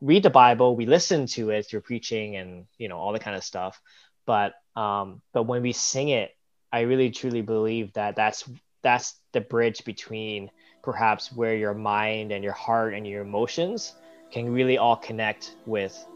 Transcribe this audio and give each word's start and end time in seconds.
read 0.00 0.22
the 0.22 0.30
Bible, 0.30 0.76
we 0.76 0.86
listen 0.86 1.26
to 1.26 1.50
it 1.50 1.66
through 1.66 1.80
preaching 1.82 2.36
and 2.36 2.66
you 2.78 2.88
know 2.88 2.98
all 2.98 3.12
the 3.12 3.18
kind 3.18 3.36
of 3.36 3.44
stuff. 3.44 3.80
But 4.26 4.54
um, 4.76 5.22
but 5.32 5.44
when 5.44 5.62
we 5.62 5.72
sing 5.72 6.08
it, 6.08 6.30
I 6.72 6.80
really 6.80 7.10
truly 7.10 7.42
believe 7.42 7.92
that 7.94 8.16
that's 8.16 8.48
that's 8.82 9.16
the 9.32 9.40
bridge 9.40 9.84
between 9.84 10.50
perhaps 10.82 11.32
where 11.32 11.56
your 11.56 11.74
mind 11.74 12.32
and 12.32 12.44
your 12.44 12.52
heart 12.52 12.94
and 12.94 13.06
your 13.06 13.22
emotions 13.22 13.94
can 14.30 14.52
really 14.52 14.78
all 14.78 14.96
connect 14.96 15.56
with 15.66 16.06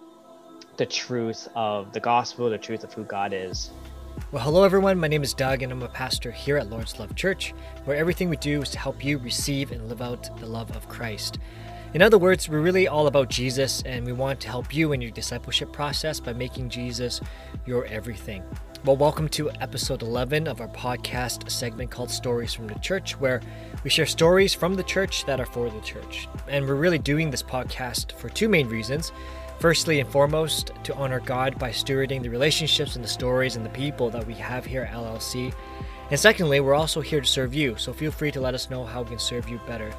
the 0.77 0.87
truth 0.87 1.49
of 1.55 1.93
the 1.93 2.01
gospel, 2.01 2.49
the 2.49 2.59
truth 2.59 2.85
of 2.85 2.93
who 2.93 3.05
God 3.05 3.33
is. 3.33 3.71
Well, 4.31 4.43
hello 4.43 4.63
everyone. 4.63 4.99
My 4.99 5.09
name 5.09 5.23
is 5.23 5.35
Doug, 5.35 5.63
and 5.63 5.73
I'm 5.73 5.83
a 5.83 5.89
pastor 5.89 6.31
here 6.31 6.57
at 6.57 6.71
Lord's 6.71 6.99
Love 6.99 7.15
Church, 7.15 7.55
where 7.85 7.97
everything 7.97 8.29
we 8.29 8.37
do 8.37 8.63
is 8.63 8.71
to 8.71 8.79
help 8.79 9.05
you 9.05 9.19
receive 9.19 9.73
and 9.73 9.89
live 9.89 10.03
out 10.03 10.39
the 10.39 10.47
love 10.47 10.75
of 10.77 10.89
Christ. 10.89 11.39
In 11.95 12.01
other 12.01 12.17
words, 12.17 12.49
we're 12.49 12.63
really 12.63 12.89
all 12.89 13.07
about 13.07 13.29
Jesus, 13.29 13.83
and 13.83 14.07
we 14.07 14.13
want 14.13 14.41
to 14.41 14.49
help 14.49 14.75
you 14.75 14.93
in 14.93 15.03
your 15.03 15.11
discipleship 15.11 15.75
process 15.75 16.21
by 16.21 16.33
making 16.33 16.71
Jesus 16.71 17.21
your 17.67 17.85
everything. 17.85 18.43
Well, 18.87 18.97
welcome 18.97 19.29
to 19.29 19.51
episode 19.61 20.01
11 20.01 20.49
of 20.49 20.63
our 20.63 20.69
podcast 20.69 21.51
segment 21.51 21.91
called 21.91 22.11
Stories 22.11 22.55
from 22.55 22.67
the 22.67 22.79
Church, 22.79 23.21
where 23.21 23.43
we 23.85 23.91
share 23.91 24.07
stories 24.07 24.55
from 24.55 24.75
the 24.75 24.83
church 24.83 25.27
that 25.27 25.39
are 25.39 25.45
for 25.45 25.69
the 25.69 25.83
church. 25.83 26.29
And 26.49 26.67
we're 26.67 26.77
really 26.77 26.99
doing 26.99 27.31
this 27.31 27.43
podcast 27.43 28.13
for 28.13 28.31
two 28.31 28.49
main 28.49 28.71
reasons. 28.71 29.13
Firstly 29.59 30.01
and 30.01 30.09
foremost, 30.09 30.73
to 30.85 30.95
honor 30.95 31.21
God 31.21 31.59
by 31.59 31.73
stewarding 31.73 32.23
the 32.23 32.31
relationships 32.31 32.97
and 32.97 33.05
the 33.05 33.09
stories 33.09 33.57
and 33.57 33.67
the 33.67 33.71
people 33.71 34.09
that 34.09 34.27
we 34.27 34.33
have 34.35 34.65
here 34.65 34.85
at 34.85 34.95
LLC. 34.95 35.53
And 36.11 36.19
secondly, 36.19 36.61
we're 36.61 36.73
also 36.73 37.03
here 37.03 37.21
to 37.21 37.27
serve 37.27 37.53
you, 37.53 37.77
so 37.77 37.93
feel 37.93 38.11
free 38.11 38.31
to 38.31 38.41
let 38.41 38.55
us 38.55 38.71
know 38.71 38.83
how 38.83 39.03
we 39.03 39.11
can 39.11 39.19
serve 39.19 39.47
you 39.47 39.61
better. 39.67 39.93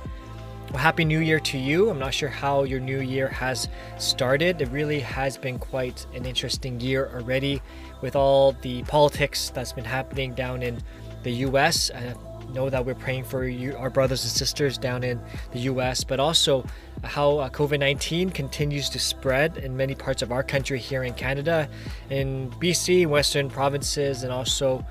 Happy 0.75 1.05
New 1.05 1.19
Year 1.19 1.39
to 1.39 1.57
you. 1.57 1.89
I'm 1.89 1.99
not 1.99 2.13
sure 2.13 2.29
how 2.29 2.63
your 2.63 2.79
new 2.79 2.99
year 2.99 3.27
has 3.27 3.69
started. 3.97 4.61
It 4.61 4.69
really 4.69 4.99
has 4.99 5.37
been 5.37 5.59
quite 5.59 6.05
an 6.13 6.25
interesting 6.25 6.79
year 6.79 7.09
already 7.13 7.61
with 8.01 8.15
all 8.15 8.53
the 8.63 8.83
politics 8.83 9.49
that's 9.53 9.71
been 9.71 9.85
happening 9.85 10.33
down 10.33 10.63
in 10.63 10.81
the 11.21 11.31
US. 11.47 11.91
I 11.91 12.15
know 12.53 12.69
that 12.69 12.85
we're 12.85 12.95
praying 12.95 13.23
for 13.23 13.45
you, 13.45 13.75
our 13.77 13.89
brothers 13.89 14.23
and 14.23 14.31
sisters 14.31 14.77
down 14.77 15.03
in 15.03 15.21
the 15.51 15.59
US, 15.59 16.03
but 16.03 16.19
also 16.19 16.65
how 17.03 17.37
uh, 17.37 17.49
COVID 17.49 17.79
19 17.79 18.29
continues 18.31 18.89
to 18.89 18.99
spread 18.99 19.57
in 19.57 19.77
many 19.77 19.95
parts 19.95 20.21
of 20.21 20.31
our 20.31 20.43
country 20.43 20.79
here 20.79 21.03
in 21.03 21.13
Canada, 21.13 21.69
in 22.09 22.49
BC, 22.59 23.07
Western 23.07 23.49
provinces, 23.49 24.23
and 24.23 24.33
also 24.33 24.85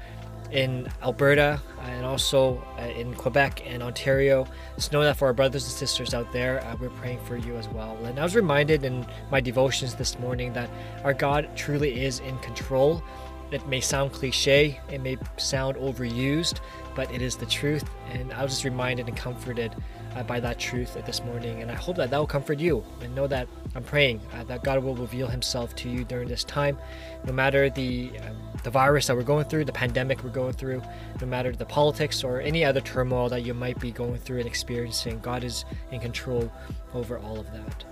in 0.53 0.87
Alberta 1.03 1.61
and 1.81 2.05
also 2.05 2.63
uh, 2.79 2.83
in 2.83 3.15
Quebec 3.15 3.63
and 3.67 3.83
Ontario. 3.83 4.47
Just 4.77 4.93
know 4.93 5.03
that 5.03 5.17
for 5.17 5.27
our 5.27 5.33
brothers 5.33 5.65
and 5.65 5.73
sisters 5.73 6.15
out 6.15 6.31
there, 6.33 6.65
uh, 6.65 6.77
we're 6.79 6.91
praying 6.91 7.21
for 7.25 7.37
you 7.37 7.57
as 7.57 7.69
well. 7.69 7.97
And 8.05 8.19
I 8.19 8.23
was 8.23 8.37
reminded 8.37 8.85
in 8.85 9.07
my 9.31 9.41
devotions 9.41 9.95
this 9.95 10.19
morning 10.19 10.53
that 10.53 10.71
our 11.05 11.15
God 11.15 11.49
truly 11.57 12.05
is 12.05 12.21
in 12.21 12.39
control. 12.39 13.03
It 13.51 13.67
may 13.69 13.81
sound 13.81 14.13
cliche, 14.13 14.81
it 14.91 15.03
may 15.03 15.19
sound 15.37 15.77
overused, 15.77 16.61
but 16.95 17.13
it 17.13 17.21
is 17.21 17.37
the 17.37 17.45
truth. 17.45 17.85
And 18.11 18.33
I 18.33 18.43
was 18.43 18.53
just 18.53 18.65
reminded 18.65 19.09
and 19.09 19.17
comforted 19.17 19.75
uh, 20.15 20.23
by 20.23 20.41
that 20.41 20.59
truth 20.59 20.95
this 21.05 21.23
morning. 21.23 21.61
And 21.61 21.71
I 21.71 21.75
hope 21.75 21.97
that 21.97 22.11
that 22.11 22.19
will 22.19 22.27
comfort 22.27 22.59
you 22.59 22.85
and 23.03 23.15
know 23.15 23.27
that 23.27 23.49
I'm 23.75 23.85
praying 23.85 24.21
uh, 24.35 24.45
that 24.45 24.65
God 24.65 24.83
will 24.83 24.97
reveal 24.97 25.29
Himself 25.29 25.75
to 25.77 25.89
you 25.91 26.05
during 26.05 26.29
this 26.29 26.45
time, 26.45 26.79
no 27.25 27.33
matter 27.33 27.69
the 27.69 28.13
uh, 28.21 28.52
the 28.63 28.71
virus 28.71 29.07
that 29.07 29.17
we're 29.17 29.23
going 29.23 29.45
through, 29.45 29.65
the 29.65 29.73
pandemic 29.73 30.23
we're 30.23 30.31
going 30.31 30.53
through, 30.53 30.83
no 31.21 31.27
matter 31.27 31.53
the 31.53 31.65
politics 31.65 32.23
or 32.25 32.41
any 32.41 32.65
other 32.65 32.81
turmoil 32.81 33.29
that 33.29 33.43
you 33.43 33.55
might 33.55 33.79
be 33.81 33.91
going 33.91 34.19
through 34.19 34.39
and 34.39 34.47
experiencing. 34.47 35.19
God 35.21 35.45
is 35.45 35.65
in 35.91 36.01
control 36.01 36.53
over 36.95 37.19
all 37.19 37.39
of 37.39 37.51
that. 37.53 37.85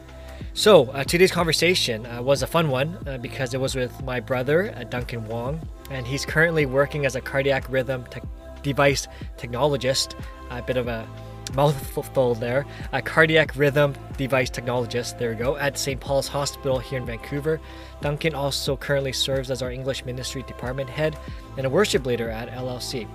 So 0.55 0.87
uh, 0.91 1.05
today's 1.05 1.31
conversation 1.31 2.07
uh, 2.07 2.23
was 2.23 2.43
a 2.43 2.47
fun 2.47 2.71
one 2.71 2.97
uh, 3.07 3.19
because 3.19 3.55
it 3.55 3.61
was 3.61 3.75
with 3.75 4.03
my 4.03 4.21
brother 4.21 4.75
uh, 4.77 4.85
Duncan 4.85 5.27
Wong, 5.27 5.61
and 5.91 6.07
he's 6.07 6.25
currently 6.25 6.67
working 6.67 7.07
as 7.07 7.15
a 7.15 7.21
cardiac 7.21 7.69
rhythm 7.69 8.05
te- 8.11 8.21
device 8.63 9.07
technologist. 9.37 10.15
A 10.51 10.63
bit 10.63 10.77
of 10.77 10.89
a 10.89 11.07
mouthful 11.55 12.35
there, 12.35 12.67
a 12.93 13.03
cardiac 13.03 13.57
rhythm 13.57 13.95
device 14.17 14.51
technologist, 14.51 15.19
there 15.19 15.31
we 15.31 15.37
go, 15.37 15.57
at 15.57 15.79
St. 15.79 16.01
Paul's 16.01 16.29
Hospital 16.29 16.79
here 16.79 16.99
in 16.99 17.07
Vancouver. 17.07 17.61
Duncan 18.01 18.35
also 18.35 18.77
currently 18.77 19.13
serves 19.13 19.51
as 19.51 19.63
our 19.63 19.71
English 19.71 20.05
Ministry 20.05 20.43
Department 20.45 20.89
head 20.89 21.19
and 21.57 21.67
a 21.67 21.71
worship 21.71 22.07
leader 22.07 22.31
at 22.31 22.51
LLC. 22.51 23.09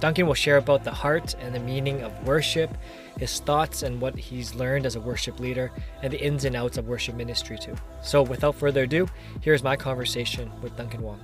Duncan 0.00 0.26
will 0.26 0.34
share 0.34 0.58
about 0.58 0.84
the 0.84 0.92
heart 0.92 1.34
and 1.40 1.54
the 1.54 1.60
meaning 1.60 2.02
of 2.02 2.26
worship, 2.26 2.76
his 3.18 3.40
thoughts 3.40 3.82
and 3.82 4.00
what 4.00 4.16
he's 4.16 4.54
learned 4.54 4.86
as 4.86 4.94
a 4.94 5.00
worship 5.00 5.40
leader, 5.40 5.72
and 6.02 6.12
the 6.12 6.22
ins 6.22 6.44
and 6.44 6.54
outs 6.54 6.78
of 6.78 6.86
worship 6.86 7.16
ministry 7.16 7.58
too. 7.58 7.74
So 8.02 8.22
without 8.22 8.54
further 8.54 8.84
ado, 8.84 9.08
here's 9.40 9.64
my 9.64 9.76
conversation 9.76 10.52
with 10.62 10.76
Duncan 10.76 11.02
Wong. 11.02 11.20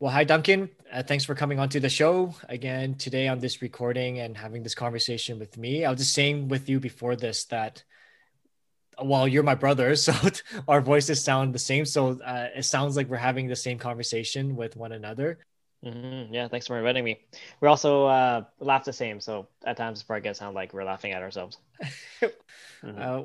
Well, 0.00 0.10
hi, 0.10 0.24
Duncan. 0.24 0.70
Uh, 0.90 1.02
thanks 1.02 1.26
for 1.26 1.34
coming 1.34 1.58
onto 1.58 1.78
the 1.78 1.90
show 1.90 2.34
again 2.48 2.94
today 2.94 3.28
on 3.28 3.38
this 3.38 3.60
recording 3.60 4.20
and 4.20 4.34
having 4.34 4.62
this 4.62 4.74
conversation 4.74 5.38
with 5.38 5.58
me. 5.58 5.84
I 5.84 5.90
was 5.90 6.00
just 6.00 6.14
saying 6.14 6.48
with 6.48 6.70
you 6.70 6.80
before 6.80 7.16
this 7.16 7.44
that 7.46 7.84
while 8.98 9.28
you're 9.28 9.42
my 9.42 9.56
brother, 9.56 9.94
so 9.96 10.14
our 10.66 10.80
voices 10.80 11.22
sound 11.22 11.54
the 11.54 11.58
same. 11.58 11.84
So 11.84 12.18
uh, 12.24 12.46
it 12.56 12.64
sounds 12.64 12.96
like 12.96 13.10
we're 13.10 13.18
having 13.18 13.46
the 13.46 13.54
same 13.54 13.76
conversation 13.76 14.56
with 14.56 14.74
one 14.74 14.92
another. 14.92 15.40
Mm-hmm. 15.84 16.32
Yeah, 16.32 16.48
thanks 16.48 16.66
for 16.66 16.78
inviting 16.78 17.04
me. 17.04 17.20
We 17.60 17.68
also 17.68 18.06
uh, 18.06 18.44
laugh 18.58 18.86
the 18.86 18.94
same, 18.94 19.20
so 19.20 19.48
at 19.66 19.76
times 19.76 19.98
it's 19.98 20.06
probably 20.06 20.22
gonna 20.22 20.34
sound 20.34 20.54
like 20.54 20.72
we're 20.72 20.84
laughing 20.84 21.12
at 21.12 21.20
ourselves. 21.20 21.58
mm-hmm. 22.22 22.90
uh, 22.98 23.20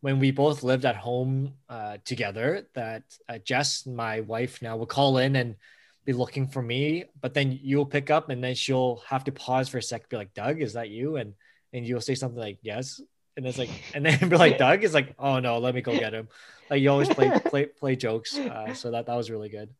when 0.00 0.18
we 0.18 0.30
both 0.30 0.62
lived 0.62 0.86
at 0.86 0.96
home 0.96 1.56
uh, 1.68 1.98
together, 2.06 2.66
that 2.72 3.02
uh, 3.28 3.36
Jess, 3.36 3.86
my 3.86 4.22
wife, 4.22 4.62
now 4.62 4.78
will 4.78 4.86
call 4.86 5.18
in 5.18 5.36
and 5.36 5.56
be 6.04 6.12
looking 6.12 6.48
for 6.48 6.62
me, 6.62 7.04
but 7.20 7.34
then 7.34 7.58
you'll 7.62 7.86
pick 7.86 8.10
up 8.10 8.30
and 8.30 8.42
then 8.42 8.54
she'll 8.54 9.02
have 9.06 9.24
to 9.24 9.32
pause 9.32 9.68
for 9.68 9.78
a 9.78 9.82
sec, 9.82 10.08
be 10.08 10.16
like, 10.16 10.34
Doug, 10.34 10.60
is 10.60 10.74
that 10.74 10.90
you? 10.90 11.16
And 11.16 11.34
and 11.72 11.86
you'll 11.86 12.00
say 12.00 12.14
something 12.14 12.40
like, 12.40 12.58
Yes. 12.62 13.00
And 13.36 13.46
it's 13.46 13.58
like, 13.58 13.70
and 13.94 14.04
then 14.04 14.28
be 14.28 14.36
like, 14.36 14.58
Doug 14.58 14.82
is 14.84 14.92
like, 14.92 15.14
oh 15.18 15.38
no, 15.38 15.58
let 15.58 15.74
me 15.74 15.80
go 15.82 15.96
get 15.96 16.12
him. 16.12 16.28
Like 16.68 16.82
you 16.82 16.90
always 16.90 17.08
play 17.08 17.30
play 17.46 17.66
play 17.66 17.96
jokes. 17.96 18.36
Uh, 18.38 18.74
so 18.74 18.90
that 18.92 19.06
that 19.06 19.16
was 19.16 19.30
really 19.30 19.48
good. 19.48 19.70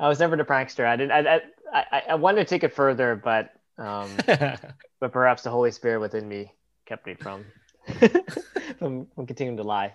I 0.00 0.08
was 0.08 0.18
never 0.18 0.36
the 0.36 0.44
prankster. 0.44 0.84
I 0.86 0.96
didn't 0.96 1.12
I 1.12 1.40
I, 1.72 2.02
I 2.10 2.14
wanted 2.14 2.38
to 2.38 2.44
take 2.44 2.64
it 2.64 2.74
further, 2.74 3.16
but 3.16 3.50
um 3.78 4.10
but 4.26 5.12
perhaps 5.12 5.42
the 5.42 5.50
Holy 5.50 5.70
Spirit 5.70 6.00
within 6.00 6.28
me 6.28 6.52
kept 6.86 7.06
me 7.06 7.14
from 7.14 7.44
from, 8.78 9.06
from 9.14 9.26
continuing 9.26 9.56
to 9.58 9.62
lie. 9.62 9.94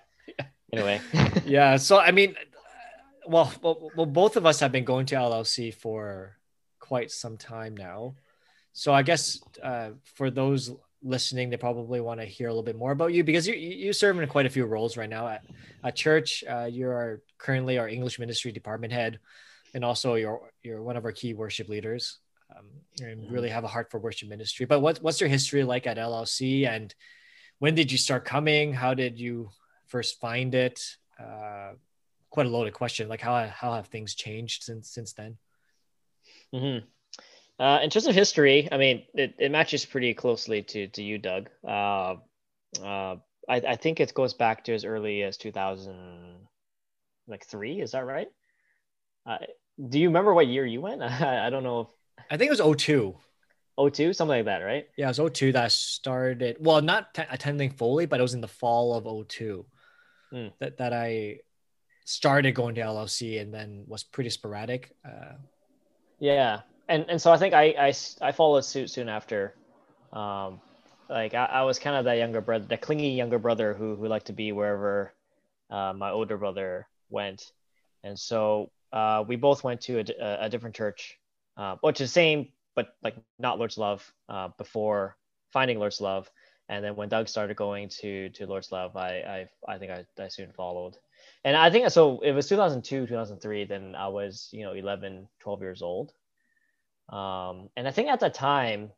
Anyway. 0.74 1.02
yeah. 1.46 1.76
So 1.78 2.00
I 2.00 2.12
mean 2.12 2.36
well, 3.32 3.54
well, 3.62 3.92
well, 3.96 4.06
both 4.06 4.36
of 4.36 4.46
us 4.46 4.60
have 4.60 4.72
been 4.72 4.86
going 4.86 5.06
to 5.08 5.16
LLC 5.16 5.74
for 5.74 6.38
quite 6.80 7.12
some 7.12 7.38
time 7.38 7.76
now. 7.76 8.16
So 8.74 8.94
I 8.94 9.04
guess 9.04 9.40
uh, 9.64 9.92
for 10.04 10.30
those 10.30 10.72
listening, 11.04 11.50
they 11.50 11.58
probably 11.58 12.02
want 12.02 12.20
to 12.20 12.26
hear 12.26 12.48
a 12.48 12.52
little 12.52 12.64
bit 12.64 12.76
more 12.76 12.92
about 12.92 13.14
you 13.14 13.24
because 13.24 13.48
you 13.48 13.56
you 13.56 13.94
serve 13.94 14.20
in 14.20 14.28
quite 14.30 14.46
a 14.46 14.50
few 14.50 14.66
roles 14.66 14.98
right 14.98 15.10
now 15.10 15.28
at 15.28 15.46
at 15.84 15.96
church. 15.96 16.44
Uh, 16.48 16.68
you 16.70 16.88
are 16.88 17.22
currently 17.38 17.78
our 17.78 17.88
English 17.88 18.20
ministry 18.20 18.52
department 18.52 18.94
head, 18.94 19.20
and 19.74 19.84
also 19.84 20.16
you're 20.16 20.52
you're 20.62 20.84
one 20.84 20.98
of 20.98 21.06
our 21.06 21.12
key 21.12 21.34
worship 21.34 21.70
leaders. 21.70 22.20
Um, 22.54 22.66
and 23.02 23.24
mm-hmm. 23.24 23.34
really 23.34 23.48
have 23.48 23.64
a 23.64 23.68
heart 23.68 23.90
for 23.90 23.98
worship 23.98 24.28
ministry. 24.28 24.66
But 24.66 24.82
what 24.82 25.02
what's 25.02 25.22
your 25.22 25.30
history 25.30 25.64
like 25.64 25.88
at 25.88 25.98
LLC, 25.98 26.68
and 26.68 26.94
when 27.60 27.76
did 27.76 27.92
you 27.92 27.98
start 27.98 28.26
coming? 28.26 28.74
How 28.74 28.94
did 28.94 29.18
you 29.18 29.50
first 29.88 30.20
find 30.20 30.54
it? 30.54 30.98
Uh, 31.18 31.74
quite 32.32 32.48
a 32.48 32.50
loaded 32.50 32.74
question. 32.74 33.08
Like 33.08 33.22
how 33.22 33.48
how 33.48 33.74
have 33.74 33.88
things 33.88 34.16
changed 34.16 34.64
since 34.64 34.90
since 34.90 35.14
then? 35.14 35.38
Mm-hmm. 36.54 36.86
Uh, 37.64 37.80
in 37.84 37.92
terms 37.92 38.08
of 38.08 38.16
history, 38.16 38.68
I 38.72 38.78
mean, 38.78 39.04
it, 39.14 39.36
it 39.38 39.52
matches 39.52 39.86
pretty 39.86 40.16
closely 40.16 40.64
to 40.64 40.88
to 40.88 41.04
you, 41.04 41.20
Doug. 41.20 41.50
Uh, 41.64 42.16
uh, 42.82 43.18
I, 43.48 43.56
I 43.68 43.76
think 43.76 44.00
it 44.00 44.14
goes 44.14 44.34
back 44.34 44.64
to 44.64 44.74
as 44.74 44.86
early 44.86 45.22
as 45.24 45.38
2000, 45.38 46.48
like 47.28 47.46
three. 47.46 47.82
Is 47.82 47.92
that 47.92 48.06
right? 48.06 48.28
Uh, 49.26 49.38
do 49.90 50.00
you 50.00 50.08
remember 50.08 50.34
what 50.34 50.48
year 50.48 50.66
you 50.66 50.82
went? 50.82 51.04
I, 51.04 51.48
I 51.48 51.50
don't 51.50 51.64
know. 51.64 51.82
If... 51.82 51.88
I 52.32 52.38
think 52.38 52.52
it 52.52 52.64
was 52.64 52.78
02. 52.78 53.16
02, 53.80 54.14
something 54.14 54.38
like 54.38 54.46
that, 54.46 54.60
right? 54.60 54.88
Yeah, 54.98 55.10
it 55.10 55.18
was 55.18 55.32
02 55.34 55.54
that 55.54 55.72
started. 55.72 56.58
Well, 56.60 56.82
not 56.82 57.14
t- 57.14 57.24
attending 57.30 57.72
fully, 57.72 58.06
but 58.06 58.20
it 58.20 58.24
was 58.24 58.34
in 58.34 58.42
the 58.42 58.48
fall 58.48 58.94
of 58.94 59.28
02 59.28 59.66
mm. 60.34 60.52
that 60.60 60.78
that 60.78 60.94
I 60.94 61.40
started 62.06 62.56
going 62.56 62.76
to 62.76 62.82
LLC 62.82 63.42
and 63.42 63.54
then 63.54 63.84
was 63.88 64.04
pretty 64.04 64.30
sporadic. 64.30 64.96
Uh, 65.06 65.36
yeah, 66.20 66.62
and 66.88 67.06
and 67.10 67.22
so 67.22 67.32
I 67.32 67.38
think 67.38 67.54
I 67.54 67.66
I, 67.78 67.94
I 68.22 68.32
followed 68.32 68.62
suit 68.62 68.90
soon 68.90 69.10
after. 69.10 69.56
Um, 70.14 70.62
like 71.10 71.34
I, 71.34 71.46
I 71.46 71.64
was 71.64 71.80
kind 71.80 71.96
of 71.96 72.06
that 72.06 72.18
younger 72.18 72.42
brother, 72.42 72.66
the 72.66 72.78
clingy 72.78 73.12
younger 73.12 73.40
brother 73.40 73.74
who 73.74 73.96
who 73.96 74.08
liked 74.08 74.28
to 74.28 74.34
be 74.34 74.52
wherever 74.52 75.14
uh, 75.70 75.94
my 75.94 76.12
older 76.12 76.38
brother 76.38 76.88
went, 77.10 77.52
and 78.04 78.18
so 78.18 78.72
uh, 78.94 79.24
we 79.28 79.36
both 79.36 79.64
went 79.64 79.82
to 79.82 80.00
a, 80.00 80.46
a 80.46 80.50
different 80.50 80.76
church, 80.76 81.18
uh, 81.58 81.76
which 81.82 82.02
is 82.02 82.10
the 82.10 82.14
same 82.14 82.50
but 82.76 82.96
like 83.04 83.16
not 83.40 83.58
Lord's 83.58 83.78
Love 83.78 84.14
uh, 84.30 84.50
before 84.58 85.18
finding 85.52 85.80
Lord's 85.80 86.02
Love, 86.02 86.30
and 86.70 86.84
then 86.84 86.96
when 86.96 87.10
Doug 87.10 87.28
started 87.28 87.58
going 87.58 87.90
to 88.02 88.30
to 88.30 88.48
Lord's 88.48 88.72
Love, 88.72 88.96
I 88.96 89.48
I, 89.68 89.74
I 89.74 89.78
think 89.78 89.92
I, 89.92 90.06
I 90.22 90.28
soon 90.28 90.52
followed. 90.52 90.98
And 91.44 91.58
I 91.58 91.72
think 91.72 91.90
so 91.90 92.20
it 92.20 92.34
was 92.34 92.48
2002, 92.48 93.08
2003, 93.08 93.66
then 93.66 93.96
I 93.96 94.08
was, 94.10 94.50
you 94.52 94.64
know, 94.64 94.74
11, 94.74 95.28
12 95.40 95.62
years 95.62 95.82
old. 95.82 96.14
Um, 97.10 97.70
and 97.76 97.88
I 97.88 97.92
think 97.92 98.10
at 98.10 98.20
the 98.20 98.30
time, 98.30 98.92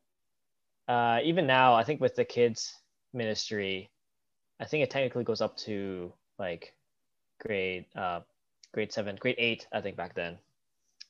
uh, 0.88 1.20
even 1.24 1.48
now, 1.48 1.74
I 1.74 1.84
think 1.84 2.02
with 2.02 2.16
the 2.16 2.26
kids 2.26 2.76
ministry, 3.14 3.90
I 4.60 4.66
think 4.66 4.84
it 4.84 4.90
technically 4.90 5.24
goes 5.24 5.42
up 5.42 5.58
to 5.60 6.14
like 6.38 6.74
grade 7.42 7.86
uh, 7.96 8.22
grade 8.74 8.92
seven, 8.92 9.16
grade 9.16 9.36
eight, 9.38 9.68
I 9.72 9.82
think 9.82 9.96
back 9.96 10.14
then. 10.14 10.38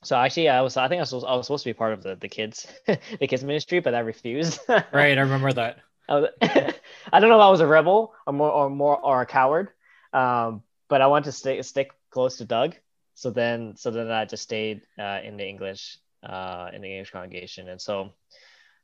So 0.03 0.15
actually, 0.17 0.49
I 0.49 0.61
was 0.61 0.77
I 0.77 0.87
think 0.87 0.99
I 0.99 1.01
was, 1.01 1.13
I 1.13 1.35
was 1.35 1.47
supposed 1.47 1.63
to 1.63 1.69
be 1.69 1.73
part 1.73 1.93
of 1.93 2.03
the 2.03 2.15
the 2.15 2.29
kids 2.29 2.67
the 2.85 3.27
kids 3.27 3.43
ministry, 3.43 3.79
but 3.79 3.95
I 3.95 3.99
refused. 3.99 4.59
right, 4.67 5.17
I 5.17 5.21
remember 5.21 5.53
that. 5.53 5.79
I, 6.07 6.19
was, 6.19 6.29
I 6.41 7.19
don't 7.19 7.29
know 7.29 7.37
if 7.37 7.43
I 7.43 7.49
was 7.49 7.61
a 7.61 7.67
rebel 7.67 8.13
or 8.27 8.33
more 8.33 8.51
or 8.51 8.69
more 8.69 8.99
or 8.99 9.21
a 9.21 9.25
coward, 9.25 9.69
um, 10.11 10.61
but 10.93 11.01
I 11.01 11.07
wanted 11.07 11.25
to 11.25 11.31
stay 11.31 11.59
stick 11.63 11.89
close 12.11 12.37
to 12.37 12.45
Doug. 12.45 12.75
So 13.15 13.31
then 13.31 13.75
so 13.75 13.89
then 13.89 14.11
I 14.11 14.25
just 14.25 14.43
stayed 14.43 14.85
uh, 14.99 15.21
in 15.23 15.37
the 15.37 15.47
English 15.53 15.97
uh, 16.21 16.69
in 16.71 16.81
the 16.83 16.91
English 16.93 17.09
congregation, 17.09 17.67
and 17.67 17.81
so 17.81 18.13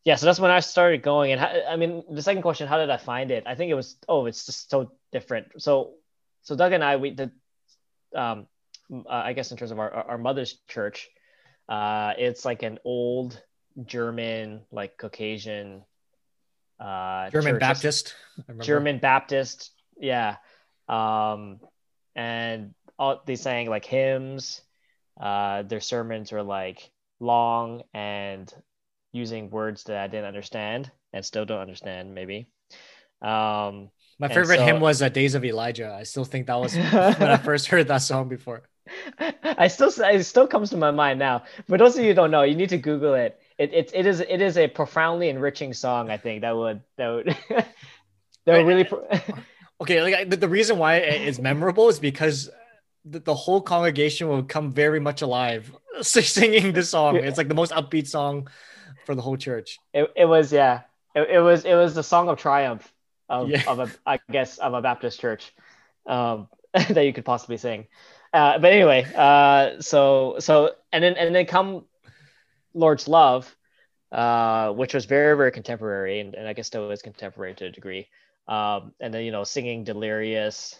yeah, 0.03 0.15
so 0.15 0.25
that's 0.25 0.39
when 0.39 0.49
I 0.49 0.59
started 0.59 1.03
going. 1.03 1.33
And 1.33 1.39
I 1.39 1.75
mean, 1.75 2.03
the 2.09 2.23
second 2.23 2.41
question, 2.41 2.67
how 2.67 2.79
did 2.79 2.89
I 2.89 2.97
find 2.97 3.29
it? 3.29 3.43
I 3.45 3.53
think 3.53 3.69
it 3.69 3.75
was 3.75 3.97
oh, 4.07 4.25
it's 4.25 4.43
just 4.47 4.71
so 4.71 4.91
different. 5.11 5.61
So 5.61 5.93
so 6.41 6.55
Doug 6.55 6.73
and 6.73 6.83
I 6.83 6.95
we 6.95 7.11
did 7.11 7.29
um, 8.15 8.47
uh, 8.91 9.29
I 9.29 9.33
guess 9.33 9.51
in 9.51 9.57
terms 9.57 9.69
of 9.69 9.77
our, 9.77 9.91
our 9.93 10.17
mother's 10.17 10.57
church, 10.67 11.09
uh, 11.67 12.13
it's 12.17 12.43
like 12.43 12.63
an 12.63 12.79
old 12.85 13.39
German, 13.85 14.61
like 14.71 14.97
Caucasian, 14.97 15.83
uh, 16.79 17.29
German 17.29 17.53
church. 17.53 17.59
Baptist, 17.59 18.15
German 18.61 18.97
Baptist, 18.97 19.69
yeah. 19.99 20.37
Um, 20.87 21.59
and 22.19 22.73
all 22.97 23.21
they 23.25 23.37
sang 23.37 23.69
like 23.69 23.85
hymns. 23.85 24.61
Uh, 25.19 25.63
their 25.63 25.79
sermons 25.79 26.31
were 26.31 26.43
like 26.43 26.91
long 27.21 27.83
and 27.93 28.53
using 29.13 29.49
words 29.49 29.85
that 29.85 29.97
I 29.97 30.07
didn't 30.07 30.25
understand 30.25 30.91
and 31.13 31.25
still 31.25 31.45
don't 31.45 31.61
understand, 31.61 32.13
maybe. 32.13 32.49
Um, 33.21 33.89
My 34.19 34.27
favorite 34.27 34.59
so, 34.59 34.65
hymn 34.65 34.81
was 34.81 35.01
uh, 35.01 35.07
"Days 35.09 35.33
of 35.35 35.45
Elijah." 35.45 35.95
I 35.97 36.03
still 36.03 36.25
think 36.25 36.47
that 36.47 36.59
was 36.59 36.75
when 37.19 37.29
I 37.29 37.37
first 37.37 37.67
heard 37.67 37.87
that 37.87 38.01
song 38.01 38.27
before. 38.27 38.63
I 39.43 39.67
still 39.67 39.91
it 39.97 40.23
still 40.23 40.47
comes 40.47 40.71
to 40.71 40.77
my 40.77 40.91
mind 40.91 41.19
now. 41.19 41.43
For 41.67 41.77
those 41.77 41.95
of 41.95 42.01
you 42.03 42.09
who 42.09 42.15
don't 42.15 42.31
know, 42.31 42.43
you 42.43 42.55
need 42.55 42.69
to 42.69 42.77
Google 42.77 43.13
it. 43.13 43.39
It 43.57 43.73
it, 43.73 43.91
it 43.93 44.05
is 44.05 44.19
it 44.19 44.41
is 44.41 44.57
a 44.57 44.67
profoundly 44.67 45.29
enriching 45.29 45.73
song. 45.73 46.09
I 46.09 46.17
think 46.17 46.41
that 46.41 46.55
would 46.55 46.81
that 46.97 47.09
would 47.09 47.37
that 47.49 48.57
would 48.57 48.67
really. 48.67 48.89
okay, 49.81 50.01
like 50.01 50.29
the, 50.29 50.37
the 50.37 50.49
reason 50.49 50.77
why 50.77 50.95
it's 50.95 51.39
memorable 51.39 51.89
is 51.89 51.99
because 51.99 52.49
the, 53.05 53.19
the 53.19 53.35
whole 53.35 53.61
congregation 53.61 54.27
will 54.27 54.43
come 54.43 54.71
very 54.71 54.99
much 54.99 55.21
alive 55.21 55.73
singing 56.01 56.73
this 56.73 56.89
song. 56.89 57.15
It's 57.15 57.37
like 57.37 57.47
the 57.47 57.55
most 57.55 57.71
upbeat 57.71 58.07
song 58.07 58.49
for 59.05 59.15
the 59.15 59.21
whole 59.21 59.37
church. 59.37 59.79
It, 59.93 60.11
it 60.15 60.25
was 60.25 60.51
yeah. 60.51 60.81
It, 61.15 61.29
it 61.29 61.39
was 61.39 61.65
it 61.65 61.75
was 61.75 61.95
the 61.95 62.03
song 62.03 62.29
of 62.29 62.37
triumph 62.37 62.91
of, 63.29 63.49
yeah. 63.49 63.63
of 63.67 63.79
a 63.79 63.89
I 64.05 64.19
guess 64.31 64.57
of 64.57 64.73
a 64.73 64.81
Baptist 64.81 65.19
church 65.19 65.53
um, 66.05 66.47
that 66.73 67.05
you 67.05 67.13
could 67.13 67.25
possibly 67.25 67.57
sing. 67.57 67.87
Uh, 68.33 68.59
but 68.59 68.71
anyway, 68.71 69.07
uh, 69.15 69.81
so 69.81 70.35
so 70.39 70.75
and 70.91 71.03
then 71.03 71.15
and 71.15 71.33
then 71.33 71.45
come 71.45 71.85
Lord's 72.73 73.07
Love, 73.07 73.55
uh, 74.11 74.71
which 74.71 74.93
was 74.93 75.05
very 75.05 75.35
very 75.35 75.51
contemporary, 75.51 76.19
and, 76.19 76.35
and 76.35 76.47
I 76.47 76.53
guess 76.53 76.67
still 76.67 76.91
is 76.91 77.01
contemporary 77.01 77.55
to 77.55 77.65
a 77.65 77.69
degree. 77.71 78.07
Um, 78.49 78.93
and 78.99 79.13
then 79.13 79.25
you 79.25 79.31
know 79.31 79.45
singing 79.45 79.85
Delirious. 79.85 80.75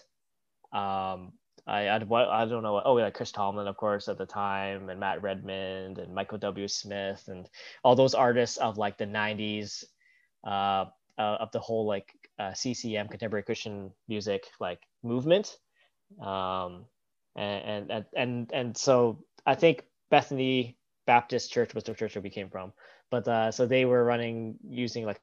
Um, 0.72 1.32
I 1.66 1.88
I, 1.88 1.96
I 1.96 2.46
don't 2.46 2.64
know. 2.64 2.82
Oh, 2.84 2.98
yeah, 2.98 3.10
Chris 3.10 3.32
Tomlin, 3.32 3.68
of 3.68 3.76
course, 3.78 4.08
at 4.08 4.18
the 4.18 4.26
time, 4.26 4.90
and 4.90 5.00
Matt 5.00 5.22
Redman 5.22 5.98
and 5.98 6.14
Michael 6.14 6.38
W. 6.38 6.68
Smith, 6.68 7.24
and 7.28 7.48
all 7.84 7.96
those 7.96 8.14
artists 8.14 8.58
of 8.58 8.78
like 8.78 8.98
the 8.98 9.06
'90s, 9.06 9.84
uh, 10.44 10.86
uh, 11.18 11.36
of 11.40 11.52
the 11.52 11.60
whole 11.60 11.86
like 11.86 12.12
uh, 12.40 12.54
CCM 12.54 13.08
contemporary 13.08 13.44
Christian 13.44 13.92
music 14.08 14.44
like 14.60 14.80
movement. 15.04 15.58
Um, 16.20 16.86
and 17.36 17.90
and 17.90 18.04
and 18.16 18.50
and 18.52 18.76
so 18.76 19.24
I 19.46 19.54
think 19.54 19.84
Bethany 20.10 20.78
Baptist 21.06 21.52
Church 21.52 21.74
was 21.74 21.84
the 21.84 21.94
church 21.94 22.14
that 22.14 22.22
we 22.22 22.30
came 22.30 22.50
from, 22.50 22.72
but 23.10 23.28
uh, 23.28 23.52
so 23.52 23.66
they 23.66 23.84
were 23.84 24.04
running 24.04 24.56
using 24.68 25.06
like 25.06 25.20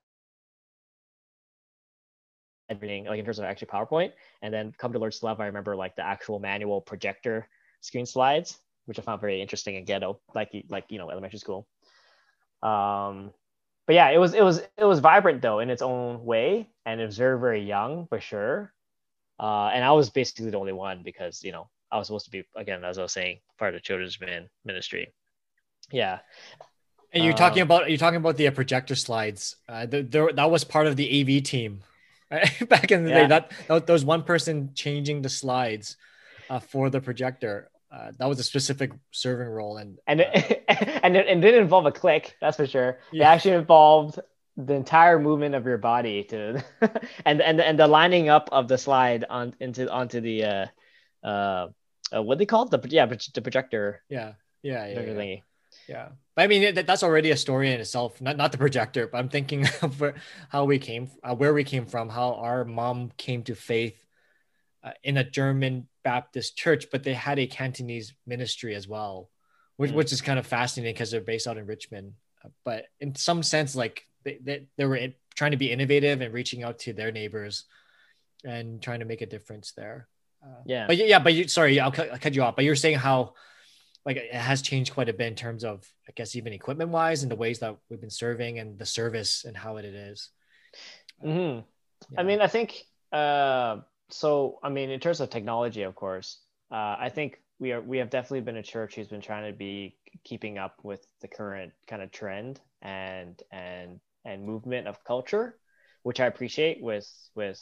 everything 2.70 3.06
like 3.06 3.20
in 3.20 3.26
terms 3.26 3.40
of 3.40 3.46
actually 3.46 3.68
PowerPoint, 3.68 4.12
and 4.42 4.54
then 4.54 4.74
come 4.78 4.94
to 4.94 5.00
Lord's 5.00 5.24
Love, 5.24 5.40
I 5.40 5.46
remember 5.46 5.76
like 5.76 5.96
the 5.96 6.06
actual 6.06 6.40
manual 6.40 6.82
projector 6.82 7.48
screen 7.82 8.06
slides, 8.06 8.60
which 8.86 9.00
I 9.00 9.02
found 9.02 9.22
very 9.22 9.42
interesting 9.42 9.78
and 9.78 9.86
ghetto, 9.86 10.20
like 10.36 10.52
like 10.70 10.86
you 10.90 10.98
know 10.98 11.10
elementary 11.10 11.40
school. 11.40 11.68
Um, 12.64 13.32
but 13.86 13.96
yeah, 13.96 14.10
it 14.10 14.18
was 14.18 14.34
it 14.34 14.44
was 14.44 14.62
it 14.78 14.86
was 14.86 15.00
vibrant 15.00 15.42
though 15.42 15.60
in 15.60 15.70
its 15.70 15.82
own 15.82 16.26
way, 16.26 16.70
and 16.86 17.00
it 17.00 17.06
was 17.06 17.18
very 17.18 17.40
very 17.40 17.64
young 17.64 18.08
for 18.08 18.20
sure. 18.20 18.74
Uh, 19.40 19.68
and 19.68 19.84
I 19.84 19.92
was 19.92 20.10
basically 20.10 20.50
the 20.50 20.58
only 20.58 20.74
one 20.74 21.04
because 21.04 21.44
you 21.44 21.52
know 21.52 21.70
I 21.92 21.98
was 21.98 22.08
supposed 22.08 22.26
to 22.26 22.32
be 22.32 22.44
again, 22.56 22.84
as 22.84 22.98
I 22.98 23.04
was 23.04 23.14
saying, 23.14 23.40
part 23.58 23.74
of 23.74 23.80
the 23.80 23.84
children's 23.84 24.18
ministry. 24.66 25.14
Yeah. 25.92 26.20
And 27.14 27.24
you're 27.24 27.34
talking 27.34 27.62
um, 27.62 27.68
about 27.68 27.90
you're 27.90 27.98
talking 27.98 28.18
about 28.18 28.38
the 28.38 28.50
projector 28.50 28.96
slides. 28.96 29.56
Uh, 29.70 29.86
the, 29.86 30.04
the, 30.04 30.34
that 30.36 30.52
was 30.52 30.64
part 30.64 30.88
of 30.88 30.98
the 30.98 31.22
AV 31.22 31.44
team, 31.44 31.82
right? 32.32 32.50
Back 32.70 32.92
in 32.92 33.04
the 33.04 33.12
yeah. 33.12 33.28
day, 33.28 33.46
that, 33.68 33.88
was 33.88 34.06
one 34.06 34.24
person 34.24 34.72
changing 34.74 35.22
the 35.22 35.30
slides 35.30 35.98
uh, 36.50 36.60
for 36.60 36.90
the 36.90 37.02
projector. 37.02 37.70
Uh, 37.92 38.12
that 38.18 38.28
was 38.28 38.40
a 38.40 38.44
specific 38.44 38.92
serving 39.12 39.48
role, 39.48 39.78
and 39.78 39.98
and 40.08 40.22
it, 40.22 40.66
and 41.04 41.16
it, 41.16 41.28
it, 41.28 41.42
didn't 41.42 41.62
involve 41.62 41.86
a 41.86 41.92
click. 41.92 42.36
That's 42.42 42.58
for 42.58 42.68
sure. 42.68 43.00
Yeah. 43.12 43.24
It 43.24 43.36
actually 43.36 43.56
involved 43.56 44.20
the 44.58 44.74
entire 44.74 45.20
movement 45.20 45.56
of 45.56 45.66
your 45.66 45.78
body 45.78 46.24
to, 46.26 46.64
and 47.26 47.42
and 47.42 47.62
and 47.62 47.80
the 47.80 47.88
lining 47.88 48.28
up 48.28 48.50
of 48.52 48.68
the 48.68 48.78
slide 48.78 49.24
on 49.30 49.56
into 49.60 49.90
onto 49.90 50.20
the 50.20 50.44
uh, 50.44 50.66
uh, 51.24 51.68
uh, 52.14 52.24
what 52.24 52.38
they 52.38 52.46
call 52.46 52.64
it? 52.66 52.72
The 52.72 52.90
yeah, 52.90 53.06
the 53.06 53.42
projector. 53.42 54.04
Yeah, 54.10 54.34
yeah, 54.64 54.88
yeah. 54.88 55.02
Yeah. 55.02 55.36
Yeah. 55.88 56.10
But 56.36 56.44
I 56.44 56.48
mean, 56.48 56.76
that, 56.76 56.86
that's 56.86 57.04
already 57.04 57.32
a 57.32 57.38
story 57.38 57.72
in 57.74 57.80
itself. 57.80 58.22
Not 58.22 58.38
not 58.38 58.52
the 58.52 58.58
projector, 58.58 59.08
but 59.08 59.18
I'm 59.18 59.30
thinking 59.30 59.66
of 59.82 60.02
how 60.50 60.66
we 60.66 60.80
came, 60.80 61.10
uh, 61.24 61.36
where 61.36 61.54
we 61.54 61.64
came 61.64 61.86
from, 61.86 62.10
how 62.10 62.34
our 62.34 62.66
mom 62.66 63.12
came 63.18 63.44
to 63.44 63.56
faith 63.56 64.04
uh, 64.84 64.92
in 65.04 65.18
a 65.18 65.24
German 65.24 65.88
Baptist 66.04 66.58
church, 66.58 66.88
but 66.92 67.04
they 67.04 67.14
had 67.14 67.40
a 67.40 67.48
Cantonese 67.48 68.14
ministry 68.26 68.76
as 68.76 68.88
well, 68.88 69.30
which, 69.78 69.92
mm. 69.92 69.96
which 69.96 70.14
is 70.14 70.22
kind 70.22 70.40
of 70.40 70.46
fascinating 70.46 70.94
because 70.94 71.12
they're 71.12 71.22
based 71.22 71.48
out 71.48 71.58
in 71.58 71.66
Richmond. 71.66 72.14
Uh, 72.44 72.50
but 72.64 72.86
in 73.00 73.16
some 73.16 73.44
sense, 73.44 73.76
like 73.76 74.06
they, 74.24 74.40
they, 74.42 74.68
they 74.78 74.86
were 74.86 75.00
trying 75.36 75.52
to 75.52 75.58
be 75.58 75.72
innovative 75.72 76.22
and 76.22 76.34
reaching 76.34 76.64
out 76.64 76.80
to 76.80 76.94
their 76.94 77.12
neighbors 77.12 77.66
and 78.44 78.82
trying 78.82 79.00
to 79.00 79.06
make 79.06 79.22
a 79.22 79.26
difference 79.26 79.72
there. 79.72 80.08
Uh, 80.44 80.62
yeah. 80.66 80.88
But 80.88 80.98
yeah, 80.98 81.20
but 81.20 81.34
you 81.34 81.48
sorry, 81.48 81.80
I'll 81.80 81.92
cut, 81.92 82.12
I'll 82.12 82.20
cut 82.20 82.36
you 82.36 82.44
off. 82.44 82.56
But 82.56 82.66
you're 82.66 82.76
saying 82.76 82.98
how 82.98 83.34
like 84.08 84.16
it 84.16 84.34
has 84.34 84.62
changed 84.62 84.94
quite 84.94 85.10
a 85.10 85.14
bit 85.14 85.28
in 85.28 85.36
terms 85.36 85.66
of 85.66 85.86
I 86.08 86.14
guess 86.16 86.38
even 86.38 86.54
equipment 86.54 86.92
wise 86.92 87.24
and 87.24 87.32
the 87.32 87.36
ways 87.36 87.60
that 87.60 87.76
we've 87.90 88.00
been 88.00 88.10
serving 88.10 88.58
and 88.58 88.80
the 88.80 88.86
service 88.86 89.44
and 89.44 89.56
how 89.56 89.76
it 89.76 89.84
is. 89.84 90.30
Mm-hmm. 91.24 91.60
Yeah. 92.14 92.20
I 92.20 92.24
mean, 92.24 92.40
I 92.40 92.48
think 92.48 92.86
uh, 93.12 93.82
so. 94.10 94.60
I 94.64 94.70
mean, 94.70 94.92
in 94.92 95.02
terms 95.02 95.20
of 95.20 95.30
technology, 95.30 95.82
of 95.82 95.94
course, 95.96 96.40
uh, 96.72 96.96
I 96.98 97.10
think 97.14 97.42
we 97.60 97.74
are 97.74 97.82
we 97.82 97.98
have 97.98 98.10
definitely 98.10 98.42
been 98.42 98.56
a 98.56 98.64
church 98.64 98.96
who's 98.96 99.10
been 99.10 99.22
trying 99.22 99.52
to 99.52 99.58
be 99.58 99.98
keeping 100.24 100.58
up 100.58 100.76
with 100.84 101.06
the 101.20 101.28
current 101.28 101.74
kind 101.86 102.02
of 102.02 102.10
trend 102.10 102.62
and 102.82 103.44
and 103.52 104.00
and 104.24 104.46
movement 104.46 104.88
of 104.88 105.04
culture, 105.04 105.58
which 106.04 106.22
I 106.22 106.28
appreciate 106.28 106.82
with 106.82 107.12
with 107.36 107.60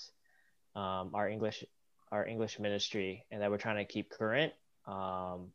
um, 0.75 1.10
our 1.16 1.28
English 1.28 1.64
our 2.12 2.24
English 2.28 2.60
ministry 2.60 3.25
and 3.32 3.42
that 3.42 3.50
we're 3.50 3.58
trying 3.58 3.78
to 3.78 3.92
keep 3.92 4.12
current. 4.12 4.54
Um, 4.86 5.48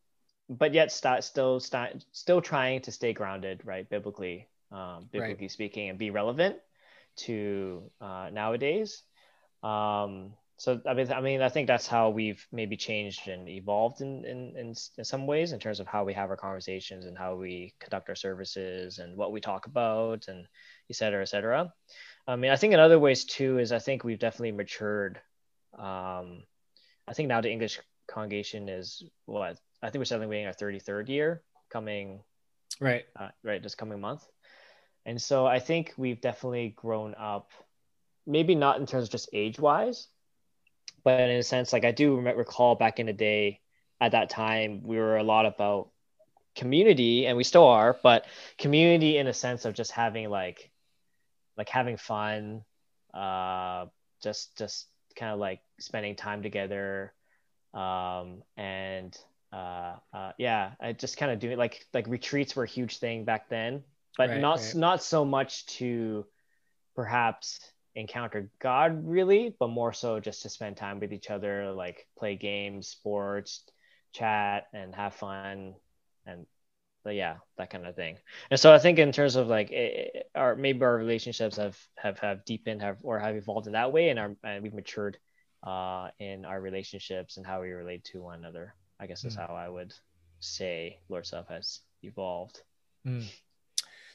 but 0.50 0.75
yet 0.75 0.92
st- 0.92 1.25
still 1.25 1.61
st- 1.61 2.04
still 2.12 2.42
trying 2.42 2.83
to 2.83 2.92
stay 2.92 3.12
grounded, 3.12 3.62
right, 3.64 3.88
biblically, 3.88 4.49
um, 4.73 5.09
biblically 5.11 5.45
right. 5.45 5.50
speaking, 5.50 5.88
and 5.88 5.99
be 5.99 6.11
relevant 6.11 6.57
to 7.16 7.90
uh, 8.00 8.28
nowadays. 8.33 9.02
Um, 9.62 10.35
so 10.57 10.80
I 10.87 10.92
mean, 10.92 11.11
I 11.11 11.21
mean, 11.23 11.40
I 11.40 11.49
think 11.49 11.69
that's 11.69 11.87
how 11.87 12.11
we've 12.11 12.45
maybe 12.52 12.76
changed 12.76 13.28
and 13.28 13.49
evolved 13.49 14.02
in, 14.02 14.26
in, 14.26 14.57
in, 14.57 14.75
in 14.99 15.04
some 15.04 15.26
ways 15.26 15.52
in 15.52 15.59
terms 15.59 15.80
of 15.80 15.87
how 15.87 16.04
we 16.04 16.12
have 16.12 16.28
our 16.28 16.37
conversations 16.37 17.07
and 17.07 17.16
how 17.16 17.35
we 17.37 17.73
conduct 17.80 18.11
our 18.11 18.14
services 18.14 18.99
and 18.99 19.16
what 19.16 19.33
we 19.33 19.40
talk 19.40 19.64
about 19.66 20.28
and 20.28 20.47
et 20.90 20.97
cetera, 20.97 21.23
et 21.23 21.28
cetera. 21.28 21.73
I 22.26 22.37
mean, 22.37 22.50
I 22.50 22.57
think 22.57 22.75
in 22.75 22.80
other 22.80 22.99
ways 22.99 23.25
too 23.25 23.59
is 23.59 23.73
I 23.73 23.78
think 23.78 24.04
we've 24.04 24.19
definitely 24.19 24.52
matured 24.52 25.21
um, 25.78 26.42
I 27.07 27.14
think 27.14 27.28
now 27.28 27.40
the 27.40 27.50
English 27.50 27.80
congregation 28.09 28.69
is 28.69 29.02
what 29.26 29.59
I 29.82 29.90
think 29.90 30.00
we're 30.00 30.04
celebrating 30.04 30.46
our 30.46 30.52
33rd 30.52 31.08
year 31.08 31.42
coming 31.70 32.20
right. 32.80 33.04
uh, 33.18 33.28
right 33.42 33.62
this 33.62 33.75
coming 33.75 34.00
month. 34.00 34.26
And 35.06 35.20
so 35.20 35.46
I 35.46 35.58
think 35.58 35.94
we've 35.96 36.20
definitely 36.20 36.75
grown 36.76 37.14
up 37.18 37.50
maybe 38.26 38.54
not 38.54 38.78
in 38.78 38.87
terms 38.87 39.04
of 39.04 39.10
just 39.10 39.28
age 39.32 39.58
wise, 39.58 40.08
but 41.02 41.20
in 41.20 41.37
a 41.37 41.42
sense, 41.42 41.72
like 41.72 41.84
I 41.84 41.92
do 41.92 42.16
recall 42.16 42.75
back 42.75 42.99
in 43.00 43.06
the 43.06 43.12
day, 43.12 43.60
at 44.00 44.12
that 44.12 44.30
time, 44.30 44.82
we 44.82 44.96
were 44.96 45.18
a 45.18 45.22
lot 45.22 45.44
about 45.44 45.90
community, 46.56 47.26
and 47.26 47.37
we 47.37 47.44
still 47.44 47.66
are, 47.66 47.99
but 48.02 48.25
community 48.56 49.18
in 49.18 49.26
a 49.26 49.32
sense 49.32 49.64
of 49.64 49.75
just 49.75 49.90
having 49.90 50.30
like, 50.30 50.70
like 51.58 51.68
having 51.68 51.99
fun, 51.99 52.64
uh, 53.12 53.87
just 54.22 54.56
just 54.56 54.87
kind 55.16 55.32
of 55.32 55.38
like 55.38 55.60
spending 55.78 56.16
time 56.16 56.42
together, 56.42 57.12
um, 57.75 58.42
and 58.56 59.16
uh, 59.52 59.97
uh, 60.12 60.33
yeah, 60.38 60.73
I 60.80 60.92
just 60.92 61.16
kind 61.16 61.33
of 61.33 61.38
doing 61.38 61.59
like 61.59 61.87
like 61.92 62.07
retreats 62.07 62.54
were 62.54 62.64
a 62.64 62.69
huge 62.69 62.99
thing 62.99 63.25
back 63.25 63.49
then, 63.49 63.83
but 64.16 64.30
right, 64.30 64.40
not 64.40 64.59
right. 64.59 64.75
not 64.75 65.02
so 65.02 65.25
much 65.25 65.66
to 65.78 66.26
perhaps 66.95 67.61
encounter 67.95 68.50
God 68.61 69.07
really, 69.07 69.54
but 69.59 69.69
more 69.69 69.92
so 69.92 70.21
just 70.21 70.42
to 70.42 70.49
spend 70.49 70.76
time 70.76 71.00
with 71.00 71.12
each 71.12 71.30
other, 71.30 71.73
like 71.73 72.07
play 72.16 72.37
games, 72.37 72.88
sports, 72.88 73.64
chat, 74.12 74.69
and 74.73 74.95
have 74.95 75.14
fun, 75.14 75.75
and 76.26 76.47
but 77.02 77.14
yeah, 77.14 77.37
that 77.57 77.71
kind 77.71 77.87
of 77.87 77.97
thing. 77.97 78.19
And 78.50 78.61
so 78.61 78.73
I 78.73 78.78
think 78.78 78.99
in 78.99 79.11
terms 79.11 79.35
of 79.35 79.49
like 79.49 79.71
it, 79.73 80.30
our 80.35 80.54
maybe 80.54 80.83
our 80.83 80.97
relationships 80.97 81.57
have 81.57 81.78
have 81.97 82.19
have 82.21 82.45
deepened, 82.45 82.83
have 82.83 82.99
or 83.02 83.19
have 83.19 83.35
evolved 83.35 83.66
in 83.66 83.73
that 83.73 83.92
way, 83.92 84.11
and 84.11 84.19
our 84.19 84.37
and 84.45 84.62
we've 84.62 84.75
matured 84.75 85.19
uh, 85.62 86.09
in 86.19 86.45
our 86.45 86.61
relationships 86.61 87.37
and 87.37 87.47
how 87.47 87.62
we 87.62 87.71
relate 87.71 88.04
to 88.04 88.23
one 88.23 88.38
another. 88.38 88.75
I 89.00 89.07
guess 89.07 89.25
is 89.25 89.37
mm. 89.37 89.47
how 89.47 89.54
I 89.54 89.69
would 89.69 89.95
say 90.40 90.99
Lord's 91.09 91.33
Love 91.33 91.49
has 91.49 91.80
evolved. 92.02 92.61
Mm. 93.07 93.25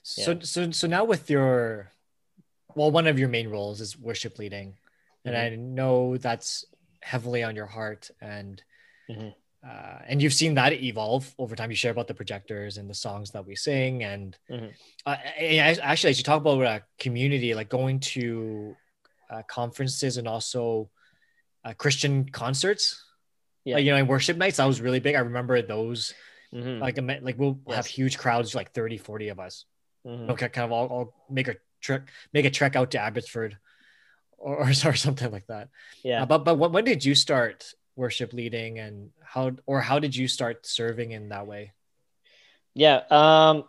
So 0.03 0.31
yeah. 0.31 0.37
so 0.41 0.71
so 0.71 0.87
now 0.87 1.03
with 1.03 1.29
your 1.29 1.91
well, 2.75 2.91
one 2.91 3.07
of 3.07 3.17
your 3.17 3.29
main 3.29 3.49
roles 3.49 3.81
is 3.81 3.97
worship 3.97 4.37
leading, 4.37 4.69
mm-hmm. 4.69 5.29
and 5.29 5.37
I 5.37 5.55
know 5.55 6.17
that's 6.17 6.65
heavily 7.01 7.41
on 7.43 7.55
your 7.55 7.65
heart, 7.65 8.11
and 8.21 8.61
mm-hmm. 9.09 9.29
uh, 9.67 9.99
and 10.07 10.21
you've 10.21 10.33
seen 10.33 10.55
that 10.55 10.73
evolve 10.73 11.33
over 11.39 11.55
time. 11.55 11.71
You 11.71 11.75
share 11.75 11.91
about 11.91 12.07
the 12.07 12.13
projectors 12.13 12.77
and 12.77 12.89
the 12.89 12.93
songs 12.93 13.31
that 13.31 13.47
we 13.47 13.55
sing, 13.55 14.03
and 14.03 14.37
mm-hmm. 14.51 14.67
uh, 15.05 15.15
actually, 15.81 16.09
as 16.11 16.17
you 16.17 16.23
talk 16.23 16.41
about 16.41 16.61
uh, 16.61 16.79
community, 16.99 17.55
like 17.55 17.69
going 17.69 17.99
to 18.01 18.75
uh, 19.29 19.41
conferences 19.47 20.17
and 20.17 20.27
also 20.27 20.89
uh, 21.63 21.73
Christian 21.73 22.29
concerts, 22.29 23.03
yeah. 23.65 23.75
like 23.75 23.85
you 23.85 23.91
know, 23.91 23.97
in 23.97 24.07
worship 24.07 24.37
nights, 24.37 24.57
that 24.57 24.65
was 24.65 24.79
really 24.79 24.99
big. 24.99 25.15
I 25.15 25.19
remember 25.19 25.61
those. 25.61 26.13
Mm-hmm. 26.53 26.81
Like, 26.81 26.97
like 27.21 27.37
we'll 27.37 27.59
yes. 27.67 27.75
have 27.75 27.85
huge 27.85 28.17
crowds, 28.17 28.55
like 28.55 28.71
30, 28.71 28.97
40 28.97 29.29
of 29.29 29.39
us. 29.39 29.65
Mm-hmm. 30.05 30.31
Okay, 30.31 30.49
kind 30.49 30.65
of 30.65 30.71
all, 30.71 30.87
all 30.87 31.13
make 31.29 31.47
a 31.47 31.55
trek 31.81 32.03
make 32.31 32.45
a 32.45 32.51
trek 32.51 32.75
out 32.75 32.91
to 32.91 32.99
Abbotsford 32.99 33.57
or, 34.37 34.57
or, 34.57 34.67
or 34.85 34.93
something 34.93 35.31
like 35.31 35.47
that. 35.47 35.69
Yeah. 36.03 36.23
Uh, 36.23 36.25
but 36.25 36.39
but 36.39 36.55
when 36.55 36.85
did 36.85 37.03
you 37.03 37.15
start 37.15 37.73
worship 37.95 38.33
leading 38.33 38.79
and 38.79 39.09
how 39.23 39.51
or 39.65 39.81
how 39.81 39.99
did 39.99 40.15
you 40.15 40.27
start 40.27 40.65
serving 40.65 41.11
in 41.11 41.29
that 41.29 41.47
way? 41.47 41.73
Yeah. 42.73 43.01
Um. 43.09 43.65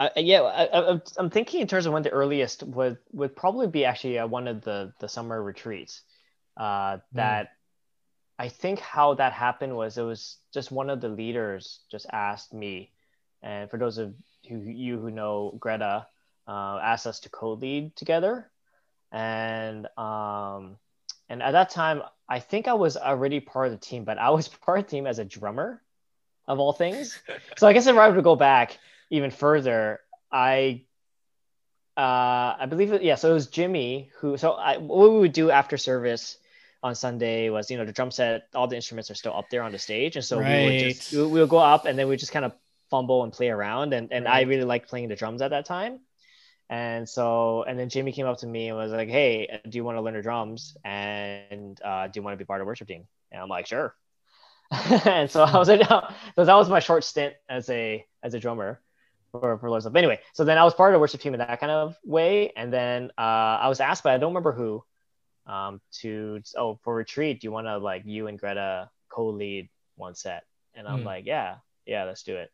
I, 0.00 0.10
yeah, 0.16 0.42
I, 0.42 0.98
am 1.18 1.30
thinking 1.30 1.60
in 1.60 1.68
terms 1.68 1.86
of 1.86 1.92
when 1.92 2.02
the 2.02 2.10
earliest 2.10 2.64
would 2.64 2.98
would 3.12 3.36
probably 3.36 3.68
be 3.68 3.84
actually 3.84 4.18
uh, 4.18 4.26
one 4.26 4.48
of 4.48 4.62
the 4.62 4.92
the 4.98 5.08
summer 5.08 5.40
retreats. 5.40 6.02
Uh, 6.56 6.96
hmm. 6.96 7.16
that 7.16 7.46
mm. 7.46 7.48
I 8.38 8.48
think 8.48 8.80
how 8.80 9.14
that 9.14 9.32
happened 9.32 9.76
was 9.76 9.96
it 9.96 10.02
was 10.02 10.38
just 10.52 10.72
one 10.72 10.90
of 10.90 11.00
the 11.00 11.08
leaders 11.08 11.80
just 11.90 12.06
asked 12.12 12.52
me, 12.52 12.90
and 13.42 13.70
for 13.70 13.78
those 13.78 13.98
of 13.98 14.14
who, 14.48 14.58
you 14.58 14.98
who 14.98 15.10
know 15.10 15.56
Greta, 15.58 16.06
uh, 16.48 16.78
asked 16.82 17.06
us 17.06 17.20
to 17.20 17.28
co-lead 17.28 17.94
together, 17.96 18.50
and 19.12 19.86
um, 19.96 20.76
and 21.28 21.42
at 21.42 21.52
that 21.52 21.70
time 21.70 22.02
I 22.28 22.40
think 22.40 22.66
I 22.66 22.74
was 22.74 22.96
already 22.96 23.40
part 23.40 23.66
of 23.66 23.72
the 23.72 23.78
team, 23.78 24.04
but 24.04 24.18
I 24.18 24.30
was 24.30 24.48
part 24.64 24.80
of 24.80 24.84
the 24.86 24.90
team 24.90 25.06
as 25.06 25.18
a 25.18 25.24
drummer, 25.24 25.80
of 26.46 26.58
all 26.58 26.72
things. 26.72 27.18
so 27.56 27.66
I 27.66 27.72
guess 27.72 27.86
if 27.86 27.96
I 27.96 28.08
were 28.08 28.16
to 28.16 28.22
go 28.22 28.36
back 28.36 28.78
even 29.10 29.30
further, 29.30 30.00
I 30.32 30.82
uh, 31.96 32.56
I 32.58 32.66
believe 32.68 32.92
it, 32.92 33.02
yeah. 33.02 33.14
So 33.14 33.30
it 33.30 33.34
was 33.34 33.46
Jimmy 33.46 34.10
who. 34.18 34.36
So 34.36 34.52
I, 34.52 34.78
what 34.78 35.12
we 35.12 35.18
would 35.20 35.32
do 35.32 35.50
after 35.50 35.76
service 35.76 36.38
on 36.84 36.94
Sunday 36.94 37.48
was 37.48 37.70
you 37.70 37.76
know 37.78 37.84
the 37.84 37.92
drum 37.92 38.10
set, 38.10 38.48
all 38.54 38.68
the 38.68 38.76
instruments 38.76 39.10
are 39.10 39.14
still 39.14 39.34
up 39.34 39.50
there 39.50 39.62
on 39.62 39.72
the 39.72 39.78
stage, 39.78 40.16
and 40.16 40.24
so 40.24 40.38
right. 40.38 40.66
we 40.66 40.72
would 40.72 40.94
just 40.94 41.12
we 41.12 41.40
would 41.40 41.48
go 41.48 41.58
up 41.58 41.86
and 41.86 41.98
then 41.98 42.06
we 42.06 42.16
just 42.16 42.30
kind 42.30 42.44
of 42.44 42.52
fumble 42.90 43.24
and 43.24 43.32
play 43.32 43.48
around, 43.48 43.94
and 43.94 44.12
and 44.12 44.26
right. 44.26 44.36
I 44.36 44.40
really 44.42 44.64
liked 44.64 44.88
playing 44.88 45.08
the 45.08 45.16
drums 45.16 45.42
at 45.42 45.50
that 45.50 45.64
time. 45.66 46.00
And 46.70 47.06
so, 47.06 47.62
and 47.64 47.78
then 47.78 47.90
Jimmy 47.90 48.12
came 48.12 48.26
up 48.26 48.38
to 48.38 48.46
me 48.46 48.68
and 48.68 48.76
was 48.76 48.92
like, 48.92 49.08
"Hey, 49.08 49.60
do 49.68 49.76
you 49.76 49.84
want 49.84 49.96
to 49.96 50.02
learn 50.02 50.14
the 50.14 50.22
drums? 50.22 50.76
And 50.84 51.80
uh, 51.82 52.06
do 52.06 52.12
you 52.18 52.22
want 52.22 52.34
to 52.34 52.38
be 52.38 52.46
part 52.46 52.60
of 52.60 52.66
worship 52.66 52.88
team?" 52.88 53.06
And 53.32 53.40
I'm 53.40 53.48
like, 53.48 53.66
"Sure." 53.66 53.94
and 55.04 55.30
so 55.30 55.44
I 55.44 55.56
was 55.58 55.68
like, 55.68 55.88
no. 55.88 56.08
so 56.36 56.44
that 56.44 56.54
was 56.54 56.68
my 56.68 56.80
short 56.80 57.04
stint 57.04 57.34
as 57.48 57.68
a 57.70 58.04
as 58.22 58.34
a 58.34 58.40
drummer 58.40 58.80
for 59.32 59.58
for 59.58 59.70
Lord's 59.70 59.84
Love. 59.84 59.96
Anyway, 59.96 60.20
so 60.32 60.44
then 60.44 60.58
I 60.58 60.64
was 60.64 60.74
part 60.74 60.92
of 60.92 60.96
the 60.96 61.00
worship 61.00 61.20
team 61.20 61.34
in 61.34 61.38
that 61.38 61.60
kind 61.60 61.72
of 61.72 61.96
way, 62.04 62.52
and 62.56 62.72
then 62.72 63.10
uh, 63.18 63.60
I 63.60 63.68
was 63.68 63.80
asked, 63.80 64.02
but 64.02 64.12
I 64.12 64.18
don't 64.18 64.30
remember 64.30 64.52
who, 64.52 64.84
um, 65.46 65.80
to 66.00 66.40
oh 66.56 66.78
for 66.82 66.94
retreat, 66.94 67.40
do 67.40 67.46
you 67.46 67.52
want 67.52 67.66
to 67.66 67.78
like 67.78 68.02
you 68.04 68.26
and 68.26 68.38
Greta 68.38 68.90
co-lead 69.08 69.68
one 69.96 70.14
set? 70.14 70.44
And 70.74 70.88
I'm 70.88 71.00
mm. 71.00 71.04
like, 71.04 71.26
yeah, 71.26 71.56
yeah, 71.86 72.04
let's 72.04 72.22
do 72.22 72.36
it. 72.36 72.50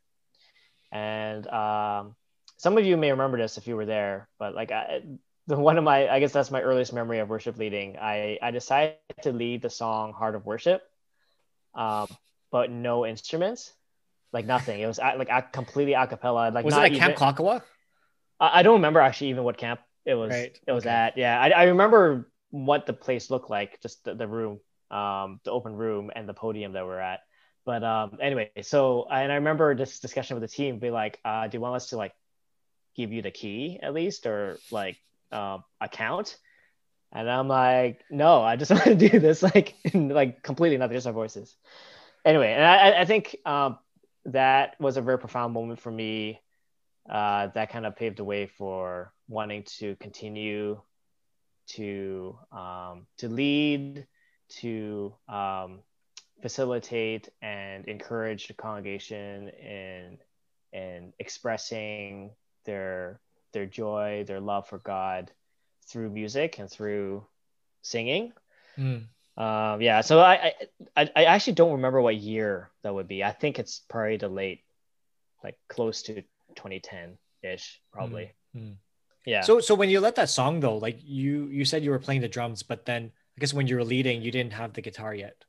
And 0.93 1.47
um, 1.49 2.15
some 2.57 2.77
of 2.77 2.85
you 2.85 2.97
may 2.97 3.11
remember 3.11 3.39
this 3.39 3.59
if 3.59 3.67
you 3.67 3.77
were 3.77 3.87
there, 3.87 4.29
but 4.39 4.55
like 4.55 4.73
I, 4.73 5.03
the 5.47 5.57
one 5.57 5.79
of 5.79 5.85
my, 5.85 6.09
I 6.09 6.21
guess 6.21 6.33
that's 6.33 6.51
my 6.51 6.61
earliest 6.61 6.93
memory 6.93 7.21
of 7.21 7.29
worship 7.29 7.57
leading. 7.59 7.97
I, 7.97 8.39
I 8.43 8.51
decided 8.51 8.97
to 9.23 9.33
lead 9.33 9.63
the 9.63 9.71
song 9.71 10.13
Heart 10.13 10.35
of 10.35 10.47
Worship, 10.47 10.83
um, 11.75 12.07
but 12.51 12.71
no 12.71 13.07
instruments, 13.07 13.73
like 14.33 14.47
nothing. 14.47 14.81
It 14.81 14.87
was 14.87 14.99
like 14.99 15.29
a, 15.31 15.43
completely 15.43 15.95
a 15.95 16.07
cappella. 16.07 16.51
Like 16.53 16.65
was 16.65 16.77
it 16.77 16.93
at 16.93 16.95
Camp 16.95 17.17
Kawkawa? 17.17 17.63
I, 18.39 18.61
I, 18.61 18.63
don't 18.63 18.75
remember 18.75 19.01
actually 19.01 19.31
even 19.31 19.45
what 19.45 19.57
camp 19.57 19.81
it 20.05 20.15
was. 20.15 20.31
Right. 20.31 20.59
It 20.67 20.73
was 20.73 20.85
okay. 20.85 20.95
at. 20.95 21.19
Yeah, 21.19 21.41
I, 21.41 21.51
I 21.51 21.63
remember 21.65 22.31
what 22.51 22.87
the 22.87 22.93
place 22.93 23.31
looked 23.31 23.51
like, 23.51 23.81
just 23.81 24.05
the, 24.05 24.15
the 24.15 24.27
room, 24.27 24.61
um, 24.91 25.41
the 25.45 25.51
open 25.51 25.75
room 25.75 26.11
and 26.15 26.29
the 26.29 26.35
podium 26.35 26.73
that 26.73 26.85
we're 26.85 26.99
at. 26.99 27.21
But 27.65 27.85
um, 27.85 28.19
anyway, 28.21 28.51
so 28.63 29.07
and 29.11 29.31
I 29.31 29.37
remember 29.37 29.75
this 29.75 30.01
discussion 30.01 30.39
with 30.39 30.49
the 30.49 30.55
team, 30.55 30.79
be 30.79 30.91
like, 30.91 31.19
uh, 31.25 31.47
do 31.47 31.57
you 31.57 31.61
want 31.61 31.77
us 31.77 31.91
to 31.91 31.97
like 31.97 32.13
give 32.97 33.13
you 33.13 33.23
the 33.23 33.31
key 33.31 33.79
at 33.83 33.95
least 33.95 34.27
or 34.27 34.59
like 34.71 34.97
uh, 35.33 35.59
account? 35.81 36.37
And 37.13 37.29
i'm 37.29 37.49
like 37.49 38.05
no 38.09 38.41
i 38.41 38.55
just 38.55 38.71
want 38.71 38.85
to 38.85 38.95
do 38.95 39.19
this 39.19 39.43
like 39.43 39.75
like 39.93 40.45
completely 40.45 40.79
nothing 40.79 40.97
just 40.97 41.09
our 41.09 41.13
voices. 41.13 41.57
Anyway 42.25 42.53
and 42.53 42.65
i, 42.65 43.01
I 43.01 43.05
think 43.05 43.35
um, 43.45 43.79
that 44.27 44.77
was 44.81 44.97
a 44.97 45.03
very 45.03 45.19
profound 45.19 45.53
moment 45.53 45.81
for 45.81 45.91
me. 45.91 46.41
Uh, 47.09 47.49
that 47.55 47.71
kind 47.71 47.87
of 47.87 47.97
paved 47.97 48.19
the 48.19 48.25
way 48.25 48.47
for 48.47 49.13
wanting 49.29 49.65
to 49.65 49.97
continue 49.97 50.81
to 51.77 52.39
um, 52.53 53.07
to 53.19 53.29
lead 53.29 54.07
to 54.61 55.15
um, 55.29 55.81
facilitate 56.43 57.29
and 57.43 57.87
encourage 57.87 58.49
the 58.49 58.55
congregation 58.55 59.49
in 59.49 60.19
in 60.73 61.13
expressing 61.19 62.31
their 62.65 63.21
their 63.53 63.67
joy, 63.67 64.25
their 64.27 64.41
love 64.41 64.69
for 64.69 64.79
God 64.79 65.31
through 65.89 66.11
music 66.11 66.59
and 66.59 66.71
through 66.71 67.25
singing. 67.83 68.33
Mm. 68.79 69.07
Um, 69.37 69.81
yeah, 69.81 70.03
so 70.03 70.21
I, 70.21 70.53
I 70.97 71.11
I 71.17 71.25
actually 71.25 71.55
don't 71.55 71.73
remember 71.73 72.01
what 72.01 72.17
year 72.17 72.71
that 72.83 72.95
would 72.95 73.09
be. 73.09 73.25
I 73.25 73.33
think 73.33 73.59
it's 73.59 73.83
probably 73.89 74.17
the 74.17 74.29
late, 74.29 74.61
like 75.43 75.57
close 75.69 76.03
to 76.03 76.23
2010 76.57 77.17
ish, 77.43 77.81
probably. 77.93 78.33
Mm. 78.57 78.61
Mm. 78.61 78.75
Yeah. 79.27 79.43
So 79.43 79.61
so 79.61 79.75
when 79.75 79.91
you 79.91 80.01
let 80.01 80.17
that 80.17 80.31
song 80.31 80.61
though, 80.61 80.77
like 80.77 80.99
you 81.03 81.47
you 81.49 81.65
said 81.65 81.85
you 81.85 81.91
were 81.91 81.99
playing 81.99 82.21
the 82.23 82.29
drums, 82.29 82.63
but 82.63 82.87
then 82.87 83.13
I 83.37 83.41
guess 83.41 83.53
when 83.53 83.67
you 83.67 83.77
were 83.77 83.85
leading, 83.85 84.23
you 84.23 84.31
didn't 84.31 84.55
have 84.55 84.73
the 84.73 84.83
guitar 84.83 85.15
yet. 85.15 85.45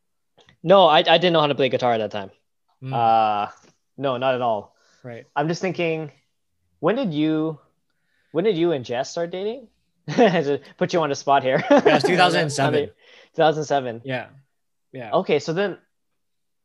No, 0.64 0.86
I, 0.86 1.00
I 1.00 1.18
didn't 1.18 1.34
know 1.34 1.42
how 1.42 1.48
to 1.48 1.56
play 1.56 1.70
guitar 1.70 1.94
at 1.94 1.98
that 1.98 2.12
time. 2.12 2.32
Mm. 2.84 2.94
Uh, 2.94 3.52
no, 3.98 4.18
not 4.18 4.36
at 4.36 4.42
all. 4.42 4.76
Right. 5.04 5.26
I'm 5.36 5.48
just 5.48 5.62
thinking 5.62 6.12
when 6.80 6.96
did 6.96 7.14
you 7.14 7.60
when 8.32 8.44
did 8.44 8.58
you 8.58 8.72
and 8.72 8.86
Jess 8.86 9.10
start 9.10 9.32
dating? 9.32 9.68
Put 10.78 10.94
you 10.94 11.00
on 11.02 11.10
the 11.10 11.16
spot 11.16 11.44
here. 11.44 11.64
yeah, 11.70 12.00
2007. 12.00 12.92
2007. 13.36 14.02
Yeah. 14.04 14.28
Yeah. 14.92 15.12
Okay, 15.12 15.40
so 15.40 15.54
then 15.54 15.78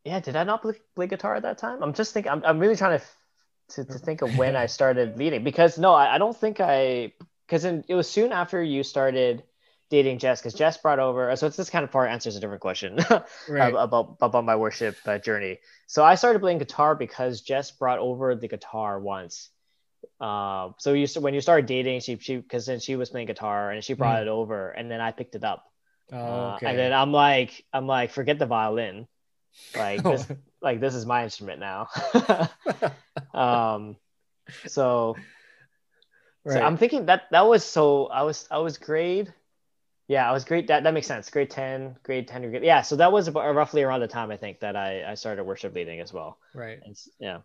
yeah, 0.05 0.21
did 0.21 0.37
I 0.37 0.45
not 0.45 0.63
play, 0.63 0.75
play 0.95 1.07
guitar 1.07 1.35
at 1.35 1.43
that 1.43 1.59
time? 1.59 1.83
I'm 1.83 1.93
just 1.93 2.13
thinking 2.13 2.31
I'm, 2.31 2.43
I'm 2.45 2.59
really 2.59 2.77
trying 2.77 2.99
to 2.99 3.05
to, 3.71 3.85
to 3.85 3.99
think 3.99 4.23
of 4.23 4.39
when 4.39 4.57
I 4.57 4.67
started 4.67 5.17
leading 5.19 5.45
because 5.45 5.79
no, 5.79 5.95
I, 5.95 6.15
I 6.15 6.19
don't 6.19 6.37
think 6.37 6.61
I 6.61 7.13
because 7.47 7.65
it 7.65 7.95
was 7.95 8.09
soon 8.09 8.33
after 8.33 8.63
you 8.63 8.83
started 8.83 9.45
dating 9.89 10.19
Jess 10.19 10.41
because 10.41 10.55
Jess 10.55 10.77
brought 10.79 10.99
over. 10.99 11.35
So 11.37 11.47
it's 11.47 11.57
this 11.57 11.71
kind 11.71 11.85
of 11.85 11.91
part 11.93 12.11
answers 12.11 12.37
a 12.37 12.41
different 12.41 12.61
question 12.63 12.99
right. 13.49 13.75
about 13.75 14.17
about 14.21 14.45
my 14.45 14.57
worship 14.57 14.97
uh, 15.07 15.19
journey. 15.19 15.59
So 15.87 16.05
I 16.05 16.15
started 16.17 16.41
playing 16.41 16.59
guitar 16.59 16.95
because 16.95 17.41
Jess 17.41 17.71
brought 17.71 17.99
over 17.99 18.35
the 18.35 18.49
guitar 18.49 18.99
once 18.99 19.51
uh, 20.21 20.71
so 20.79 20.93
you 20.93 21.07
when 21.21 21.35
you 21.35 21.41
started 21.41 21.67
dating, 21.67 22.01
she 22.01 22.17
she 22.19 22.37
because 22.37 22.67
then 22.67 22.81
she 22.81 22.97
was 22.97 23.11
playing 23.11 23.27
guitar 23.27 23.71
and 23.71 23.83
she 23.83 23.95
brought 23.95 24.19
Mm. 24.19 24.23
it 24.23 24.29
over, 24.29 24.71
and 24.71 24.91
then 24.91 25.01
I 25.01 25.13
picked 25.13 25.35
it 25.35 25.45
up. 25.45 25.65
Oh, 26.13 26.17
Uh, 26.17 26.55
okay. 26.57 26.67
and 26.67 26.79
then 26.79 26.93
I'm 26.93 27.13
like, 27.13 27.65
I'm 27.73 27.87
like, 27.87 28.11
forget 28.11 28.39
the 28.39 28.47
violin, 28.47 29.09
like 29.77 30.01
Oh. 30.05 30.13
this, 30.13 30.27
like 30.61 30.81
this 30.81 30.95
is 30.95 31.07
my 31.07 31.25
instrument 31.25 31.61
now. 31.61 31.89
um, 33.35 33.97
so, 34.67 35.17
right. 36.45 36.55
so 36.55 36.61
I'm 36.61 36.77
thinking 36.77 37.07
that 37.07 37.25
that 37.31 37.47
was 37.47 37.65
so 37.65 38.07
I 38.07 38.23
was 38.23 38.47
I 38.51 38.59
was 38.59 38.79
grade, 38.79 39.33
yeah, 40.09 40.29
I 40.29 40.33
was 40.33 40.45
grade 40.45 40.69
that 40.69 40.85
that 40.85 40.95
makes 40.95 41.07
sense. 41.07 41.31
Grade 41.31 41.51
ten, 41.51 41.97
grade 42.03 42.29
ten, 42.29 42.43
grade, 42.51 42.63
yeah. 42.63 42.83
So 42.83 42.97
that 42.97 43.13
was 43.13 43.29
about, 43.29 43.55
roughly 43.55 43.83
around 43.83 44.01
the 44.01 44.09
time 44.09 44.31
I 44.31 44.37
think 44.37 44.61
that 44.61 44.77
I 44.77 45.05
I 45.11 45.15
started 45.15 45.45
worship 45.45 45.75
leading 45.75 46.01
as 46.01 46.13
well. 46.13 46.39
right. 46.55 46.79
And, 46.85 46.97
yeah. 47.19 47.39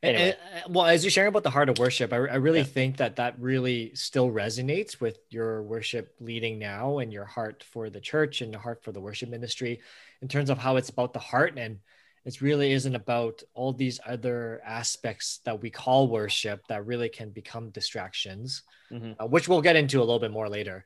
And- 0.00 0.16
Anyway. 0.16 0.36
and, 0.54 0.64
uh, 0.64 0.68
well, 0.68 0.86
as 0.86 1.04
you're 1.04 1.10
sharing 1.10 1.28
about 1.28 1.42
the 1.42 1.50
heart 1.50 1.68
of 1.68 1.78
worship, 1.78 2.12
I, 2.12 2.16
I 2.16 2.36
really 2.36 2.60
Yeah. 2.60 2.64
think 2.64 2.96
that 2.98 3.16
that 3.16 3.38
really 3.38 3.94
still 3.94 4.30
resonates 4.30 5.00
with 5.00 5.18
your 5.30 5.62
worship 5.62 6.14
leading 6.20 6.58
now 6.58 6.98
and 6.98 7.12
your 7.12 7.24
heart 7.24 7.62
for 7.64 7.90
the 7.90 8.00
church 8.00 8.40
and 8.40 8.54
the 8.54 8.58
heart 8.58 8.82
for 8.82 8.92
the 8.92 9.00
worship 9.00 9.28
ministry 9.28 9.80
in 10.20 10.28
terms 10.28 10.50
of 10.50 10.58
how 10.58 10.76
it's 10.76 10.88
about 10.90 11.12
the 11.12 11.18
heart 11.18 11.58
and 11.58 11.80
it 12.24 12.40
really 12.40 12.70
isn't 12.70 12.94
about 12.94 13.42
all 13.52 13.72
these 13.72 13.98
other 14.06 14.62
aspects 14.64 15.38
that 15.44 15.60
we 15.60 15.70
call 15.70 16.06
worship 16.06 16.64
that 16.68 16.86
really 16.86 17.08
can 17.08 17.30
become 17.30 17.70
distractions, 17.70 18.62
Mhm. 18.92 19.16
uh, 19.20 19.26
which 19.26 19.48
we'll 19.48 19.60
get 19.60 19.74
into 19.74 19.98
a 19.98 20.04
little 20.06 20.20
bit 20.20 20.30
more 20.30 20.48
later. 20.48 20.84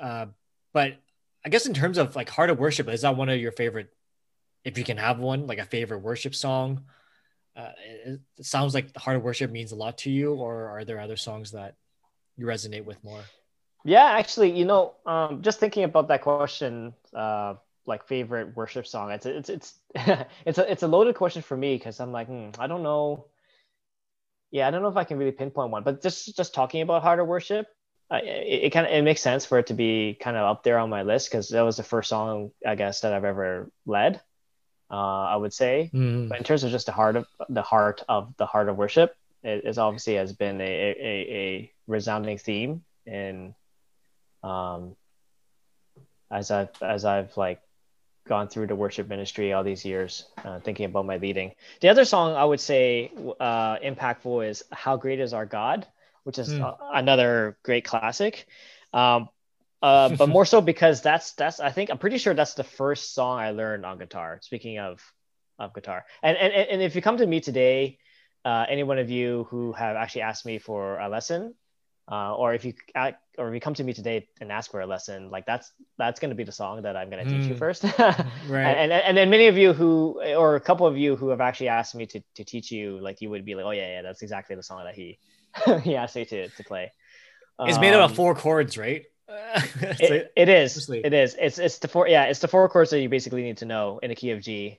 Uh, 0.00 0.26
but 0.72 0.96
I 1.44 1.48
guess 1.48 1.66
in 1.66 1.74
terms 1.74 1.96
of 1.96 2.16
like 2.16 2.28
heart 2.28 2.50
of 2.50 2.58
worship, 2.58 2.88
is 2.88 3.02
that 3.02 3.16
one 3.16 3.28
of 3.28 3.38
your 3.40 3.52
favorite, 3.52 3.94
if 4.64 4.76
you 4.78 4.82
can 4.84 4.96
have 4.96 5.20
one, 5.20 5.46
like 5.46 5.58
a 5.60 5.64
favorite 5.64 6.00
worship 6.00 6.34
song? 6.34 6.84
Uh, 7.58 7.72
it, 8.06 8.20
sounds 8.40 8.72
like 8.72 8.92
the 8.92 9.00
heart 9.00 9.16
of 9.16 9.22
worship 9.24 9.50
means 9.50 9.72
a 9.72 9.76
lot 9.76 9.98
to 9.98 10.10
you 10.10 10.34
or 10.34 10.68
are 10.68 10.84
there 10.84 11.00
other 11.00 11.16
songs 11.16 11.50
that 11.50 11.74
you 12.36 12.46
resonate 12.46 12.84
with 12.84 13.02
more 13.02 13.20
Yeah, 13.84 14.04
actually, 14.04 14.56
you 14.56 14.64
know, 14.64 14.94
um, 15.06 15.42
just 15.42 15.58
thinking 15.58 15.84
about 15.84 16.08
that 16.08 16.22
question, 16.22 16.94
uh, 17.14 17.54
like 17.86 18.06
favorite 18.06 18.54
worship 18.56 18.86
song, 18.86 19.10
it's 19.10 19.26
it's 19.26 19.48
it's 19.48 19.74
it's 20.46 20.58
a 20.58 20.70
it's 20.70 20.82
a 20.82 20.88
loaded 20.88 21.14
question 21.14 21.42
for 21.42 21.56
me 21.56 21.74
because 21.76 21.98
I'm 22.00 22.12
like, 22.12 22.28
hmm, 22.28 22.50
I 22.58 22.66
don't 22.66 22.82
know. 22.82 23.26
Yeah, 24.50 24.68
I 24.68 24.70
don't 24.70 24.82
know 24.82 24.88
if 24.88 24.96
I 24.96 25.04
can 25.04 25.18
really 25.18 25.32
pinpoint 25.32 25.70
one, 25.70 25.82
but 25.84 26.02
just 26.02 26.36
just 26.36 26.54
talking 26.54 26.82
about 26.82 27.02
heart 27.02 27.20
of 27.20 27.26
worship, 27.26 27.66
I, 28.10 28.20
it, 28.20 28.64
it 28.64 28.70
kind 28.70 28.86
of 28.86 28.92
it 28.92 29.02
makes 29.02 29.22
sense 29.22 29.44
for 29.46 29.58
it 29.58 29.66
to 29.68 29.74
be 29.74 30.16
kind 30.20 30.36
of 30.36 30.44
up 30.44 30.62
there 30.62 30.78
on 30.78 30.90
my 30.90 31.02
list 31.02 31.30
because 31.30 31.48
that 31.50 31.62
was 31.62 31.76
the 31.76 31.82
first 31.82 32.08
song 32.08 32.50
I 32.66 32.74
guess 32.74 33.00
that 33.00 33.12
I've 33.12 33.24
ever 33.24 33.70
led. 33.86 34.20
Uh, 34.90 35.24
I 35.34 35.36
would 35.36 35.52
say, 35.52 35.90
Mm, 35.92 36.28
but 36.28 36.38
in 36.38 36.44
terms 36.44 36.64
of 36.64 36.70
just 36.70 36.86
the 36.86 36.92
heart 36.92 37.16
of 37.16 37.26
the 37.48 37.62
heart 37.62 38.02
of 38.08 38.34
the 38.36 38.46
heart 38.46 38.68
of 38.68 38.76
worship, 38.76 39.14
it, 39.42 39.64
it 39.64 39.78
obviously 39.78 40.14
has 40.14 40.32
been 40.32 40.60
a, 40.60 40.64
a, 40.64 41.16
a 41.40 41.72
resounding 41.86 42.38
theme 42.38 42.84
in 43.06 43.54
um 44.42 44.96
as 46.30 46.50
I've 46.50 46.70
as 46.82 47.04
I've 47.04 47.36
like 47.36 47.60
gone 48.28 48.48
through 48.48 48.66
the 48.66 48.76
worship 48.76 49.08
ministry 49.08 49.52
all 49.52 49.64
these 49.64 49.84
years, 49.84 50.24
uh, 50.44 50.60
thinking 50.60 50.84
about 50.86 51.06
my 51.06 51.16
leading. 51.16 51.52
The 51.80 51.88
other 51.88 52.04
song 52.04 52.34
I 52.36 52.44
would 52.44 52.60
say 52.60 53.10
uh, 53.40 53.78
impactful 53.78 54.48
is 54.48 54.64
"How 54.70 54.96
Great 54.96 55.20
Is 55.20 55.32
Our 55.32 55.46
God," 55.46 55.86
which 56.24 56.38
is 56.38 56.52
Hmm. 56.52 56.62
uh, 56.62 56.74
another 56.92 57.56
great 57.62 57.84
classic. 57.84 58.46
Um, 58.92 59.28
uh, 59.82 60.08
but 60.10 60.28
more 60.28 60.44
so 60.44 60.60
because 60.60 61.02
that's 61.02 61.32
that's 61.34 61.60
I 61.60 61.70
think 61.70 61.90
I'm 61.90 61.98
pretty 61.98 62.18
sure 62.18 62.34
that's 62.34 62.54
the 62.54 62.64
first 62.64 63.14
song 63.14 63.38
I 63.38 63.50
learned 63.50 63.86
on 63.86 63.98
guitar. 63.98 64.38
Speaking 64.42 64.78
of 64.78 65.00
of 65.58 65.74
guitar, 65.74 66.04
and 66.22 66.36
and 66.36 66.52
and 66.52 66.82
if 66.82 66.94
you 66.96 67.02
come 67.02 67.16
to 67.18 67.26
me 67.26 67.40
today, 67.40 67.98
uh, 68.44 68.66
any 68.68 68.82
one 68.82 68.98
of 68.98 69.10
you 69.10 69.46
who 69.50 69.72
have 69.72 69.96
actually 69.96 70.22
asked 70.22 70.46
me 70.46 70.58
for 70.58 70.98
a 70.98 71.08
lesson, 71.08 71.54
uh, 72.10 72.34
or 72.34 72.54
if 72.54 72.64
you 72.64 72.74
uh, 72.94 73.12
or 73.38 73.48
if 73.48 73.54
you 73.54 73.60
come 73.60 73.74
to 73.74 73.84
me 73.84 73.92
today 73.92 74.28
and 74.40 74.50
ask 74.50 74.70
for 74.70 74.80
a 74.80 74.86
lesson, 74.86 75.30
like 75.30 75.46
that's 75.46 75.72
that's 75.98 76.20
going 76.20 76.30
to 76.30 76.36
be 76.36 76.44
the 76.44 76.52
song 76.52 76.82
that 76.82 76.96
I'm 76.96 77.10
going 77.10 77.24
to 77.24 77.30
teach 77.30 77.48
you 77.48 77.54
Mm. 77.54 77.56
first. 77.56 77.84
right 78.42 78.80
and, 78.80 78.92
and 78.92 78.92
and 78.92 79.16
then 79.16 79.30
many 79.30 79.46
of 79.46 79.56
you 79.56 79.72
who 79.72 80.20
or 80.36 80.56
a 80.56 80.60
couple 80.60 80.86
of 80.86 80.96
you 80.96 81.16
who 81.16 81.28
have 81.28 81.40
actually 81.40 81.68
asked 81.68 81.94
me 81.94 82.06
to, 82.06 82.20
to 82.36 82.44
teach 82.44 82.70
you 82.72 82.98
like 83.00 83.20
you 83.20 83.30
would 83.30 83.44
be 83.44 83.54
like 83.54 83.64
oh 83.64 83.70
yeah 83.70 83.88
yeah 83.96 84.02
that's 84.02 84.22
exactly 84.22 84.56
the 84.56 84.62
song 84.62 84.84
that 84.84 84.94
he 84.94 85.18
he 85.82 85.96
asked 85.96 86.16
me 86.16 86.24
to, 86.24 86.48
to 86.50 86.64
play 86.64 86.92
it's 87.64 87.78
made 87.78 87.94
out 87.94 88.00
Um, 88.00 88.10
of 88.10 88.16
four 88.16 88.34
chords 88.34 88.76
right 88.76 89.04
it, 90.00 90.32
it 90.36 90.48
is. 90.48 90.88
it 90.88 91.12
is. 91.12 91.36
It's 91.38 91.58
it's 91.58 91.78
the 91.78 91.88
four 91.88 92.08
yeah 92.08 92.24
it's 92.24 92.40
the 92.40 92.48
four 92.48 92.68
chords 92.68 92.90
that 92.90 93.00
you 93.00 93.08
basically 93.08 93.42
need 93.42 93.58
to 93.58 93.66
know 93.66 93.98
in 94.02 94.08
the 94.08 94.16
key 94.16 94.30
of 94.30 94.40
g 94.40 94.78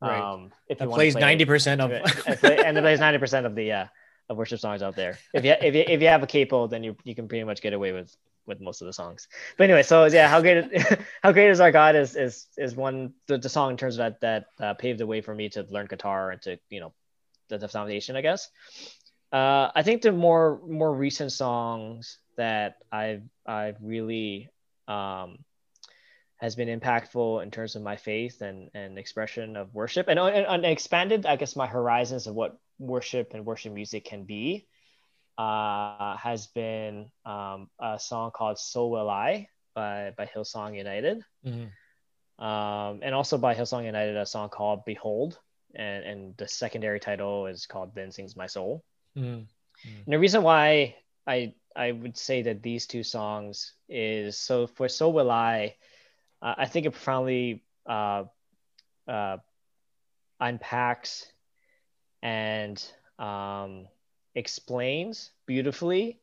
Right. 0.00 0.20
um 0.20 0.52
if 0.68 0.78
that 0.78 0.90
plays 0.90 1.14
90% 1.14 1.80
of 1.80 1.90
it, 2.44 2.60
and 2.60 2.76
it 2.76 2.80
plays 2.82 3.00
90% 3.00 3.46
of 3.46 3.54
the 3.54 3.72
uh 3.72 3.86
of 4.28 4.36
worship 4.36 4.58
songs 4.58 4.82
out 4.82 4.96
there. 4.96 5.18
If 5.32 5.44
you 5.44 5.52
if 5.52 5.74
you, 5.74 5.84
if 5.86 6.00
you 6.02 6.08
have 6.08 6.22
a 6.22 6.26
capo 6.26 6.66
then 6.66 6.82
you 6.82 6.96
you 7.04 7.14
can 7.14 7.28
pretty 7.28 7.44
much 7.44 7.62
get 7.62 7.72
away 7.72 7.92
with 7.92 8.14
with 8.46 8.60
most 8.60 8.82
of 8.82 8.86
the 8.86 8.92
songs. 8.92 9.28
But 9.56 9.64
anyway 9.64 9.82
so 9.82 10.06
yeah 10.06 10.28
how 10.28 10.40
great 10.40 10.64
how 11.22 11.32
great 11.32 11.50
is 11.50 11.60
our 11.60 11.72
god 11.72 11.94
is 11.96 12.16
is 12.16 12.46
is 12.56 12.74
one 12.74 13.14
the, 13.28 13.38
the 13.38 13.48
song 13.48 13.70
in 13.70 13.76
terms 13.76 13.96
of 13.96 13.98
that 13.98 14.20
that 14.20 14.64
uh, 14.64 14.74
paved 14.74 14.98
the 14.98 15.06
way 15.06 15.20
for 15.20 15.34
me 15.34 15.48
to 15.50 15.62
learn 15.70 15.86
guitar 15.86 16.30
and 16.30 16.42
to 16.42 16.58
you 16.70 16.80
know 16.80 16.92
the, 17.48 17.58
the 17.58 17.68
foundation 17.68 18.16
i 18.16 18.20
guess. 18.22 18.48
Uh 19.32 19.70
i 19.74 19.82
think 19.82 20.02
the 20.02 20.12
more 20.12 20.60
more 20.66 20.92
recent 20.92 21.32
songs 21.32 22.18
that 22.36 22.76
i've 22.92 23.22
i've 23.46 23.76
really 23.80 24.48
um 24.88 25.38
has 26.36 26.56
been 26.56 26.68
impactful 26.68 27.42
in 27.42 27.50
terms 27.50 27.74
of 27.76 27.82
my 27.82 27.96
faith 27.96 28.42
and 28.42 28.70
and 28.74 28.98
expression 28.98 29.56
of 29.56 29.72
worship 29.74 30.08
and, 30.08 30.18
and, 30.18 30.46
and 30.46 30.64
expanded 30.64 31.26
i 31.26 31.36
guess 31.36 31.56
my 31.56 31.66
horizons 31.66 32.26
of 32.26 32.34
what 32.34 32.58
worship 32.78 33.32
and 33.34 33.46
worship 33.46 33.72
music 33.72 34.04
can 34.04 34.24
be 34.24 34.66
uh, 35.38 36.16
has 36.16 36.46
been 36.48 37.10
um, 37.26 37.68
a 37.80 37.98
song 37.98 38.30
called 38.30 38.58
so 38.58 38.88
will 38.88 39.10
i 39.10 39.48
by, 39.74 40.12
by 40.16 40.26
hillsong 40.26 40.76
united 40.76 41.22
Mhm. 41.44 41.70
um, 42.38 43.00
and 43.02 43.14
also 43.14 43.38
by 43.38 43.54
hillsong 43.54 43.84
united 43.84 44.16
a 44.16 44.26
song 44.26 44.48
called 44.48 44.84
behold 44.84 45.38
and, 45.74 46.04
and 46.04 46.36
the 46.36 46.46
secondary 46.46 47.00
title 47.00 47.46
is 47.46 47.66
called 47.66 47.94
then 47.94 48.10
sings 48.12 48.36
my 48.36 48.46
soul 48.46 48.84
Mhm. 49.16 49.46
and 49.84 50.12
the 50.12 50.18
reason 50.18 50.42
why 50.42 50.96
I 51.26 51.54
I 51.76 51.92
would 51.92 52.16
say 52.16 52.42
that 52.42 52.62
these 52.62 52.86
two 52.86 53.02
songs 53.02 53.72
is 53.88 54.38
so 54.38 54.66
for 54.66 54.88
so 54.88 55.08
will 55.08 55.30
I, 55.30 55.74
uh, 56.40 56.54
I 56.58 56.66
think 56.66 56.86
it 56.86 56.92
profoundly 56.92 57.64
uh, 57.86 58.24
uh, 59.08 59.38
unpacks 60.40 61.26
and 62.22 62.82
um, 63.18 63.86
explains 64.34 65.30
beautifully 65.46 66.20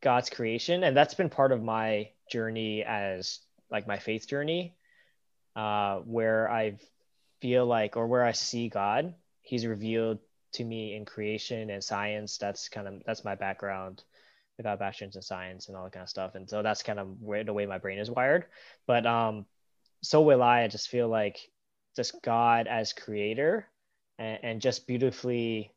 God's 0.00 0.30
creation, 0.30 0.84
and 0.84 0.96
that's 0.96 1.14
been 1.14 1.30
part 1.30 1.52
of 1.52 1.62
my 1.62 2.10
journey 2.30 2.84
as 2.84 3.40
like 3.70 3.86
my 3.86 3.98
faith 3.98 4.28
journey, 4.28 4.76
uh, 5.56 5.98
where 6.00 6.50
I 6.50 6.78
feel 7.40 7.66
like 7.66 7.96
or 7.96 8.06
where 8.06 8.24
I 8.24 8.32
see 8.32 8.68
God, 8.68 9.14
He's 9.42 9.66
revealed 9.66 10.18
to 10.52 10.64
me 10.64 10.94
in 10.94 11.04
creation 11.04 11.70
and 11.70 11.82
science. 11.82 12.38
That's 12.38 12.68
kind 12.68 12.88
of 12.88 13.02
that's 13.06 13.24
my 13.24 13.34
background. 13.34 14.02
I 14.58 14.62
got 14.62 14.74
a 14.74 14.76
bachelor's 14.76 15.16
in 15.16 15.22
science 15.22 15.68
and 15.68 15.76
all 15.76 15.84
that 15.84 15.92
kind 15.92 16.02
of 16.02 16.08
stuff, 16.08 16.34
and 16.34 16.48
so 16.48 16.62
that's 16.62 16.82
kind 16.82 16.98
of 16.98 17.20
where 17.20 17.44
the 17.44 17.52
way 17.52 17.66
my 17.66 17.78
brain 17.78 17.98
is 17.98 18.10
wired. 18.10 18.46
But 18.86 19.06
um, 19.06 19.46
so 20.02 20.22
will 20.22 20.42
I. 20.42 20.62
I 20.62 20.68
just 20.68 20.88
feel 20.88 21.08
like 21.08 21.38
just 21.94 22.22
God 22.22 22.66
as 22.66 22.92
creator, 22.92 23.66
and, 24.18 24.38
and 24.42 24.60
just 24.60 24.86
beautifully 24.86 25.72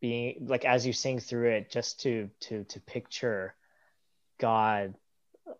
being 0.00 0.46
like 0.46 0.64
as 0.64 0.86
you 0.86 0.92
sing 0.92 1.20
through 1.20 1.50
it, 1.50 1.70
just 1.70 2.00
to 2.00 2.28
to 2.40 2.64
to 2.64 2.80
picture 2.80 3.54
God, 4.38 4.94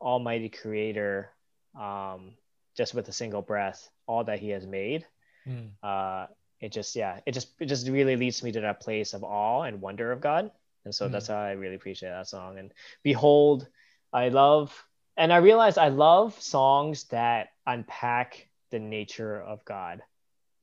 Almighty 0.00 0.50
Creator, 0.50 1.30
um, 1.78 2.32
just 2.76 2.94
with 2.94 3.08
a 3.08 3.12
single 3.12 3.42
breath, 3.42 3.88
all 4.06 4.24
that 4.24 4.40
He 4.40 4.50
has 4.50 4.66
made 4.66 5.06
Mhm. 5.48 5.70
uh 5.82 6.26
it 6.60 6.72
just 6.72 6.96
yeah 6.96 7.20
it 7.24 7.32
just 7.32 7.48
it 7.60 7.66
just 7.66 7.88
really 7.88 8.16
leads 8.16 8.42
me 8.42 8.50
to 8.50 8.60
that 8.60 8.80
place 8.80 9.14
of 9.14 9.22
awe 9.22 9.62
and 9.62 9.80
wonder 9.80 10.10
of 10.10 10.20
god 10.20 10.50
and 10.88 10.94
so 10.94 11.06
Mhm. 11.06 11.12
that's 11.12 11.28
how 11.28 11.36
i 11.36 11.52
really 11.52 11.74
appreciate 11.76 12.08
that 12.08 12.26
song 12.26 12.58
and 12.58 12.72
behold 13.02 13.68
i 14.12 14.28
love 14.30 14.72
and 15.20 15.30
i 15.32 15.36
realize 15.36 15.76
i 15.76 15.88
love 15.88 16.40
songs 16.40 17.04
that 17.04 17.48
unpack 17.66 18.48
the 18.70 18.78
nature 18.78 19.38
of 19.38 19.62
god 19.64 20.00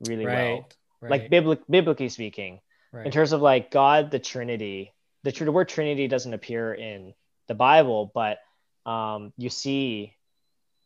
really 0.02 0.26
right 0.26 0.34
well 0.34 0.70
right 1.02 1.12
like 1.12 1.30
biblic- 1.30 1.68
biblically 1.70 2.10
speaking 2.10 2.60
right. 2.92 3.06
in 3.06 3.12
terms 3.12 3.32
of 3.32 3.42
like 3.42 3.70
God, 3.72 4.10
the 4.12 4.20
Trinity. 4.20 4.94
The, 5.24 5.32
tr- 5.32 5.46
the 5.46 5.52
word 5.52 5.70
Trinity 5.70 6.08
doesn't 6.08 6.34
appear 6.34 6.74
in 6.74 7.14
the 7.48 7.56
Bible, 7.56 8.12
but 8.14 8.40
um, 8.86 9.34
you 9.38 9.50
see 9.50 10.16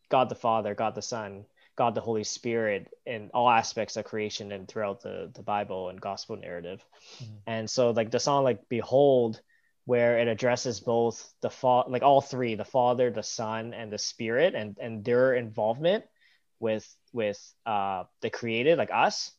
God 0.09 0.29
the 0.29 0.35
Father, 0.35 0.75
God 0.75 0.95
the 0.95 1.01
Son, 1.01 1.45
God 1.79 1.95
the 1.95 2.01
Holy 2.01 2.25
Spirit 2.25 2.91
in 3.05 3.31
all 3.33 3.49
aspects 3.49 3.95
of 3.97 4.03
creation 4.03 4.51
and 4.51 4.67
throughout 4.67 5.01
the, 5.01 5.31
the 5.33 5.41
Bible 5.41 5.87
and 5.89 5.99
gospel 5.99 6.35
narrative. 6.35 6.85
Mhm. 7.23 7.37
And 7.47 7.69
so, 7.69 7.91
like 7.91 8.11
the 8.11 8.19
song, 8.19 8.43
like 8.43 8.67
Behold, 8.67 9.41
where 9.85 10.19
it 10.19 10.27
addresses 10.27 10.81
both 10.81 11.17
the 11.41 11.49
fa- 11.49 11.87
like 11.87 12.03
all 12.03 12.21
three, 12.21 12.55
the 12.55 12.65
Father, 12.77 13.09
the 13.09 13.23
Son, 13.23 13.73
and 13.73 13.89
the 13.91 13.97
Spirit, 13.97 14.55
and 14.55 14.77
and 14.77 15.05
their 15.05 15.33
involvement 15.33 16.03
with 16.59 16.85
with 17.13 17.39
uh, 17.65 18.03
the 18.21 18.29
created, 18.29 18.77
like 18.77 18.91
us, 18.91 19.31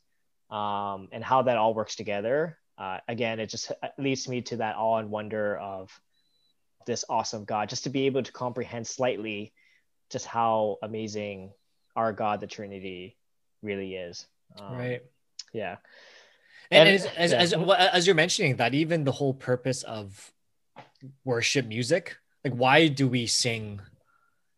um, 0.50 1.08
and 1.12 1.22
how 1.22 1.42
that 1.42 1.58
all 1.58 1.74
works 1.74 1.94
together. 1.96 2.56
uh, 2.80 2.98
again, 3.06 3.38
it 3.40 3.50
just 3.52 3.70
leads 3.98 4.26
me 4.26 4.40
to 4.40 4.56
that 4.56 4.76
awe 4.76 4.96
and 4.96 5.10
wonder 5.10 5.54
of 5.58 5.92
this 6.86 7.04
awesome 7.10 7.44
God, 7.44 7.68
just 7.68 7.84
to 7.84 7.90
be 7.90 8.06
able 8.06 8.22
to 8.22 8.32
comprehend 8.32 8.86
slightly 8.86 9.52
just 10.08 10.24
how 10.24 10.78
amazing 10.82 11.52
our 11.96 12.12
God, 12.12 12.40
the 12.40 12.46
Trinity, 12.46 13.16
really 13.62 13.94
is. 13.94 14.26
Um, 14.58 14.76
right. 14.76 15.02
Yeah. 15.52 15.76
And, 16.70 16.88
and 16.88 16.96
as, 16.96 17.06
as, 17.06 17.52
yeah. 17.52 17.58
as, 17.58 17.88
as 17.92 18.06
you're 18.06 18.14
mentioning 18.14 18.56
that, 18.56 18.74
even 18.74 19.04
the 19.04 19.12
whole 19.12 19.34
purpose 19.34 19.82
of 19.82 20.32
worship 21.24 21.66
music, 21.66 22.16
like 22.44 22.54
why 22.54 22.88
do 22.88 23.08
we 23.08 23.26
sing 23.26 23.80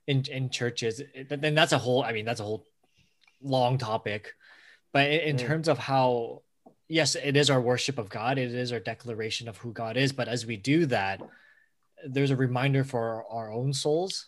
in 0.06 0.24
in 0.30 0.50
churches? 0.50 1.00
Then 1.28 1.54
that's 1.54 1.72
a 1.72 1.78
whole. 1.78 2.02
I 2.02 2.12
mean, 2.12 2.24
that's 2.24 2.40
a 2.40 2.44
whole 2.44 2.66
long 3.42 3.78
topic. 3.78 4.34
But 4.92 5.10
in, 5.10 5.20
in 5.20 5.36
mm. 5.36 5.40
terms 5.40 5.68
of 5.68 5.78
how, 5.78 6.42
yes, 6.88 7.14
it 7.14 7.36
is 7.36 7.48
our 7.48 7.60
worship 7.60 7.98
of 7.98 8.10
God. 8.10 8.38
It 8.38 8.54
is 8.54 8.72
our 8.72 8.80
declaration 8.80 9.48
of 9.48 9.56
who 9.56 9.72
God 9.72 9.96
is. 9.96 10.12
But 10.12 10.28
as 10.28 10.44
we 10.44 10.56
do 10.56 10.86
that, 10.86 11.22
there's 12.06 12.30
a 12.30 12.36
reminder 12.36 12.84
for 12.84 13.00
our, 13.00 13.46
our 13.46 13.52
own 13.52 13.72
souls. 13.72 14.26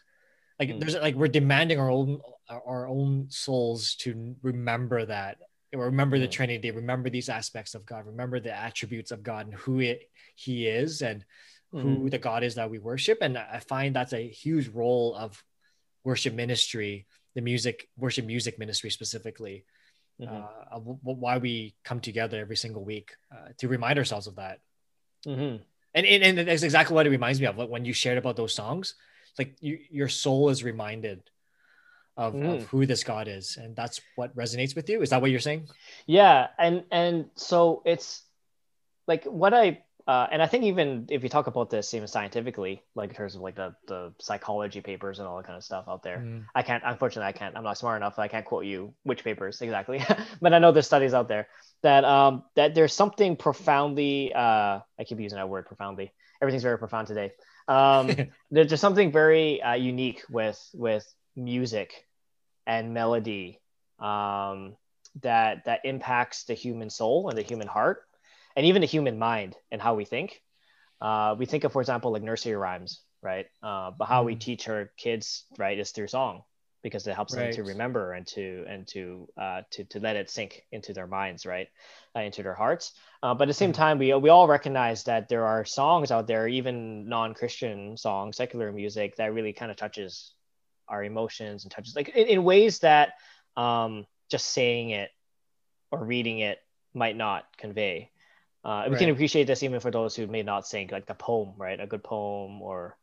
Like 0.59 0.71
mm. 0.71 0.81
there's 0.81 0.95
like 0.95 1.17
we're 1.17 1.29
demanding 1.29 1.79
our 1.79 1.90
own 1.90 2.21
our 2.48 2.87
own 2.87 3.26
souls 3.30 3.94
to 3.96 4.37
remember 4.42 5.04
that 5.07 5.38
remember 5.72 6.18
the 6.18 6.28
trinity 6.28 6.70
remember 6.70 7.11
these 7.11 7.28
aspects 7.28 7.74
of 7.74 7.85
god 7.87 8.07
remember 8.07 8.38
the 8.38 8.52
attributes 8.52 9.11
of 9.11 9.22
god 9.22 9.46
and 9.46 9.54
who 9.54 9.80
it, 9.80 10.09
he 10.35 10.66
is 10.66 11.02
and 11.02 11.24
who 11.72 11.78
mm-hmm. 11.78 12.09
the 12.09 12.18
god 12.18 12.44
is 12.44 12.54
that 12.54 12.70
we 12.70 12.78
worship 12.78 13.18
and 13.20 13.37
i 13.37 13.59
find 13.59 13.96
that's 13.96 14.12
a 14.12 14.28
huge 14.28 14.68
role 14.68 15.14
of 15.14 15.42
worship 16.04 16.35
ministry 16.35 17.07
the 17.35 17.40
music 17.40 17.88
worship 17.96 18.24
music 18.24 18.59
ministry 18.59 18.90
specifically 18.90 19.64
mm-hmm. 20.20 20.33
uh, 20.33 20.78
why 20.78 21.38
we 21.38 21.74
come 21.83 22.00
together 22.00 22.38
every 22.38 22.57
single 22.57 22.85
week 22.85 23.12
uh, 23.33 23.48
to 23.59 23.66
remind 23.66 23.98
ourselves 23.98 24.26
of 24.26 24.37
that 24.37 24.61
mm-hmm. 25.26 25.57
and, 25.94 26.07
and, 26.07 26.38
and 26.38 26.48
that's 26.48 26.62
exactly 26.62 26.94
what 26.94 27.07
it 27.07 27.11
reminds 27.11 27.40
me 27.40 27.46
of 27.46 27.59
like 27.59 27.68
when 27.68 27.85
you 27.85 27.92
shared 27.92 28.18
about 28.18 28.37
those 28.37 28.54
songs 28.54 28.94
like 29.38 29.57
you, 29.61 29.78
your 29.90 30.09
soul 30.09 30.50
is 30.50 30.62
reminded 30.62 31.22
of, 32.16 32.35
mm. 32.35 32.57
of 32.57 32.64
who 32.64 32.87
this 32.87 33.05
God 33.05 33.29
is, 33.29 33.57
and 33.57 33.74
that's 33.74 34.00
what 34.16 34.35
resonates 34.37 34.77
with 34.77 34.88
you. 34.88 35.03
Is 35.03 35.11
that 35.11 35.20
what 35.20 35.31
you're 35.31 35.40
saying? 35.40 35.68
Yeah, 36.07 36.48
and 36.59 36.85
and 36.90 37.27
so 37.35 37.83
it's 37.85 38.22
like 39.07 39.24
what 39.24 39.53
I 39.55 39.83
uh, 40.07 40.27
and 40.31 40.42
I 40.42 40.46
think 40.46 40.64
even 40.64 41.07
if 41.09 41.22
you 41.22 41.31
talk 41.31 41.46
about 41.46 41.70
this 41.70 41.94
even 41.94 42.07
scientifically, 42.07 42.83
like 42.94 43.09
in 43.11 43.16
terms 43.16 43.35
of 43.35 43.40
like 43.40 43.55
the, 43.55 43.74
the 43.87 44.12
psychology 44.20 44.83
papers 44.83 45.18
and 45.18 45.27
all 45.27 45.38
that 45.38 45.46
kind 45.46 45.57
of 45.57 45.64
stuff 45.64 45.87
out 45.88 46.03
there, 46.03 46.18
mm. 46.18 46.44
I 46.55 46.62
can't, 46.62 46.83
unfortunately, 46.85 47.29
I 47.29 47.33
can't, 47.33 47.57
I'm 47.57 47.64
not 47.64 47.79
smart 47.79 47.96
enough. 47.96 48.18
I 48.18 48.29
can't 48.29 48.44
quote 48.44 48.66
you 48.66 48.92
which 49.05 49.24
papers 49.24 49.62
exactly, 49.62 50.05
but 50.42 50.53
I 50.53 50.59
know 50.59 50.72
there's 50.72 50.87
studies 50.87 51.14
out 51.14 51.29
there 51.29 51.48
that, 51.83 52.05
um, 52.05 52.44
that 52.55 52.74
there's 52.74 52.92
something 52.92 53.37
profoundly, 53.37 54.35
uh, 54.35 54.81
I 54.98 55.05
keep 55.07 55.20
using 55.20 55.37
that 55.37 55.48
word 55.48 55.64
profoundly. 55.64 56.12
Everything's 56.42 56.64
very 56.64 56.79
profound 56.79 57.07
today. 57.07 57.33
Um, 57.66 58.14
there's 58.50 58.68
just 58.68 58.83
something 58.83 59.11
very 59.11 59.62
uh, 59.62 59.72
unique 59.72 60.22
with, 60.29 60.62
with 60.74 61.07
music 61.37 62.07
and 62.66 62.94
melody 62.94 63.61
um, 63.99 64.77
that 65.23 65.64
that 65.64 65.81
impacts 65.85 66.44
the 66.44 66.55
human 66.55 66.90
soul 66.90 67.29
and 67.29 67.38
the 67.38 67.42
human 67.42 67.68
heart 67.68 68.03
and 68.57 68.66
even 68.66 68.81
the 68.81 68.87
human 68.87 69.18
mind 69.18 69.57
and 69.70 69.81
how 69.81 69.94
we 69.94 70.05
think 70.05 70.42
uh, 71.01 71.35
we 71.38 71.47
think 71.47 71.64
of 71.64 71.73
for 71.73 71.81
example 71.81 72.12
like 72.12 72.23
nursery 72.23 72.55
rhymes 72.55 73.01
right 73.23 73.47
uh, 73.62 73.90
but 73.97 74.07
how 74.07 74.23
we 74.25 74.35
teach 74.37 74.68
our 74.68 74.90
kids 74.97 75.44
right 75.59 75.79
is 75.79 75.90
through 75.90 76.09
song 76.09 76.42
because 76.83 77.07
it 77.07 77.14
helps 77.14 77.35
right. 77.35 77.47
them 77.47 77.55
to 77.55 77.62
remember 77.64 78.12
and 78.12 78.27
to 78.27 78.64
and 78.68 78.87
to 78.87 79.27
uh, 79.40 79.62
to 79.70 79.85
to 79.85 79.99
let 80.01 80.16
it 80.16 80.31
sink 80.31 80.62
into 80.70 80.92
their 80.92 81.07
minds 81.07 81.47
right 81.47 81.68
uh, 82.14 82.20
into 82.20 82.42
their 82.42 82.55
hearts 82.55 82.92
uh, 83.23 83.35
but 83.35 83.44
at 83.44 83.49
the 83.49 83.55
same 83.55 83.73
mm. 83.73 83.77
time 83.77 83.99
we 83.99 84.14
we 84.14 84.29
all 84.29 84.47
recognize 84.47 85.05
that 85.05 85.29
there 85.29 85.47
are 85.47 85.64
songs 85.64 86.11
out 86.11 86.27
there 86.27 86.47
even 86.47 87.09
non-christian 87.09 87.97
songs 87.97 88.37
secular 88.37 88.70
music 88.70 89.16
that 89.16 89.33
really 89.33 89.53
kind 89.53 89.70
of 89.70 89.77
touches 89.77 90.34
our 90.88 91.03
emotions 91.03 91.64
and 91.64 91.73
touches 91.73 91.97
like 91.97 92.09
in, 92.11 92.27
in 92.27 92.44
ways 92.44 92.81
that 92.81 93.14
um, 93.57 94.07
just 94.31 94.47
saying 94.47 94.90
it 94.90 95.11
or 95.90 96.05
reading 96.05 96.40
it 96.40 96.59
might 96.92 97.16
not 97.16 97.44
convey. 97.57 98.11
Uh, 98.64 98.85
we 98.87 98.92
right. 98.92 99.01
can 99.01 99.11
appreciate 99.11 99.47
this 99.47 99.62
even 99.62 99.79
for 99.81 99.90
those 99.90 100.16
who 100.16 100.27
may 100.27 100.42
not 100.42 100.66
sing 100.66 100.88
like 100.90 101.09
a 101.09 101.14
poem, 101.14 101.53
right? 101.59 101.81
A 101.81 101.87
good 101.87 102.03
poem 102.03 102.62
or 102.62 102.97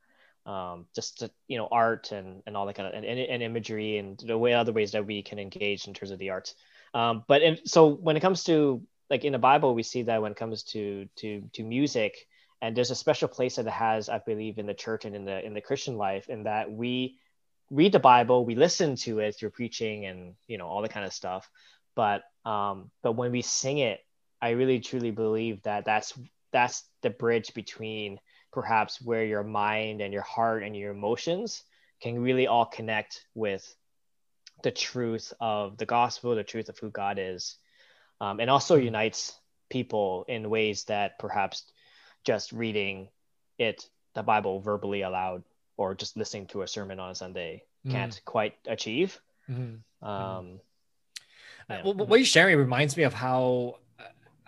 um, 0.46 0.88
just 0.96 1.24
you 1.48 1.58
know 1.58 1.68
art 1.72 2.12
and, 2.12 2.42
and 2.48 2.58
all 2.58 2.66
that 2.66 2.76
kind 2.76 2.88
of 2.88 2.96
and, 2.96 3.06
and, 3.06 3.44
imagery 3.44 3.98
and 3.98 4.18
the 4.18 4.38
way 4.38 4.54
other 4.54 4.72
ways 4.72 4.94
that 4.94 5.06
we 5.06 5.22
can 5.22 5.38
engage 5.38 5.88
in 5.88 5.94
terms 5.94 6.12
of 6.12 6.18
the 6.18 6.32
arts. 6.32 6.56
Um, 6.94 7.24
but 7.28 7.44
in, 7.44 7.60
so 7.66 7.90
when 7.90 8.18
it 8.18 8.22
comes 8.22 8.44
to 8.46 8.82
like 9.10 9.24
in 9.24 9.34
the 9.34 9.40
Bible, 9.40 9.76
we 9.76 9.84
see 9.84 10.04
that 10.04 10.22
when 10.22 10.32
it 10.32 10.38
comes 10.38 10.64
to 10.64 11.08
to 11.18 11.44
to 11.54 11.64
music, 11.64 12.28
and 12.62 12.76
there's 12.76 12.92
a 12.92 12.96
special 12.96 13.28
place 13.28 13.58
that 13.58 13.68
it 13.68 13.74
has, 13.74 14.10
I 14.10 14.20
believe, 14.20 14.58
in 14.58 14.66
the 14.66 14.74
church 14.74 15.06
and 15.06 15.16
in 15.16 15.26
the 15.26 15.46
in 15.46 15.54
the 15.54 15.62
Christian 15.62 15.96
life, 15.96 16.28
in 16.28 16.44
that 16.44 16.72
we 16.72 17.20
read 17.72 17.94
the 17.94 18.00
Bible, 18.00 18.46
we 18.46 18.56
listen 18.56 18.96
to 18.98 19.20
it 19.20 19.36
through 19.36 19.52
preaching 19.52 20.06
and 20.06 20.36
you 20.48 20.58
know 20.58 20.68
all 20.68 20.82
the 20.82 20.90
kind 20.90 21.06
of 21.06 21.14
stuff. 21.14 21.50
But 21.96 22.24
um, 22.46 22.92
but 23.02 23.14
when 23.14 23.32
we 23.32 23.42
sing 23.42 23.80
it, 23.80 24.02
I 24.42 24.52
really 24.52 24.80
truly 24.80 25.12
believe 25.12 25.64
that 25.64 25.86
that's 25.86 26.14
that's 26.52 26.84
the 27.02 27.10
bridge 27.10 27.54
between 27.54 28.20
perhaps 28.52 29.02
where 29.02 29.24
your 29.24 29.44
mind 29.44 30.02
and 30.02 30.14
your 30.14 30.22
heart 30.22 30.64
and 30.64 30.76
your 30.76 30.92
emotions 30.92 31.64
can 32.02 32.22
really 32.22 32.48
all 32.48 32.66
connect 32.66 33.26
with 33.34 33.76
the 34.64 34.72
truth 34.72 35.34
of 35.40 35.78
the 35.78 35.86
gospel, 35.86 36.36
the 36.36 36.44
truth 36.44 36.68
of 36.68 36.78
who 36.78 36.90
God 36.90 37.18
is, 37.20 37.56
um, 38.20 38.40
and 38.40 38.50
also 38.50 38.76
mm-hmm. 38.76 38.86
unites 38.86 39.40
people 39.70 40.26
in 40.28 40.50
ways 40.50 40.84
that 40.86 41.18
perhaps 41.18 41.64
just 42.26 42.52
reading 42.52 43.08
it, 43.58 43.88
the 44.14 44.24
Bible 44.24 44.60
verbally 44.60 45.02
aloud 45.02 45.44
or 45.82 45.96
just 45.96 46.16
listening 46.16 46.46
to 46.48 46.62
a 46.62 46.68
sermon 46.68 47.00
on 47.00 47.10
a 47.10 47.16
Sunday 47.16 47.64
can't 47.90 48.14
mm. 48.14 48.26
quite 48.26 48.54
achieve. 48.68 49.20
Mm-hmm. 49.50 50.08
Um, 50.08 50.60
yeah. 51.70 51.82
well, 51.84 51.94
what 51.94 52.20
you're 52.20 52.26
sharing 52.26 52.58
reminds 52.58 52.96
me 52.96 53.04
of 53.04 53.14
how 53.14 53.78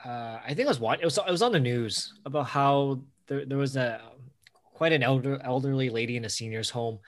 uh, 0.05 0.39
I 0.43 0.49
think 0.49 0.59
it 0.59 0.67
was 0.67 0.79
what 0.79 1.01
it 1.01 1.05
was. 1.05 1.17
It 1.17 1.31
was 1.31 1.41
on 1.41 1.51
the 1.51 1.59
news 1.59 2.13
about 2.25 2.47
how 2.47 3.01
there, 3.27 3.45
there 3.45 3.57
was 3.57 3.75
a 3.75 4.01
quite 4.73 4.93
an 4.93 5.01
elder 5.01 5.41
elderly 5.43 5.89
lady 5.89 6.17
in 6.17 6.25
a 6.25 6.29
senior's 6.29 6.69
home, 6.69 6.99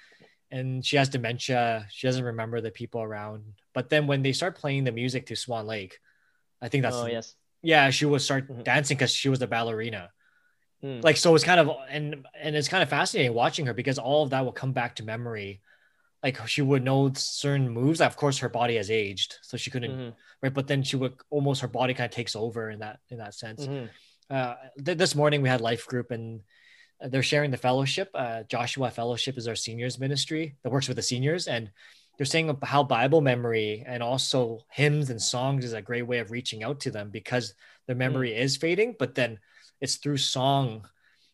and 0.52 0.84
she 0.84 0.98
has 0.98 1.10
dementia. 1.10 1.86
She 1.92 2.08
doesn't 2.08 2.24
remember 2.24 2.62
the 2.62 2.72
people 2.72 3.02
around. 3.02 3.44
But 3.74 3.90
then 3.90 4.08
when 4.08 4.24
they 4.24 4.32
start 4.32 4.58
playing 4.58 4.86
the 4.86 4.92
music 4.92 5.28
to 5.28 5.36
Swan 5.36 5.68
Lake, 5.68 6.00
I 6.62 6.70
think 6.70 6.84
that's 6.84 6.96
oh 6.96 7.08
yes, 7.08 7.36
yeah, 7.62 7.90
she 7.90 8.06
would 8.06 8.22
start 8.22 8.48
mm-hmm. 8.48 8.64
dancing 8.64 8.98
because 8.98 9.12
she 9.12 9.30
was 9.30 9.42
a 9.42 9.48
ballerina. 9.48 10.10
Mm. 10.86 11.04
Like 11.04 11.18
so, 11.18 11.34
it's 11.34 11.44
kind 11.44 11.60
of 11.60 11.72
and 11.90 12.28
and 12.40 12.56
it's 12.56 12.68
kind 12.68 12.84
of 12.84 12.90
fascinating 12.90 13.34
watching 13.34 13.66
her 13.66 13.74
because 13.74 13.98
all 13.98 14.24
of 14.24 14.30
that 14.30 14.46
will 14.46 14.52
come 14.52 14.72
back 14.72 14.96
to 14.98 15.04
memory. 15.04 15.62
Like 16.22 16.48
she 16.48 16.62
would 16.62 16.84
know 16.84 17.12
certain 17.16 17.70
moves. 17.70 18.02
Of 18.02 18.16
course, 18.16 18.38
her 18.40 18.50
body 18.50 18.76
has 18.76 18.92
aged, 18.92 19.38
so 19.42 19.58
she 19.58 19.72
couldn't. 19.72 19.92
Mm-hmm. 19.92 20.10
Right, 20.44 20.54
but 20.54 20.68
then 20.68 20.84
she 20.84 20.96
would 20.96 21.16
almost 21.32 21.62
her 21.62 21.68
body 21.68 21.96
kind 21.96 22.06
of 22.06 22.16
takes 22.16 22.36
over 22.36 22.70
in 22.70 22.80
that 22.80 23.00
in 23.10 23.18
that 23.18 23.34
sense. 23.34 23.66
Mm-hmm. 23.66 23.86
Uh, 24.30 24.56
th- 24.84 24.98
this 24.98 25.16
morning 25.16 25.42
we 25.42 25.50
had 25.50 25.62
life 25.62 25.88
group 25.88 26.12
and 26.12 26.42
they're 27.02 27.24
sharing 27.24 27.52
the 27.52 27.58
fellowship. 27.58 28.10
Uh, 28.14 28.44
Joshua 28.44 28.90
Fellowship 28.92 29.38
is 29.38 29.48
our 29.48 29.56
seniors 29.56 30.00
ministry 30.00 30.56
that 30.64 30.72
works 30.72 30.88
with 30.88 30.98
the 30.98 31.04
seniors, 31.04 31.48
and 31.48 31.72
they're 32.18 32.26
saying 32.26 32.56
how 32.64 32.84
Bible 32.84 33.22
memory 33.22 33.84
and 33.86 34.02
also 34.02 34.60
hymns 34.70 35.10
and 35.10 35.22
songs 35.22 35.66
is 35.66 35.74
a 35.74 35.82
great 35.82 36.08
way 36.08 36.20
of 36.20 36.32
reaching 36.32 36.64
out 36.64 36.80
to 36.82 36.92
them 36.92 37.10
because 37.10 37.54
their 37.88 37.96
memory 37.96 38.32
mm. 38.32 38.38
is 38.38 38.56
fading. 38.56 38.96
But 38.98 39.16
then 39.16 39.40
it's 39.82 39.96
through 39.96 40.18
song 40.18 40.88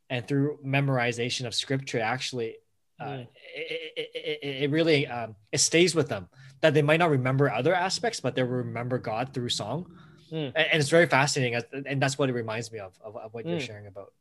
and 0.09 0.27
through 0.27 0.59
memorization 0.65 1.45
of 1.45 1.53
scripture 1.53 1.99
actually 1.99 2.57
uh, 2.99 3.05
mm. 3.05 3.27
it, 3.55 4.09
it, 4.13 4.63
it, 4.63 4.71
really 4.71 5.07
um, 5.07 5.35
it 5.51 5.57
stays 5.57 5.95
with 5.95 6.07
them 6.07 6.27
that 6.59 6.75
they 6.75 6.83
might 6.83 6.97
not 6.97 7.09
remember 7.09 7.51
other 7.51 7.73
aspects 7.73 8.19
but 8.19 8.35
they 8.35 8.43
remember 8.43 8.97
god 8.97 9.33
through 9.33 9.49
song 9.49 9.85
mm. 10.31 10.51
and, 10.55 10.55
and, 10.55 10.79
it's 10.79 10.89
very 10.89 11.07
fascinating 11.07 11.59
and 11.85 12.01
that's 12.01 12.17
what 12.17 12.29
it 12.29 12.33
reminds 12.33 12.71
me 12.71 12.79
of 12.79 12.93
of, 13.03 13.15
of 13.17 13.33
what 13.33 13.45
mm. 13.45 13.51
you're 13.51 13.59
sharing 13.59 13.87
about 13.87 14.13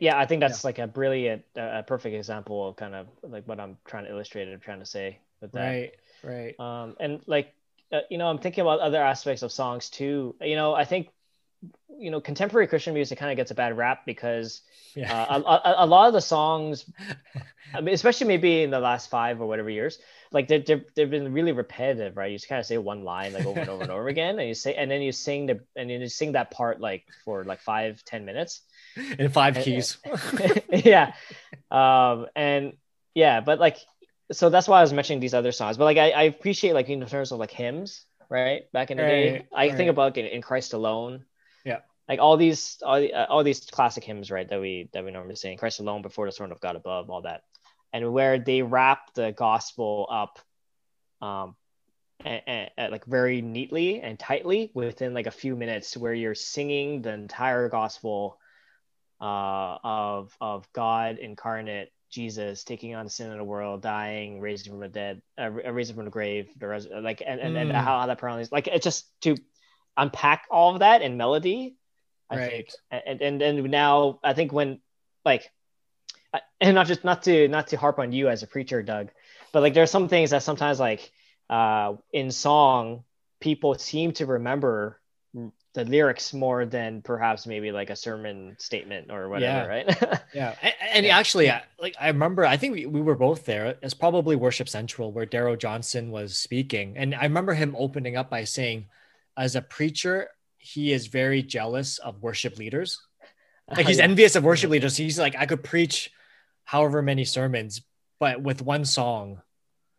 yeah 0.00 0.18
i 0.18 0.26
think 0.26 0.40
that's 0.40 0.64
yeah. 0.64 0.68
like 0.68 0.78
a 0.78 0.86
brilliant 0.86 1.42
a 1.56 1.82
perfect 1.82 2.14
example 2.14 2.68
of 2.68 2.76
kind 2.76 2.94
of 2.94 3.06
like 3.22 3.46
what 3.46 3.60
i'm 3.60 3.76
trying 3.86 4.04
to 4.04 4.10
illustrate 4.10 4.52
i'm 4.52 4.60
trying 4.60 4.80
to 4.80 4.86
say 4.86 5.18
with 5.40 5.52
that 5.52 5.68
right 5.68 5.92
right 6.24 6.60
um 6.60 6.96
and 7.00 7.20
like 7.26 7.54
uh, 7.92 8.00
you 8.10 8.18
know 8.18 8.28
i'm 8.28 8.38
thinking 8.38 8.62
about 8.62 8.80
other 8.80 9.00
aspects 9.02 9.42
of 9.42 9.52
songs 9.52 9.88
too 9.88 10.34
you 10.40 10.56
know 10.56 10.74
i 10.74 10.84
think 10.84 11.08
you 11.98 12.10
know 12.10 12.20
contemporary 12.20 12.66
christian 12.66 12.94
music 12.94 13.18
kind 13.18 13.30
of 13.30 13.36
gets 13.36 13.50
a 13.50 13.54
bad 13.54 13.76
rap 13.76 14.04
because 14.04 14.62
yeah. 14.94 15.22
uh, 15.24 15.60
a, 15.64 15.84
a, 15.84 15.86
lot 15.86 16.06
of 16.06 16.12
the 16.12 16.20
songs 16.20 16.90
I 17.74 17.80
mean, 17.80 17.94
especially 17.94 18.26
maybe 18.26 18.62
in 18.62 18.70
the 18.70 18.80
last 18.80 19.10
five 19.10 19.40
or 19.40 19.46
whatever 19.46 19.70
years 19.70 19.98
like 20.32 20.48
they've, 20.48 20.64
they've, 20.64 20.84
they've 20.94 21.10
been 21.10 21.32
really 21.32 21.52
repetitive 21.52 22.16
right 22.16 22.30
you 22.30 22.38
just 22.38 22.48
kind 22.48 22.60
of 22.60 22.66
say 22.66 22.78
one 22.78 23.04
line 23.04 23.32
like 23.32 23.46
over 23.46 23.60
and 23.60 23.68
over 23.68 23.82
and 23.82 23.92
over 23.92 24.08
again 24.08 24.38
and 24.38 24.48
you 24.48 24.54
say 24.54 24.74
and 24.74 24.90
then 24.90 25.02
you 25.02 25.12
sing 25.12 25.46
the 25.46 25.60
and 25.74 25.90
then 25.90 26.00
you 26.00 26.08
sing 26.08 26.32
that 26.32 26.50
part 26.50 26.80
like 26.80 27.04
for 27.24 27.44
like 27.44 27.60
five 27.60 28.02
ten 28.04 28.24
minutes 28.24 28.62
in 29.18 29.28
five 29.30 29.56
keys 29.56 29.98
yeah 30.72 31.12
um 31.70 32.26
and 32.34 32.74
yeah 33.14 33.40
but 33.40 33.58
like 33.58 33.78
so 34.32 34.50
that's 34.50 34.68
why 34.68 34.78
i 34.78 34.82
was 34.82 34.92
mentioning 34.92 35.20
these 35.20 35.34
other 35.34 35.52
songs 35.52 35.76
but 35.76 35.84
like 35.84 35.98
i, 35.98 36.10
I 36.10 36.22
appreciate 36.24 36.72
like 36.72 36.88
in 36.88 37.04
terms 37.06 37.32
of 37.32 37.38
like 37.38 37.50
hymns 37.50 38.04
right 38.28 38.70
back 38.72 38.90
in 38.90 38.96
the 38.96 39.02
right, 39.02 39.10
day 39.10 39.46
i 39.54 39.68
right. 39.68 39.76
think 39.76 39.90
about 39.90 40.16
in, 40.18 40.26
in 40.26 40.42
christ 40.42 40.72
alone. 40.72 41.24
Like 42.08 42.20
all 42.20 42.36
these 42.36 42.78
all, 42.84 42.96
uh, 42.96 43.26
all 43.28 43.42
these 43.42 43.60
classic 43.60 44.04
hymns 44.04 44.30
right 44.30 44.48
that 44.48 44.60
we 44.60 44.88
that 44.92 45.04
we 45.04 45.10
normally 45.10 45.36
sing 45.36 45.56
christ 45.56 45.80
alone 45.80 46.02
before 46.02 46.26
the 46.26 46.32
throne 46.32 46.52
of 46.52 46.60
god 46.60 46.76
above 46.76 47.10
all 47.10 47.22
that 47.22 47.42
and 47.92 48.12
where 48.12 48.38
they 48.38 48.62
wrap 48.62 49.12
the 49.14 49.32
gospel 49.32 50.06
up 50.10 50.38
um 51.26 51.54
and, 52.24 52.42
and, 52.46 52.70
and, 52.78 52.92
like 52.92 53.04
very 53.04 53.42
neatly 53.42 54.00
and 54.00 54.18
tightly 54.18 54.70
within 54.74 55.14
like 55.14 55.26
a 55.26 55.30
few 55.30 55.54
minutes 55.54 55.96
where 55.96 56.14
you're 56.14 56.34
singing 56.34 57.02
the 57.02 57.12
entire 57.12 57.68
gospel 57.68 58.38
uh, 59.20 59.76
of 59.82 60.36
of 60.40 60.70
god 60.72 61.18
incarnate 61.18 61.90
jesus 62.10 62.64
taking 62.64 62.94
on 62.94 63.04
the 63.04 63.10
sin 63.10 63.30
of 63.30 63.38
the 63.38 63.44
world 63.44 63.82
dying 63.82 64.40
raising 64.40 64.72
from 64.72 64.80
the 64.80 64.88
dead 64.88 65.20
uh, 65.38 65.50
raising 65.50 65.96
from 65.96 66.04
the 66.04 66.10
grave 66.10 66.48
the 66.58 66.66
res- 66.66 66.88
like 67.00 67.22
and, 67.26 67.40
and, 67.40 67.56
mm. 67.56 67.60
and 67.60 67.72
how, 67.72 68.00
how 68.00 68.06
that 68.06 68.18
probably 68.18 68.46
like 68.52 68.66
it's 68.66 68.84
just 68.84 69.08
to 69.20 69.36
unpack 69.96 70.44
all 70.50 70.74
of 70.74 70.80
that 70.80 71.02
in 71.02 71.16
melody 71.16 71.76
I 72.30 72.36
right. 72.36 72.50
think. 72.50 72.68
And, 72.90 73.22
and 73.22 73.42
and 73.42 73.70
now 73.70 74.18
I 74.22 74.32
think 74.34 74.52
when 74.52 74.80
like 75.24 75.50
and 76.60 76.74
not 76.74 76.86
just 76.86 77.04
not 77.04 77.22
to 77.24 77.48
not 77.48 77.68
to 77.68 77.76
harp 77.76 77.98
on 77.98 78.12
you 78.12 78.28
as 78.28 78.42
a 78.42 78.46
preacher, 78.46 78.82
Doug, 78.82 79.10
but 79.52 79.62
like 79.62 79.74
there 79.74 79.82
are 79.82 79.88
some 79.88 80.08
things 80.08 80.30
that 80.30 80.42
sometimes 80.42 80.80
like 80.80 81.10
uh 81.48 81.94
in 82.12 82.30
song 82.30 83.04
people 83.40 83.74
seem 83.74 84.12
to 84.12 84.26
remember 84.26 85.00
the 85.76 85.84
lyrics 85.84 86.32
more 86.32 86.64
than 86.64 87.02
perhaps 87.02 87.46
maybe 87.46 87.70
like 87.70 87.90
a 87.90 87.96
sermon 87.96 88.56
statement 88.58 89.10
or 89.10 89.28
whatever, 89.28 89.44
yeah. 89.44 89.66
right? 89.66 90.20
yeah, 90.34 90.54
and, 90.62 90.74
and 90.94 91.06
yeah. 91.06 91.18
actually, 91.18 91.52
like 91.78 91.94
I 92.00 92.08
remember, 92.08 92.46
I 92.46 92.56
think 92.56 92.72
we, 92.72 92.86
we 92.86 93.02
were 93.02 93.14
both 93.14 93.44
there. 93.44 93.76
It's 93.82 93.92
probably 93.92 94.36
Worship 94.36 94.70
Central 94.70 95.12
where 95.12 95.26
Darrell 95.26 95.56
Johnson 95.56 96.10
was 96.10 96.38
speaking, 96.38 96.96
and 96.96 97.14
I 97.14 97.24
remember 97.24 97.52
him 97.52 97.76
opening 97.78 98.16
up 98.16 98.30
by 98.30 98.44
saying, 98.44 98.86
"As 99.36 99.54
a 99.54 99.60
preacher, 99.60 100.30
he 100.66 100.92
is 100.92 101.06
very 101.06 101.42
jealous 101.42 101.98
of 101.98 102.22
worship 102.22 102.58
leaders. 102.58 103.00
Like 103.68 103.88
he's 103.88 103.98
envious 103.98 104.36
of 104.36 104.44
worship 104.44 104.70
leaders. 104.70 104.96
He's 104.96 105.18
like, 105.18 105.34
I 105.36 105.44
could 105.44 105.64
preach 105.64 106.12
however 106.62 107.02
many 107.02 107.24
sermons, 107.24 107.82
but 108.20 108.40
with 108.40 108.62
one 108.62 108.84
song. 108.84 109.42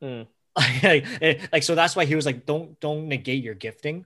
Mm. 0.02 0.26
like, 0.56 1.52
like, 1.52 1.64
so 1.64 1.76
that's 1.76 1.94
why 1.94 2.06
he 2.06 2.16
was 2.16 2.26
like, 2.26 2.46
don't 2.46 2.80
don't 2.80 3.10
negate 3.10 3.44
your 3.44 3.56
gifting. 3.56 4.06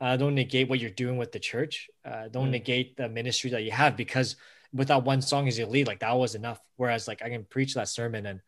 Uh, 0.00 0.16
don't 0.16 0.36
negate 0.36 0.68
what 0.68 0.78
you're 0.78 0.88
doing 0.88 1.16
with 1.16 1.32
the 1.32 1.40
church. 1.40 1.90
Uh, 2.04 2.28
don't 2.28 2.46
mm. 2.46 2.52
negate 2.52 2.96
the 2.96 3.08
ministry 3.08 3.50
that 3.50 3.64
you 3.64 3.72
have 3.72 3.96
because 3.96 4.36
without 4.72 5.04
one 5.04 5.20
song 5.20 5.48
as 5.48 5.58
your 5.58 5.66
lead, 5.66 5.88
like 5.88 5.98
that 5.98 6.12
was 6.12 6.36
enough. 6.36 6.60
Whereas 6.76 7.08
like 7.08 7.22
I 7.22 7.28
can 7.28 7.44
preach 7.44 7.74
that 7.74 7.88
sermon 7.88 8.24
and 8.24 8.40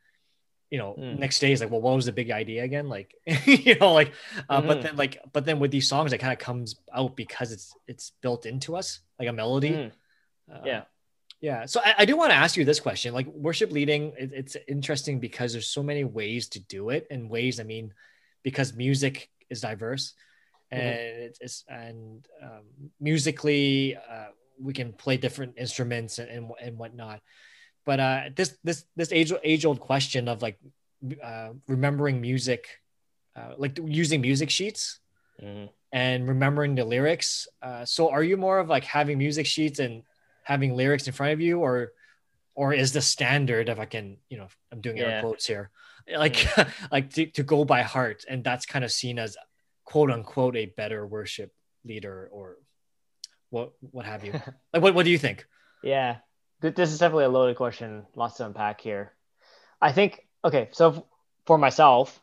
you 0.74 0.80
know 0.80 0.96
mm. 0.98 1.16
next 1.16 1.38
day 1.38 1.52
is 1.52 1.60
like 1.60 1.70
well 1.70 1.80
what 1.80 1.94
was 1.94 2.06
the 2.06 2.12
big 2.20 2.32
idea 2.32 2.64
again 2.64 2.88
like 2.88 3.14
you 3.46 3.76
know 3.76 3.92
like 3.92 4.12
uh, 4.48 4.60
mm. 4.60 4.66
but 4.66 4.82
then 4.82 4.96
like 4.96 5.20
but 5.32 5.44
then 5.44 5.60
with 5.60 5.70
these 5.70 5.88
songs 5.88 6.12
it 6.12 6.18
kind 6.18 6.32
of 6.32 6.40
comes 6.40 6.74
out 6.92 7.14
because 7.14 7.52
it's 7.52 7.76
it's 7.86 8.10
built 8.22 8.44
into 8.44 8.74
us 8.74 8.98
like 9.20 9.28
a 9.28 9.32
melody 9.32 9.70
mm. 9.70 9.92
uh, 10.52 10.58
yeah 10.64 10.82
yeah 11.40 11.64
so 11.64 11.80
I, 11.84 11.94
I 11.98 12.04
do 12.06 12.16
want 12.16 12.32
to 12.32 12.36
ask 12.36 12.56
you 12.56 12.64
this 12.64 12.80
question 12.80 13.14
like 13.14 13.28
worship 13.28 13.70
leading 13.70 14.14
it, 14.18 14.32
it's 14.34 14.56
interesting 14.66 15.20
because 15.20 15.52
there's 15.52 15.68
so 15.68 15.84
many 15.84 16.02
ways 16.02 16.48
to 16.48 16.58
do 16.58 16.90
it 16.90 17.06
and 17.08 17.30
ways 17.30 17.60
i 17.60 17.62
mean 17.62 17.94
because 18.42 18.74
music 18.74 19.30
is 19.50 19.60
diverse 19.60 20.14
mm-hmm. 20.72 20.82
and 20.82 20.98
mm-hmm. 20.98 21.22
it's, 21.22 21.38
it's, 21.40 21.64
and 21.68 22.26
um, 22.42 22.90
musically 22.98 23.96
uh, 24.10 24.32
we 24.60 24.72
can 24.72 24.92
play 24.92 25.16
different 25.18 25.54
instruments 25.56 26.18
and, 26.18 26.28
and, 26.28 26.50
and 26.60 26.78
whatnot 26.78 27.20
but 27.84 28.00
uh, 28.00 28.20
this 28.34 28.56
this 28.64 28.84
this 28.96 29.12
age 29.12 29.32
age 29.42 29.64
old 29.64 29.80
question 29.80 30.28
of 30.28 30.42
like 30.42 30.58
uh, 31.22 31.50
remembering 31.68 32.20
music, 32.20 32.80
uh, 33.36 33.54
like 33.56 33.78
using 33.82 34.20
music 34.20 34.50
sheets 34.50 35.00
mm. 35.42 35.68
and 35.92 36.28
remembering 36.28 36.74
the 36.74 36.84
lyrics. 36.84 37.46
Uh, 37.62 37.84
so, 37.84 38.10
are 38.10 38.22
you 38.22 38.36
more 38.36 38.58
of 38.58 38.68
like 38.68 38.84
having 38.84 39.18
music 39.18 39.46
sheets 39.46 39.78
and 39.78 40.02
having 40.42 40.74
lyrics 40.74 41.06
in 41.06 41.12
front 41.12 41.32
of 41.32 41.40
you, 41.40 41.60
or 41.60 41.92
or 42.54 42.72
is 42.72 42.92
the 42.92 43.02
standard 43.02 43.68
if 43.68 43.78
I 43.78 43.84
can, 43.84 44.16
you 44.28 44.38
know, 44.38 44.48
I'm 44.72 44.80
doing 44.80 44.96
yeah. 44.96 45.04
air 45.04 45.20
quotes 45.20 45.46
here, 45.46 45.70
like 46.16 46.36
mm. 46.36 46.68
like 46.92 47.12
to, 47.14 47.26
to 47.26 47.42
go 47.42 47.64
by 47.64 47.82
heart, 47.82 48.24
and 48.28 48.42
that's 48.42 48.66
kind 48.66 48.84
of 48.84 48.92
seen 48.92 49.18
as 49.18 49.36
quote 49.84 50.10
unquote 50.10 50.56
a 50.56 50.66
better 50.66 51.06
worship 51.06 51.52
leader 51.84 52.28
or 52.32 52.56
what 53.50 53.72
what 53.80 54.06
have 54.06 54.24
you? 54.24 54.32
like, 54.72 54.82
what 54.82 54.94
what 54.94 55.04
do 55.04 55.10
you 55.10 55.18
think? 55.18 55.46
Yeah, 55.82 56.16
this 56.70 56.92
is 56.92 56.98
definitely 56.98 57.24
a 57.24 57.28
loaded 57.28 57.56
question. 57.56 58.06
Lots 58.14 58.36
to 58.38 58.46
unpack 58.46 58.80
here. 58.80 59.12
I 59.80 59.92
think 59.92 60.26
okay. 60.44 60.68
So 60.72 61.06
for 61.46 61.58
myself, 61.58 62.20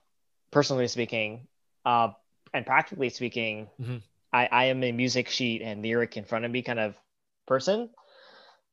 personally 0.51 0.88
speaking, 0.88 1.47
uh, 1.86 2.10
and 2.54 2.65
practically 2.65 3.10
speaking, 3.10 3.67
mm-hmm. 3.80 3.97
I, 4.34 4.47
I 4.51 4.63
am 4.65 4.84
a 4.84 4.91
music 4.91 5.30
sheet 5.30 5.62
and 5.62 5.82
lyric 5.82 6.17
in 6.17 6.25
front 6.25 6.45
of 6.45 6.51
me 6.51 6.62
kind 6.62 6.80
of 6.80 6.95
person. 7.47 7.89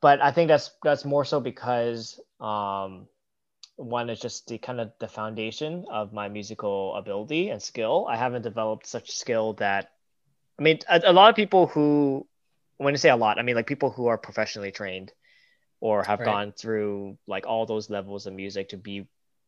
But 0.01 0.23
I 0.23 0.31
think 0.31 0.49
that's 0.49 0.71
that's 0.83 1.05
more 1.05 1.25
so 1.25 1.41
because 1.41 2.21
um, 2.41 3.09
one 3.77 4.11
is 4.11 4.21
just 4.21 4.47
the 4.47 4.59
kind 4.59 4.81
of 4.81 4.93
the 5.01 5.09
foundation 5.09 5.87
of 5.91 6.13
my 6.13 6.29
musical 6.29 6.95
ability 6.95 7.51
and 7.51 7.61
skill. 7.61 8.07
I 8.09 8.17
haven't 8.17 8.43
developed 8.43 8.87
such 8.87 9.11
skill 9.11 9.55
that 9.55 9.91
I 10.59 10.63
mean 10.63 10.79
a, 10.89 11.03
a 11.07 11.13
lot 11.13 11.31
of 11.31 11.37
people 11.37 11.67
who 11.67 12.27
when 12.77 12.95
I 12.95 12.97
say 12.97 13.11
a 13.11 13.17
lot, 13.17 13.39
I 13.39 13.43
mean 13.43 13.57
like 13.57 13.67
people 13.67 13.91
who 13.91 14.07
are 14.07 14.19
professionally 14.19 14.71
trained 14.71 15.13
or 15.81 16.03
have 16.03 16.21
right. 16.21 16.27
gone 16.27 16.53
through 16.53 17.17
like 17.27 17.47
all 17.47 17.67
those 17.67 17.91
levels 17.91 18.27
of 18.27 18.33
music 18.33 18.71
to 18.71 18.77
be 18.77 19.07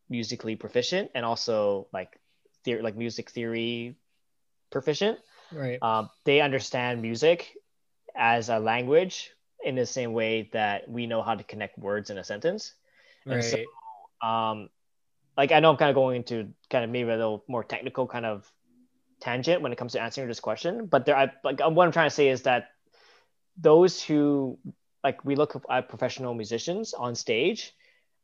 musically 0.09 0.55
proficient 0.55 1.09
and 1.15 1.25
also 1.25 1.87
like 1.93 2.19
theory 2.63 2.81
like 2.81 2.95
music 2.95 3.29
theory 3.29 3.95
proficient 4.69 5.17
right 5.51 5.81
um, 5.81 6.09
they 6.25 6.41
understand 6.41 7.01
music 7.01 7.55
as 8.15 8.49
a 8.49 8.59
language 8.59 9.31
in 9.63 9.75
the 9.75 9.85
same 9.85 10.13
way 10.13 10.49
that 10.53 10.89
we 10.89 11.07
know 11.07 11.21
how 11.21 11.35
to 11.35 11.43
connect 11.43 11.77
words 11.77 12.09
in 12.09 12.17
a 12.17 12.23
sentence 12.23 12.73
right. 13.25 13.35
and 13.35 13.43
so 13.43 14.27
um 14.27 14.69
like 15.37 15.51
i 15.51 15.59
know 15.59 15.69
i'm 15.69 15.77
kind 15.77 15.89
of 15.89 15.95
going 15.95 16.17
into 16.17 16.49
kind 16.69 16.83
of 16.83 16.89
maybe 16.89 17.09
a 17.09 17.15
little 17.15 17.43
more 17.47 17.63
technical 17.63 18.05
kind 18.07 18.25
of 18.25 18.51
tangent 19.19 19.61
when 19.61 19.71
it 19.71 19.77
comes 19.77 19.93
to 19.93 20.01
answering 20.01 20.27
this 20.27 20.39
question 20.39 20.87
but 20.87 21.05
there 21.05 21.15
i 21.15 21.31
like 21.43 21.59
what 21.59 21.85
i'm 21.85 21.91
trying 21.91 22.09
to 22.09 22.15
say 22.15 22.27
is 22.27 22.41
that 22.41 22.69
those 23.57 24.01
who 24.01 24.57
like 25.03 25.23
we 25.25 25.35
look 25.35 25.61
at 25.69 25.89
professional 25.89 26.33
musicians 26.33 26.93
on 26.93 27.15
stage 27.15 27.73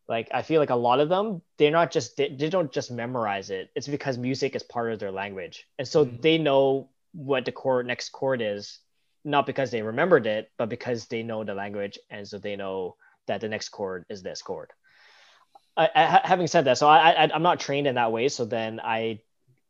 like 0.08 0.30
i 0.34 0.42
feel 0.42 0.60
like 0.60 0.70
a 0.70 0.76
lot 0.76 1.00
of 1.00 1.10
them 1.10 1.42
they're 1.58 1.72
not 1.72 1.92
just 1.92 2.18
they, 2.18 2.30
they 2.30 2.50
don't 2.50 2.72
just 2.72 2.92
memorize 2.92 3.50
it. 3.50 3.70
It's 3.76 3.88
because 3.88 4.18
music 4.18 4.56
is 4.56 4.64
part 4.64 4.92
of 4.92 5.00
their 5.00 5.12
language. 5.12 5.68
And 5.78 5.88
so 5.88 6.06
mm-hmm. 6.06 6.22
they 6.22 6.38
know 6.38 6.90
what 7.14 7.46
the 7.46 7.52
chord 7.52 7.86
next 7.86 8.10
chord 8.10 8.42
is 8.42 8.80
not 9.24 9.46
because 9.46 9.72
they 9.72 9.82
remembered 9.82 10.28
it 10.28 10.52
but 10.58 10.70
because 10.70 11.08
they 11.08 11.24
know 11.24 11.44
the 11.44 11.54
language. 11.54 12.00
And 12.10 12.28
so 12.28 12.38
they 12.38 12.56
know 12.56 12.96
that 13.28 13.42
the 13.42 13.50
next 13.50 13.70
chord 13.70 14.06
is 14.10 14.24
this 14.24 14.42
chord. 14.42 14.72
I, 15.76 15.90
I, 15.94 16.22
having 16.24 16.48
said 16.48 16.66
that 16.66 16.78
so 16.78 16.88
I, 16.88 17.12
I 17.12 17.30
i'm 17.34 17.44
not 17.44 17.60
trained 17.60 17.88
in 17.88 17.96
that 17.96 18.12
way. 18.12 18.30
So 18.30 18.46
then 18.46 18.80
i 18.84 19.20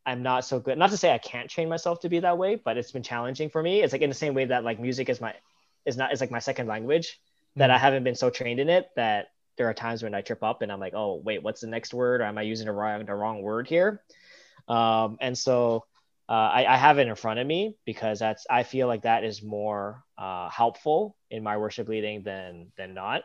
i'm 0.05 0.23
not 0.23 0.45
so 0.45 0.59
good. 0.59 0.77
Not 0.77 0.91
to 0.91 0.97
say 0.97 1.13
i 1.13 1.17
can't 1.17 1.49
train 1.49 1.69
myself 1.69 2.01
to 2.01 2.09
be 2.09 2.19
that 2.19 2.37
way 2.37 2.55
but 2.55 2.77
it's 2.77 2.91
been 2.91 3.03
challenging 3.03 3.49
for 3.49 3.63
me. 3.63 3.81
It's 3.81 3.93
like 3.93 4.01
in 4.01 4.09
the 4.09 4.15
same 4.15 4.33
way 4.33 4.45
that 4.45 4.63
like 4.63 4.79
music 4.79 5.09
is 5.09 5.21
my 5.21 5.33
is 5.87 5.97
not 5.97 6.13
is 6.13 6.21
like 6.21 6.31
my 6.31 6.39
second 6.39 6.67
language 6.67 7.19
that 7.55 7.71
I 7.71 7.77
mm. 7.77 7.79
haven't 7.79 8.03
been 8.03 8.15
so 8.15 8.29
trained 8.29 8.59
in 8.59 8.69
it 8.69 8.89
that 8.95 9.29
there 9.57 9.67
are 9.67 9.73
times 9.73 10.03
when 10.03 10.13
I 10.13 10.21
trip 10.21 10.43
up 10.43 10.61
and 10.61 10.71
I'm 10.71 10.79
like, 10.79 10.93
oh 10.93 11.15
wait, 11.23 11.41
what's 11.41 11.61
the 11.61 11.67
next 11.67 11.93
word? 11.93 12.21
Or 12.21 12.25
am 12.25 12.37
I 12.37 12.43
using 12.43 12.67
the 12.67 12.73
wrong 12.73 13.05
the 13.05 13.15
wrong 13.15 13.41
word 13.41 13.67
here? 13.67 14.03
Um, 14.67 15.17
and 15.21 15.35
so 15.35 15.85
uh, 16.29 16.33
I, 16.33 16.73
I, 16.73 16.75
have 16.75 16.99
it 16.99 17.07
in 17.07 17.15
front 17.15 17.39
of 17.39 17.47
me 17.47 17.77
because 17.85 18.19
that's 18.19 18.45
I 18.49 18.63
feel 18.63 18.87
like 18.87 19.03
that 19.03 19.23
is 19.23 19.41
more 19.41 20.03
uh, 20.17 20.49
helpful 20.49 21.15
in 21.31 21.41
my 21.41 21.55
worship 21.55 21.87
leading 21.87 22.23
than 22.23 22.73
than 22.77 22.93
not. 22.93 23.23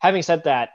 Having 0.00 0.22
said 0.22 0.44
that, 0.44 0.70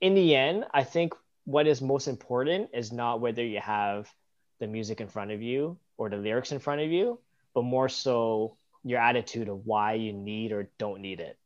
in 0.00 0.14
the 0.14 0.34
end, 0.34 0.64
I 0.74 0.82
think 0.82 1.14
what 1.44 1.68
is 1.68 1.80
most 1.80 2.08
important 2.08 2.70
is 2.74 2.90
not 2.90 3.20
whether 3.20 3.44
you 3.44 3.60
have 3.60 4.10
the 4.58 4.66
music 4.66 5.00
in 5.00 5.06
front 5.06 5.30
of 5.30 5.40
you 5.40 5.78
or 5.96 6.10
the 6.10 6.16
lyrics 6.16 6.50
in 6.50 6.58
front 6.58 6.80
of 6.80 6.90
you, 6.90 7.20
but 7.54 7.62
more 7.62 7.88
so 7.88 8.56
your 8.84 9.00
attitude 9.00 9.48
of 9.48 9.66
why 9.66 9.94
you 9.94 10.12
need 10.12 10.52
or 10.52 10.70
don't 10.78 11.00
need 11.00 11.20
it. 11.20 11.38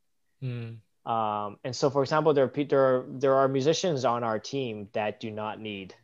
Mm. 0.42 0.78
Um, 1.10 1.56
and 1.64 1.74
so, 1.74 1.88
for 1.88 2.02
example, 2.02 2.34
there 2.34 2.44
are, 2.44 2.64
there 2.64 2.80
are, 2.80 3.06
there 3.08 3.34
are 3.36 3.48
musicians 3.48 4.04
on 4.04 4.24
our 4.24 4.38
team 4.38 4.88
that 4.92 5.20
do 5.20 5.30
not 5.30 5.58
need 5.58 5.94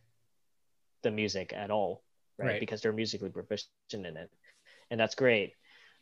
the 1.03 1.11
music 1.11 1.53
at 1.55 1.71
all, 1.71 2.03
right? 2.39 2.47
right. 2.47 2.61
Because 2.61 2.81
they're 2.81 2.93
musically 2.93 3.29
proficient 3.29 3.69
in 3.93 4.17
it, 4.17 4.31
and 4.91 4.99
that's 4.99 5.15
great. 5.15 5.53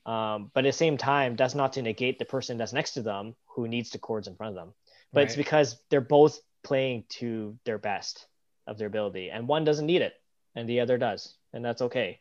Um, 0.07 0.51
but 0.55 0.65
at 0.65 0.69
the 0.69 0.73
same 0.73 0.97
time, 0.97 1.37
that's 1.37 1.55
not 1.55 1.73
to 1.75 1.83
negate 1.83 2.19
the 2.19 2.25
person 2.25 2.59
that's 2.59 2.73
next 2.73 2.93
to 2.93 3.03
them 3.03 3.35
who 3.47 3.67
needs 3.67 3.91
the 3.91 3.99
chords 3.99 4.29
in 4.29 4.37
front 4.37 4.51
of 4.51 4.57
them. 4.57 4.75
But 5.13 5.21
right. 5.21 5.27
it's 5.27 5.37
because 5.37 5.77
they're 5.91 6.01
both 6.01 6.41
playing 6.63 7.05
to 7.09 7.57
their 7.65 7.79
best 7.79 8.27
of 8.67 8.79
their 8.79 8.87
ability, 8.87 9.31
and 9.31 9.49
one 9.49 9.65
doesn't 9.65 9.87
need 9.87 10.03
it, 10.03 10.15
and 10.55 10.69
the 10.69 10.81
other 10.81 10.99
does, 10.99 11.35
and 11.53 11.65
that's 11.65 11.83
okay. 11.83 12.21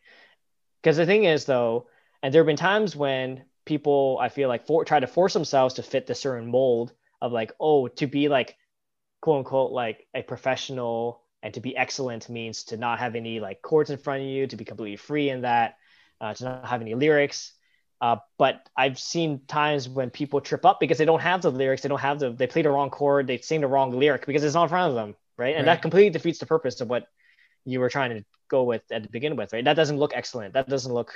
Because 0.82 0.96
the 0.96 1.06
thing 1.06 1.24
is, 1.24 1.44
though, 1.44 1.86
and 2.22 2.32
there 2.32 2.42
have 2.42 2.46
been 2.46 2.56
times 2.56 2.96
when 2.96 3.44
people 3.64 4.18
I 4.20 4.28
feel 4.28 4.48
like 4.48 4.66
for, 4.66 4.84
try 4.84 5.00
to 5.00 5.06
force 5.06 5.32
themselves 5.32 5.74
to 5.74 5.82
fit 5.82 6.06
the 6.06 6.14
certain 6.14 6.46
mold 6.50 6.92
of 7.20 7.32
like, 7.32 7.52
oh, 7.60 7.88
to 7.88 8.06
be 8.06 8.28
like 8.28 8.56
quote 9.20 9.38
unquote 9.38 9.72
like 9.72 10.06
a 10.14 10.22
professional 10.22 11.22
and 11.42 11.54
to 11.54 11.60
be 11.60 11.76
excellent 11.76 12.28
means 12.28 12.64
to 12.64 12.76
not 12.76 12.98
have 13.00 13.14
any 13.16 13.40
like 13.40 13.62
chords 13.62 13.90
in 13.90 13.98
front 13.98 14.22
of 14.22 14.28
you, 14.28 14.46
to 14.46 14.56
be 14.56 14.64
completely 14.64 14.96
free 14.96 15.30
in 15.30 15.42
that, 15.42 15.76
uh, 16.20 16.34
to 16.34 16.44
not 16.44 16.66
have 16.66 16.80
any 16.82 16.94
lyrics. 16.94 17.52
Uh, 18.00 18.16
but 18.36 18.68
I've 18.76 18.98
seen 18.98 19.42
times 19.46 19.88
when 19.88 20.10
people 20.10 20.40
trip 20.40 20.64
up 20.64 20.80
because 20.80 20.98
they 20.98 21.04
don't 21.04 21.20
have 21.20 21.42
the 21.42 21.50
lyrics, 21.50 21.82
they 21.82 21.88
don't 21.88 22.00
have 22.00 22.18
the, 22.18 22.30
they 22.32 22.48
play 22.48 22.62
the 22.62 22.70
wrong 22.70 22.90
chord, 22.90 23.26
they 23.28 23.38
sing 23.38 23.60
the 23.60 23.68
wrong 23.68 23.92
lyric 23.92 24.26
because 24.26 24.42
it's 24.42 24.54
not 24.54 24.64
in 24.64 24.68
front 24.70 24.90
of 24.90 24.94
them, 24.96 25.14
right? 25.38 25.56
And 25.56 25.66
Right. 25.66 25.66
that 25.66 25.82
completely 25.82 26.10
defeats 26.10 26.38
the 26.40 26.46
purpose 26.46 26.80
of 26.80 26.88
what 26.88 27.06
you 27.64 27.80
were 27.80 27.90
trying 27.90 28.10
to 28.10 28.24
go 28.48 28.64
with 28.64 28.82
at 28.90 29.02
the 29.02 29.08
beginning 29.08 29.38
with, 29.38 29.52
right? 29.52 29.64
That 29.64 29.74
doesn't 29.76 29.98
look 29.98 30.12
excellent. 30.14 30.54
That 30.54 30.68
doesn't 30.68 30.92
look 30.92 31.12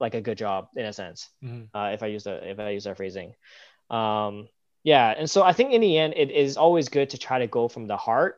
like 0.00 0.14
a 0.14 0.20
good 0.20 0.38
job 0.38 0.68
in 0.76 0.84
a 0.86 0.92
sense 0.92 1.30
Mhm. 1.42 1.68
uh, 1.74 1.90
if 1.94 2.02
I 2.02 2.06
use 2.08 2.24
the 2.24 2.48
if 2.48 2.58
I 2.58 2.70
use 2.70 2.84
that 2.84 2.96
phrasing. 2.96 3.34
Um, 3.90 4.48
yeah, 4.84 5.14
and 5.16 5.28
so 5.30 5.42
I 5.42 5.52
think 5.52 5.72
in 5.72 5.80
the 5.80 5.98
end, 5.98 6.14
it 6.16 6.30
is 6.30 6.56
always 6.56 6.88
good 6.88 7.10
to 7.10 7.18
try 7.18 7.40
to 7.40 7.46
go 7.46 7.68
from 7.68 7.86
the 7.86 7.96
heart, 7.96 8.36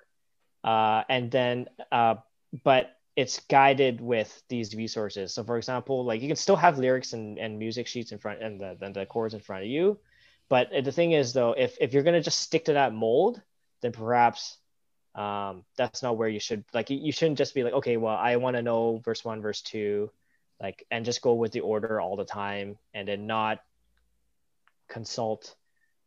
uh, 0.65 1.05
and 1.09 1.31
then, 1.31 1.69
uh, 1.93 2.17
but 2.65 2.97
it's 3.17 3.41
guided 3.49 4.01
with 4.01 4.43
these 4.49 4.75
resources. 4.75 5.35
So, 5.35 5.45
for 5.45 5.57
example, 5.59 6.05
like 6.05 6.23
you 6.23 6.29
can 6.29 6.37
still 6.37 6.57
have 6.57 6.79
lyrics 6.79 7.13
and, 7.13 7.39
and 7.39 7.59
music 7.59 7.87
sheets 7.87 8.13
in 8.13 8.19
front 8.19 8.43
and 8.43 8.61
the, 8.61 8.77
and 8.81 8.95
the 8.95 9.07
chords 9.07 9.35
in 9.35 9.41
front 9.41 9.65
of 9.65 9.69
you, 9.69 9.99
but 10.49 10.71
the 10.85 10.93
thing 10.93 11.13
is 11.13 11.33
though, 11.33 11.53
if 11.53 11.77
if 11.81 11.93
you're 11.93 12.03
gonna 12.03 12.23
just 12.23 12.41
stick 12.41 12.65
to 12.67 12.75
that 12.75 12.95
mold, 12.95 13.41
then 13.83 13.93
perhaps 13.93 14.59
um, 15.15 15.65
that's 15.77 16.03
not 16.03 16.17
where 16.17 16.29
you 16.29 16.41
should 16.41 16.65
like 16.73 16.91
you 16.91 17.13
shouldn't 17.13 17.39
just 17.39 17.55
be 17.55 17.65
like 17.65 17.73
okay 17.75 17.97
well 17.97 18.15
i 18.15 18.37
want 18.37 18.57
to 18.57 18.63
know 18.63 18.99
verse 19.05 19.25
one 19.25 19.43
verse 19.43 19.61
two 19.61 20.11
like 20.61 20.85
and 20.91 21.05
just 21.05 21.23
go 21.23 21.35
with 21.35 21.53
the 21.53 21.61
order 21.61 22.01
all 22.01 22.17
the 22.17 22.25
time 22.25 22.77
and 22.95 23.07
then 23.09 23.27
not 23.27 23.61
consult 24.89 25.55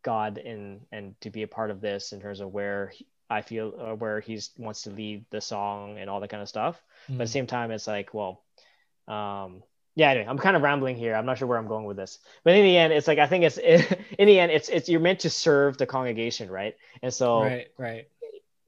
god 0.02 0.36
in 0.38 0.80
and 0.92 1.18
to 1.20 1.30
be 1.30 1.42
a 1.42 1.48
part 1.48 1.70
of 1.70 1.80
this 1.80 2.12
in 2.12 2.20
terms 2.20 2.40
of 2.40 2.52
where 2.52 2.88
he- 2.88 3.06
i 3.30 3.40
feel 3.40 3.72
or 3.78 3.94
where 3.94 4.20
he's 4.20 4.50
wants 4.58 4.82
to 4.82 4.90
lead 4.90 5.24
the 5.30 5.40
song 5.40 5.98
and 5.98 6.10
all 6.10 6.20
that 6.20 6.28
kind 6.28 6.42
of 6.42 6.48
stuff 6.48 6.82
but 7.08 7.14
at 7.14 7.18
the 7.18 7.24
Mhm. 7.24 7.28
same 7.28 7.46
time 7.46 7.70
it's 7.70 7.86
like 7.86 8.12
well 8.12 8.42
um 9.08 9.62
yeah 9.94 10.10
anyway 10.10 10.26
i'm 10.28 10.36
kind 10.38 10.56
of 10.56 10.62
rambling 10.62 10.96
here 10.96 11.14
i'm 11.14 11.24
not 11.24 11.38
sure 11.38 11.48
where 11.48 11.56
i'm 11.58 11.66
going 11.68 11.86
with 11.86 11.96
this 11.96 12.18
but 12.44 12.54
in 12.54 12.64
the 12.64 12.76
end 12.76 12.92
it's 12.92 13.08
like 13.08 13.18
i 13.18 13.26
think 13.26 13.44
it's 13.44 13.56
in 14.18 14.26
the 14.26 14.38
end 14.38 14.52
it's 14.52 14.68
it's 14.68 14.88
you're 14.90 15.00
meant 15.00 15.20
to 15.20 15.30
serve 15.30 15.78
the 15.78 15.86
congregation 15.86 16.50
right 16.50 16.76
and 17.02 17.12
so 17.14 17.40
Right, 17.40 17.68
right. 17.78 18.08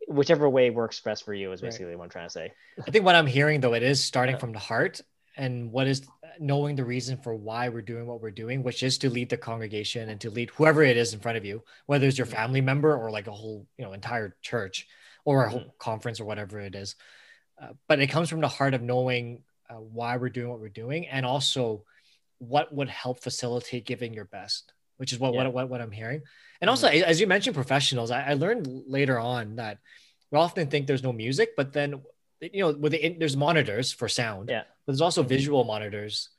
whichever 0.09 0.49
way 0.49 0.71
works 0.71 1.01
best 1.01 1.25
for 1.25 1.35
you 1.35 1.53
is 1.53 1.61
Right. 1.63 1.69
basically 1.69 1.97
what 1.97 2.05
I'm 2.05 2.11
trying 2.11 2.27
to 2.27 2.31
say. 2.33 2.53
I 2.87 2.91
think 2.91 3.05
what 3.05 3.15
I'm 3.17 3.27
hearing 3.27 3.61
though, 3.61 3.75
it 3.75 3.83
is 3.83 4.03
starting 4.03 4.37
Yeah. 4.37 4.39
from 4.41 4.53
the 4.53 4.59
heart 4.61 5.01
and 5.37 5.71
what 5.71 5.87
is 5.87 6.07
knowing 6.39 6.77
the 6.77 6.85
reason 6.85 7.17
for 7.19 7.35
why 7.35 7.69
we're 7.69 7.83
doing 7.83 8.07
what 8.07 8.21
we're 8.21 8.31
doing, 8.31 8.63
which 8.63 8.83
is 8.83 8.99
to 8.99 9.11
lead 9.11 9.29
the 9.29 9.37
congregation 9.37 10.09
and 10.09 10.21
to 10.21 10.31
lead 10.31 10.51
whoever 10.51 10.83
it 10.83 10.97
is 10.97 11.15
in 11.15 11.21
front 11.21 11.39
of 11.39 11.45
you, 11.45 11.63
whether 11.87 12.07
it's 12.07 12.19
your 12.19 12.27
Mhm. 12.27 12.33
family 12.33 12.61
member 12.61 12.97
or 12.97 13.11
like 13.11 13.27
a 13.27 13.33
whole, 13.33 13.67
you 13.79 13.85
know, 13.85 13.93
entire 13.93 14.37
church 14.43 14.87
or 15.25 15.45
a 15.45 15.51
whole 15.51 15.61
Mhm. 15.61 15.79
conference 15.79 16.21
or 16.21 16.25
whatever 16.25 16.61
it 16.61 16.75
is. 16.75 16.97
Uh, 17.61 17.73
but 17.89 18.01
it 18.01 18.09
comes 18.09 18.29
from 18.29 18.41
the 18.41 18.49
heart 18.49 18.75
of 18.75 18.83
knowing 18.83 19.43
uh, 19.69 19.75
why 19.75 20.17
we're 20.17 20.29
doing 20.29 20.49
what 20.49 20.61
we're 20.61 20.69
doing 20.69 21.09
and 21.09 21.27
also 21.27 21.85
what 22.39 22.73
would 22.73 22.89
help 22.89 23.21
facilitate 23.21 23.85
giving 23.85 24.15
your 24.15 24.27
best, 24.27 24.73
which 24.97 25.13
is 25.13 25.19
what 25.19 25.35
Yeah. 25.35 25.45
what, 25.45 25.53
what, 25.53 25.69
what 25.71 25.81
I'm 25.81 25.91
hearing. 25.91 26.23
And 26.61 26.71
also, 26.71 26.87
as 26.87 27.21
you 27.21 27.27
mentioned, 27.27 27.57
professionals, 27.57 28.11
I, 28.11 28.31
I 28.31 28.35
learned 28.35 28.85
later 28.87 29.19
on 29.19 29.57
that 29.57 29.79
we 30.31 30.39
often 30.39 30.69
think 30.71 30.87
there's 30.87 31.03
no 31.03 31.13
music, 31.13 31.57
but 31.57 31.73
then 31.73 32.03
you 32.41 32.61
know, 32.61 32.73
with 32.73 32.93
the 32.93 33.17
there's 33.19 33.37
monitors 33.37 33.93
for 33.93 34.09
sound, 34.09 34.49
Yeah. 34.49 34.63
but 34.85 34.93
there's 34.93 35.01
also 35.01 35.23
visual 35.23 35.65
monitors. 35.65 36.31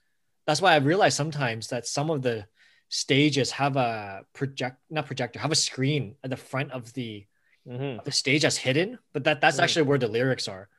That's 0.46 0.62
why 0.62 0.76
I've 0.76 0.86
realized 0.86 1.18
sometimes 1.18 1.68
that 1.70 1.86
some 1.88 2.10
of 2.10 2.22
the 2.22 2.48
stages 2.90 3.52
have 3.52 3.76
a 3.76 4.26
project, 4.34 4.78
not 4.90 5.06
projector, 5.08 5.40
have 5.40 5.52
a 5.52 5.56
screen 5.56 6.16
at 6.24 6.30
the 6.30 6.38
front 6.38 6.72
of 6.72 6.94
the 6.94 7.26
Mhm. 7.68 8.02
the 8.06 8.12
stage 8.12 8.44
that's 8.44 8.56
hidden, 8.58 8.98
but 9.12 9.26
that 9.26 9.42
that's 9.42 9.58
Mhm. 9.58 9.64
actually 9.64 9.82
where 9.84 9.98
the 9.98 10.08
lyrics 10.08 10.48
are. 10.48 10.70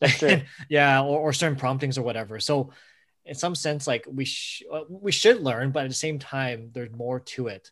That's 0.00 0.18
true. 0.18 0.40
yeah, 0.70 1.02
or, 1.02 1.18
or 1.20 1.32
certain 1.34 1.58
promptings 1.58 1.98
or 1.98 2.02
whatever. 2.02 2.40
So, 2.40 2.72
in 3.26 3.34
some 3.34 3.54
sense, 3.54 3.86
like 3.86 4.06
we 4.08 4.24
sh- 4.24 4.62
we 4.88 5.12
should 5.12 5.42
learn, 5.42 5.72
but 5.72 5.84
at 5.84 5.88
the 5.90 5.94
same 6.06 6.18
time, 6.18 6.70
there's 6.72 6.90
more 6.90 7.20
to 7.20 7.48
it 7.48 7.70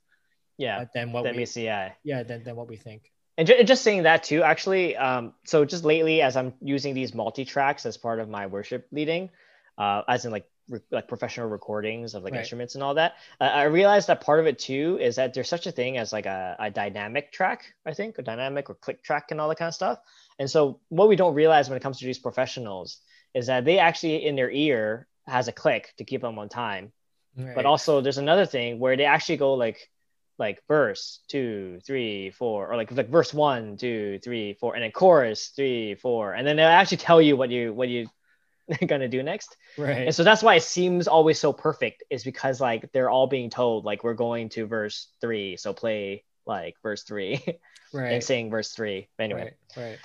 Yeah. 0.59 0.81
uh, 0.81 0.87
than 0.93 1.13
what 1.13 1.25
we 1.35 1.47
yeah. 1.63 1.95
yeah 2.05 2.23
than, 2.25 2.43
than 2.45 2.57
what 2.57 2.69
we 2.69 2.77
think. 2.77 3.11
And 3.39 3.47
ju- 3.47 3.63
just 3.65 3.83
saying 3.83 4.05
that 4.05 4.23
too, 4.25 4.43
actually. 4.43 4.97
Um, 4.97 5.35
so 5.45 5.65
just 5.65 5.85
lately, 5.85 6.23
as 6.23 6.37
I'm 6.37 6.55
using 6.61 6.95
these 6.95 7.15
multi 7.15 7.45
tracks 7.45 7.85
as 7.87 7.97
part 7.97 8.21
of 8.21 8.29
my 8.29 8.47
worship 8.47 8.87
leading, 8.93 9.31
uh, 9.79 10.03
as 10.09 10.25
in 10.25 10.33
like 10.33 10.47
re- 10.69 10.81
like 10.91 11.07
professional 11.09 11.49
recordings 11.49 12.15
of 12.15 12.23
like 12.25 12.33
Right. 12.33 12.39
instruments 12.39 12.75
and 12.75 12.83
all 12.83 12.95
that, 12.95 13.15
uh, 13.41 13.45
I 13.45 13.65
realized 13.65 14.09
that 14.09 14.23
part 14.23 14.41
of 14.41 14.47
it 14.47 14.59
too 14.59 14.99
is 15.01 15.17
that 15.17 15.35
there's 15.35 15.49
such 15.49 15.67
a 15.67 15.73
thing 15.73 15.99
as 15.99 16.13
like 16.13 16.27
a, 16.27 16.57
a 16.59 16.71
dynamic 16.71 17.31
track, 17.33 17.75
I 17.85 17.93
think, 17.93 18.19
a 18.19 18.23
dynamic 18.23 18.71
or 18.71 18.75
click 18.75 19.03
track 19.03 19.31
and 19.31 19.41
all 19.41 19.49
that 19.51 19.59
kind 19.59 19.69
of 19.69 19.75
stuff. 19.75 19.99
And 20.39 20.51
so 20.51 20.81
what 20.89 21.09
we 21.09 21.17
don't 21.17 21.35
realize 21.35 21.69
when 21.69 21.77
it 21.77 21.83
comes 21.83 21.99
to 21.99 22.07
these 22.07 22.19
professionals 22.19 23.01
is 23.35 23.47
that 23.49 23.65
they 23.67 23.79
actually 23.79 24.25
in 24.27 24.37
their 24.37 24.51
ear 24.51 25.07
has 25.27 25.49
a 25.49 25.53
click 25.53 25.93
to 25.99 26.05
keep 26.05 26.23
them 26.23 26.39
on 26.39 26.49
time 26.49 26.93
Right. 27.37 27.55
but 27.55 27.67
also 27.67 28.01
there's 28.01 28.17
another 28.19 28.47
thing 28.47 28.79
where 28.79 28.97
they 28.97 29.05
actually 29.05 29.37
go 29.37 29.55
like 29.55 29.91
like 30.39 30.63
verse 30.69 31.21
two 31.29 31.79
three 31.87 32.31
four 32.31 32.71
or 32.71 32.77
like 32.77 32.91
like 32.93 33.09
verse 33.09 33.33
one 33.33 33.77
two 33.77 34.19
three 34.23 34.55
four 34.55 34.75
and 34.75 34.83
then 34.83 34.91
chorus 34.91 35.49
three 35.49 35.95
four 35.95 36.35
and 36.35 36.47
then 36.47 36.57
they'll 36.57 36.67
actually 36.69 36.99
tell 36.99 37.21
you 37.21 37.37
what 37.37 37.51
you 37.51 37.73
what 37.73 37.89
you 37.89 38.07
gonna 38.87 39.09
do 39.09 39.23
next 39.23 39.57
right. 39.79 40.07
and 40.07 40.15
so 40.15 40.25
that's 40.25 40.43
why 40.43 40.57
it 40.57 40.63
seems 40.63 41.07
always 41.09 41.39
so 41.39 41.53
perfect 41.53 42.03
is 42.11 42.25
because 42.25 42.61
like 42.61 42.91
they're 42.93 43.11
all 43.11 43.27
being 43.27 43.49
told 43.49 43.85
like 43.85 44.05
we're 44.05 44.15
going 44.15 44.49
to 44.49 44.67
verse 44.67 45.09
three 45.21 45.57
so 45.57 45.73
play 45.73 46.25
like 46.47 46.75
verse 46.83 47.03
three 47.03 47.43
right. 47.93 48.13
and 48.13 48.25
sing 48.25 48.51
verse 48.51 48.73
three 48.73 49.09
but 49.17 49.25
anyway 49.25 49.53
Right, 49.77 49.83
right. 49.85 49.99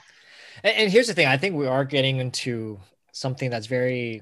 And, 0.64 0.76
and 0.76 0.92
here's 0.92 1.08
the 1.08 1.14
thing: 1.14 1.28
I 1.28 1.38
think 1.38 1.56
we 1.56 1.68
are 1.68 1.86
getting 1.86 2.18
into 2.18 2.80
something 3.12 3.50
that's 3.50 3.68
very 3.68 4.22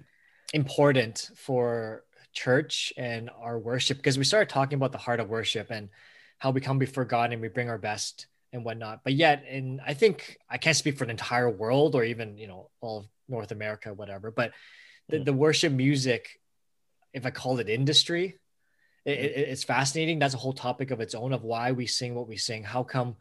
important 0.54 1.30
for 1.36 2.04
church 2.34 2.94
and 2.98 3.30
our 3.42 3.58
worship 3.58 3.98
because 3.98 4.18
we 4.18 4.24
started 4.24 4.50
talking 4.50 4.76
about 4.78 4.92
the 4.92 4.98
heart 4.98 5.20
of 5.20 5.30
worship 5.30 5.72
and 5.72 5.90
how 6.38 6.52
we 6.52 6.62
come 6.62 6.80
before 6.80 7.06
God 7.06 7.32
and 7.34 7.42
we 7.42 7.48
bring 7.48 7.70
our 7.70 7.78
best 7.78 8.28
and 8.54 8.64
whatnot. 8.64 9.02
But 9.04 9.14
yet, 9.14 9.44
and 9.50 9.82
I 9.86 9.94
think 9.94 10.38
I 10.50 10.58
can't 10.58 10.76
speak 10.78 10.98
for 10.98 11.06
the 11.06 11.12
entire 11.12 11.50
world 11.50 11.96
or 11.96 12.04
even 12.04 12.38
you 12.38 12.48
know 12.48 12.70
all 12.82 13.00
of 13.00 13.06
North 13.28 13.52
America, 13.52 13.94
whatever. 13.94 14.32
But 14.32 14.52
the, 15.10 15.20
the 15.26 15.34
worship 15.34 15.74
music, 15.74 16.40
if 17.14 17.26
I 17.26 17.32
call 17.32 17.60
it 17.60 17.70
industry, 17.70 18.38
it, 19.06 19.20
it- 19.20 19.50
it's 19.50 19.64
fascinating. 19.64 20.20
That's 20.20 20.34
a 20.34 20.38
whole 20.38 20.54
topic 20.54 20.92
of 20.92 21.00
its 21.02 21.16
own 21.16 21.34
of 21.34 21.44
why 21.44 21.72
we 21.74 21.88
sing 21.88 22.16
what 22.16 22.28
we 22.28 22.38
sing. 22.38 22.64
How 22.64 22.84
come 22.84 23.16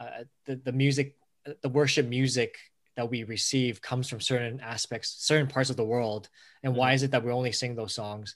uh, 0.00 0.24
the 0.46 0.56
the 0.56 0.72
music, 0.72 1.16
the 1.62 1.68
worship 1.68 2.06
music 2.06 2.56
that 2.98 3.08
we 3.08 3.22
receive 3.22 3.80
comes 3.80 4.08
from 4.08 4.20
certain 4.20 4.58
aspects, 4.58 5.14
certain 5.20 5.46
parts 5.46 5.70
of 5.70 5.76
the 5.76 5.84
world, 5.84 6.28
and 6.64 6.74
why 6.74 6.94
is 6.94 7.04
it 7.04 7.12
that 7.12 7.24
we 7.24 7.30
only 7.30 7.52
sing 7.52 7.76
those 7.76 7.94
songs? 7.94 8.34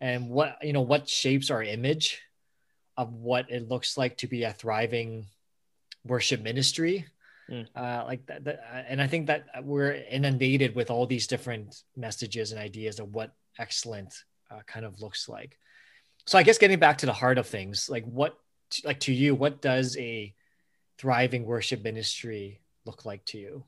And 0.00 0.30
what 0.30 0.58
you 0.62 0.72
know, 0.72 0.80
what 0.82 1.08
shapes 1.08 1.50
our 1.50 1.60
image 1.60 2.22
of 2.96 3.12
what 3.12 3.50
it 3.50 3.68
looks 3.68 3.98
like 3.98 4.16
to 4.18 4.28
be 4.28 4.44
a 4.44 4.52
thriving 4.52 5.26
worship 6.04 6.40
ministry? 6.40 7.04
Mm. 7.50 7.66
Uh, 7.74 8.04
like 8.06 8.24
that, 8.26 8.44
that, 8.44 8.60
uh, 8.72 8.82
and 8.86 9.02
I 9.02 9.08
think 9.08 9.26
that 9.26 9.46
we're 9.64 9.94
inundated 10.08 10.76
with 10.76 10.88
all 10.88 11.08
these 11.08 11.26
different 11.26 11.82
messages 11.96 12.52
and 12.52 12.60
ideas 12.60 13.00
of 13.00 13.12
what 13.12 13.34
excellent 13.58 14.22
uh, 14.52 14.60
kind 14.68 14.86
of 14.86 15.00
looks 15.00 15.28
like. 15.28 15.58
So 16.26 16.38
I 16.38 16.44
guess 16.44 16.58
getting 16.58 16.78
back 16.78 16.98
to 16.98 17.06
the 17.06 17.12
heart 17.12 17.38
of 17.38 17.48
things, 17.48 17.90
like 17.90 18.04
what, 18.04 18.38
like 18.84 19.00
to 19.00 19.12
you, 19.12 19.34
what 19.34 19.60
does 19.60 19.96
a 19.96 20.32
thriving 20.96 21.44
worship 21.44 21.82
ministry 21.82 22.60
look 22.84 23.04
like 23.04 23.24
to 23.26 23.38
you? 23.38 23.64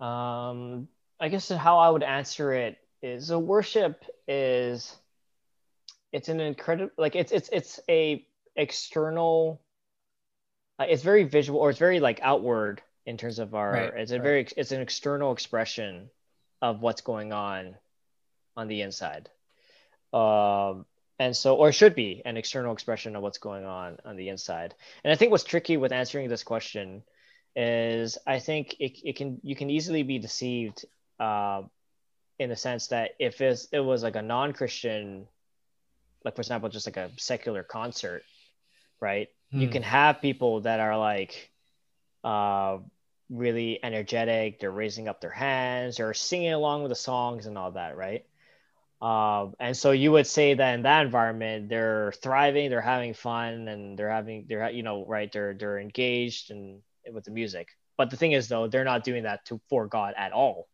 Um, 0.00 0.88
I 1.20 1.28
guess 1.28 1.48
how 1.48 1.78
I 1.78 1.88
would 1.90 2.02
answer 2.02 2.52
it 2.52 2.78
is 3.02 3.26
so 3.28 3.38
worship 3.38 4.04
is 4.26 4.96
it's 6.12 6.28
an 6.28 6.40
incredible 6.40 6.92
like 6.96 7.16
it's 7.16 7.32
it's 7.32 7.48
it's 7.52 7.80
a 7.88 8.26
external 8.56 9.60
uh, 10.78 10.86
it's 10.88 11.02
very 11.02 11.24
visual 11.24 11.60
or 11.60 11.70
it's 11.70 11.78
very 11.78 12.00
like 12.00 12.20
outward 12.22 12.82
in 13.06 13.16
terms 13.16 13.38
of 13.38 13.54
our 13.54 13.72
Right, 13.72 13.92
it's 13.96 14.10
a 14.10 14.14
right. 14.14 14.22
very 14.22 14.48
it's 14.56 14.72
an 14.72 14.80
external 14.80 15.32
expression 15.32 16.08
of 16.62 16.80
what's 16.80 17.02
going 17.02 17.32
on 17.32 17.74
on 18.56 18.68
the 18.68 18.82
inside 18.82 19.28
um 20.12 20.86
and 21.18 21.36
so 21.36 21.56
or 21.56 21.72
should 21.72 21.94
be 21.94 22.22
an 22.24 22.36
external 22.36 22.72
expression 22.72 23.16
of 23.16 23.22
what's 23.22 23.38
going 23.38 23.64
on 23.64 23.98
on 24.04 24.16
the 24.16 24.28
inside 24.28 24.74
and 25.02 25.12
i 25.12 25.16
think 25.16 25.30
what's 25.30 25.44
tricky 25.44 25.76
with 25.76 25.92
answering 25.92 26.28
this 26.28 26.42
question 26.42 27.02
is 27.56 28.18
I 28.26 28.38
think 28.40 28.76
it, 28.80 28.98
it 29.04 29.16
can 29.16 29.40
you 29.42 29.56
can 29.56 29.70
easily 29.70 30.02
be 30.02 30.18
deceived 30.18 30.84
uh, 31.20 31.62
in 32.38 32.50
the 32.50 32.56
sense 32.56 32.88
that 32.88 33.12
if 33.20 33.40
it's, 33.40 33.66
it 33.72 33.80
was 33.80 34.02
like 34.02 34.16
a 34.16 34.22
non-Christian, 34.22 35.28
like 36.24 36.34
for 36.36 36.40
example, 36.42 36.68
just 36.68 36.86
like 36.86 36.96
a 36.96 37.10
secular 37.18 37.62
concert, 37.62 38.22
right? 39.00 39.28
You 39.56 39.68
Hmm. 39.68 39.68
can 39.68 39.82
have 39.82 40.20
people 40.22 40.62
that 40.62 40.80
are 40.80 40.98
like 40.98 41.50
uh, 42.24 42.78
really 43.30 43.80
energetic. 43.82 44.60
They're 44.60 44.70
raising 44.70 45.08
up 45.08 45.20
their 45.20 45.30
hands. 45.30 45.96
They're 45.98 46.14
singing 46.14 46.52
along 46.52 46.82
with 46.82 46.90
the 46.90 46.96
songs 46.96 47.46
and 47.46 47.58
all 47.58 47.72
that, 47.72 47.96
right? 47.96 48.24
Um, 49.02 49.54
and 49.60 49.76
so 49.76 49.92
you 49.92 50.12
would 50.12 50.26
say 50.26 50.54
that 50.54 50.74
in 50.74 50.82
that 50.82 51.04
environment, 51.06 51.68
they're 51.68 52.12
thriving, 52.22 52.70
they're 52.70 52.80
having 52.80 53.14
fun, 53.14 53.68
and 53.68 53.98
they're 53.98 54.10
having, 54.10 54.46
they're 54.48 54.70
you 54.70 54.82
know, 54.82 55.04
right? 55.06 55.30
They're 55.32 55.54
they're 55.54 55.78
engaged 55.78 56.50
and 56.50 56.82
with 57.12 57.24
the 57.24 57.30
music. 57.30 57.68
But 57.96 58.10
the 58.10 58.16
thing 58.16 58.32
is, 58.32 58.48
though, 58.48 58.66
they're 58.66 58.84
not 58.84 59.04
doing 59.04 59.24
that 59.24 59.44
to 59.46 59.60
for 59.68 59.86
God 59.86 60.14
at 60.16 60.32
all, 60.32 60.68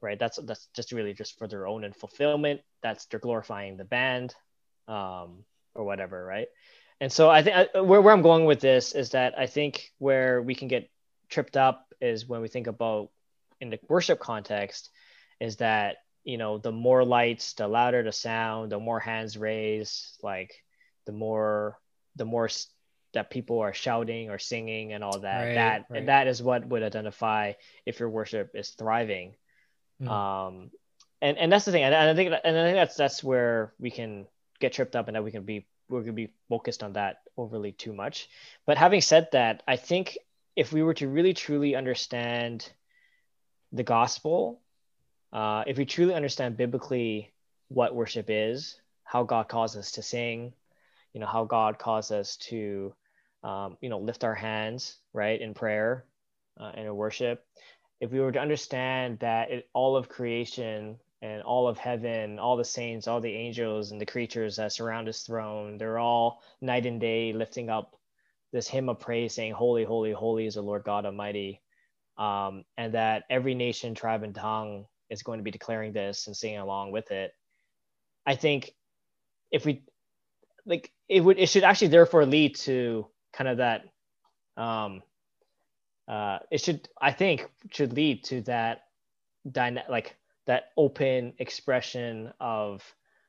right? 0.00 0.18
That's 0.18 0.38
that's 0.44 0.68
just 0.74 0.92
really 0.92 1.14
just 1.14 1.38
for 1.38 1.48
their 1.48 1.66
own 1.66 1.84
and 1.84 1.94
fulfillment. 1.94 2.60
That's 2.82 3.06
they're 3.06 3.20
glorifying 3.20 3.76
the 3.76 3.84
band, 3.84 4.34
um, 4.86 5.44
or 5.74 5.84
whatever, 5.84 6.24
right? 6.24 6.48
And 7.00 7.12
so 7.12 7.30
I 7.30 7.42
think 7.42 7.70
where, 7.74 8.02
where 8.02 8.12
I'm 8.12 8.22
going 8.22 8.44
with 8.44 8.60
this 8.60 8.92
is 8.92 9.10
that 9.10 9.38
I 9.38 9.46
think 9.46 9.92
where 9.98 10.42
we 10.42 10.54
can 10.54 10.68
get 10.68 10.90
tripped 11.28 11.56
up 11.56 11.94
is 12.00 12.26
when 12.26 12.40
we 12.40 12.48
think 12.48 12.66
about 12.66 13.10
in 13.60 13.70
the 13.70 13.78
worship 13.88 14.18
context 14.18 14.90
is 15.40 15.56
that 15.56 15.96
you 16.24 16.38
know 16.38 16.58
the 16.58 16.72
more 16.72 17.04
lights 17.04 17.54
the 17.54 17.68
louder 17.68 18.02
the 18.02 18.12
sound 18.12 18.72
the 18.72 18.78
more 18.78 19.00
hands 19.00 19.36
raised 19.36 20.18
like 20.22 20.52
the 21.06 21.12
more 21.12 21.78
the 22.16 22.24
more 22.24 22.48
that 23.14 23.30
people 23.30 23.60
are 23.60 23.72
shouting 23.72 24.30
or 24.30 24.38
singing 24.38 24.92
and 24.92 25.02
all 25.02 25.20
that 25.20 25.44
right, 25.44 25.54
that 25.54 25.84
right. 25.88 25.98
and 25.98 26.08
that 26.08 26.26
is 26.26 26.42
what 26.42 26.66
would 26.66 26.82
identify 26.82 27.52
if 27.86 28.00
your 28.00 28.10
worship 28.10 28.50
is 28.54 28.70
thriving 28.70 29.34
mm. 30.02 30.08
um 30.08 30.70
and 31.20 31.38
and 31.38 31.50
that's 31.50 31.64
the 31.64 31.72
thing 31.72 31.82
and, 31.82 31.94
i 31.94 32.14
think 32.14 32.32
and 32.44 32.58
i 32.58 32.64
think 32.64 32.76
that's 32.76 32.96
that's 32.96 33.24
where 33.24 33.72
we 33.78 33.90
can 33.90 34.26
get 34.60 34.72
tripped 34.72 34.96
up 34.96 35.08
and 35.08 35.16
that 35.16 35.24
we 35.24 35.30
can 35.30 35.44
be 35.44 35.66
we're 35.88 36.00
going 36.00 36.08
to 36.08 36.26
be 36.26 36.32
focused 36.48 36.82
on 36.82 36.92
that 36.94 37.22
overly 37.36 37.72
too 37.72 37.92
much 37.92 38.28
but 38.66 38.76
having 38.76 39.00
said 39.00 39.28
that 39.32 39.62
i 39.66 39.76
think 39.76 40.18
if 40.56 40.72
we 40.72 40.82
were 40.82 40.94
to 40.94 41.08
really 41.08 41.32
truly 41.32 41.74
understand 41.74 42.70
the 43.72 43.82
gospel 43.82 44.60
uh, 45.32 45.62
if 45.66 45.76
we 45.76 45.84
truly 45.84 46.14
understand 46.14 46.56
biblically 46.56 47.32
what 47.68 47.94
worship 47.94 48.26
is 48.28 48.80
how 49.04 49.22
god 49.22 49.48
calls 49.48 49.76
us 49.76 49.92
to 49.92 50.02
sing 50.02 50.52
you 51.12 51.20
know 51.20 51.26
how 51.26 51.44
god 51.44 51.78
calls 51.78 52.10
us 52.10 52.36
to 52.36 52.92
um, 53.42 53.76
you 53.80 53.88
know 53.88 53.98
lift 53.98 54.24
our 54.24 54.34
hands 54.34 54.98
right 55.12 55.40
in 55.40 55.54
prayer 55.54 56.04
uh, 56.60 56.72
and 56.74 56.86
in 56.86 56.96
worship. 56.96 57.44
If 58.00 58.12
we 58.12 58.20
were 58.20 58.32
to 58.32 58.40
understand 58.40 59.18
that 59.20 59.50
it, 59.50 59.68
all 59.74 59.96
of 59.96 60.08
creation 60.08 60.98
and 61.20 61.42
all 61.42 61.66
of 61.66 61.78
heaven 61.78 62.38
all 62.38 62.56
the 62.56 62.64
saints 62.64 63.08
all 63.08 63.20
the 63.20 63.34
angels 63.34 63.90
and 63.90 64.00
the 64.00 64.06
creatures 64.06 64.56
that 64.56 64.72
surround 64.72 65.08
his 65.08 65.20
throne 65.22 65.76
they're 65.76 65.98
all 65.98 66.42
night 66.60 66.86
and 66.86 67.00
day 67.00 67.32
lifting 67.32 67.68
up 67.68 67.96
this 68.52 68.68
hymn 68.68 68.88
of 68.88 69.00
praise 69.00 69.34
saying 69.34 69.52
holy 69.52 69.84
holy 69.84 70.12
holy 70.12 70.46
is 70.46 70.54
the 70.54 70.62
lord 70.62 70.84
god 70.84 71.04
almighty. 71.04 71.60
Um, 72.16 72.64
and 72.76 72.94
that 72.94 73.24
every 73.30 73.54
nation 73.54 73.94
tribe 73.94 74.24
and 74.24 74.34
tongue 74.34 74.86
is 75.08 75.22
going 75.22 75.38
to 75.38 75.44
be 75.44 75.52
declaring 75.52 75.92
this 75.92 76.26
and 76.26 76.36
singing 76.36 76.58
along 76.58 76.90
with 76.90 77.12
it. 77.12 77.32
I 78.26 78.34
think 78.34 78.72
if 79.50 79.64
we 79.64 79.84
like 80.66 80.92
it 81.08 81.20
would 81.22 81.38
it 81.38 81.48
should 81.48 81.64
actually 81.64 81.88
therefore 81.88 82.26
lead 82.26 82.56
to 82.56 83.06
kind 83.38 83.48
of 83.48 83.58
that 83.58 83.84
um 84.56 85.00
uh 86.08 86.40
it 86.50 86.60
should 86.60 86.88
i 87.00 87.12
think 87.12 87.48
should 87.70 87.92
lead 87.92 88.24
to 88.24 88.40
that 88.42 88.86
dyna- 89.50 89.84
like 89.88 90.16
that 90.46 90.72
open 90.76 91.32
expression 91.38 92.32
of 92.40 92.82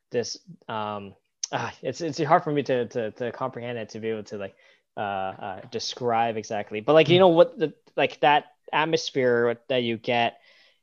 this 0.10 0.38
um 0.68 1.14
ah, 1.52 1.72
it's 1.84 2.02
it's 2.02 2.22
hard 2.24 2.44
for 2.44 2.52
me 2.52 2.64
to, 2.64 2.88
to 2.88 3.12
to 3.12 3.32
comprehend 3.32 3.78
it 3.78 3.90
to 3.90 4.00
be 4.00 4.10
able 4.10 4.24
to 4.24 4.38
like 4.38 4.56
uh, 4.98 5.00
uh 5.00 5.62
describe 5.70 6.38
exactly 6.38 6.80
but 6.80 6.94
like 6.94 7.08
you 7.08 7.18
hmm. 7.18 7.22
know 7.22 7.28
what 7.28 7.60
the 7.60 7.72
like 7.96 8.20
that 8.22 8.46
atmosphere 8.74 9.60
that 9.68 9.84
you 9.84 9.98
get 9.98 10.40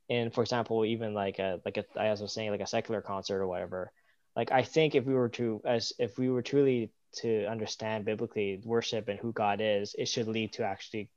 in 0.08 0.30
for 0.30 0.42
example 0.42 0.84
even 0.84 1.14
like 1.14 1.40
a 1.40 1.60
like 1.64 1.76
a 1.76 1.84
i 1.98 2.10
was 2.10 2.32
saying 2.32 2.52
like 2.52 2.60
a 2.60 2.66
secular 2.66 3.00
concert 3.00 3.42
or 3.42 3.48
whatever 3.48 3.90
like 4.36 4.52
i 4.52 4.62
think 4.62 4.94
if 4.94 5.04
we 5.04 5.14
were 5.14 5.28
to 5.28 5.60
as 5.64 5.92
if 5.98 6.16
we 6.16 6.30
were 6.30 6.42
truly 6.42 6.92
to 7.16 7.46
understand 7.46 8.04
biblically 8.04 8.60
worship 8.64 9.08
and 9.08 9.18
who 9.18 9.32
god 9.32 9.60
is 9.60 9.94
it 9.98 10.06
should 10.06 10.28
lead 10.28 10.52
to 10.52 10.62
actually 10.62 11.08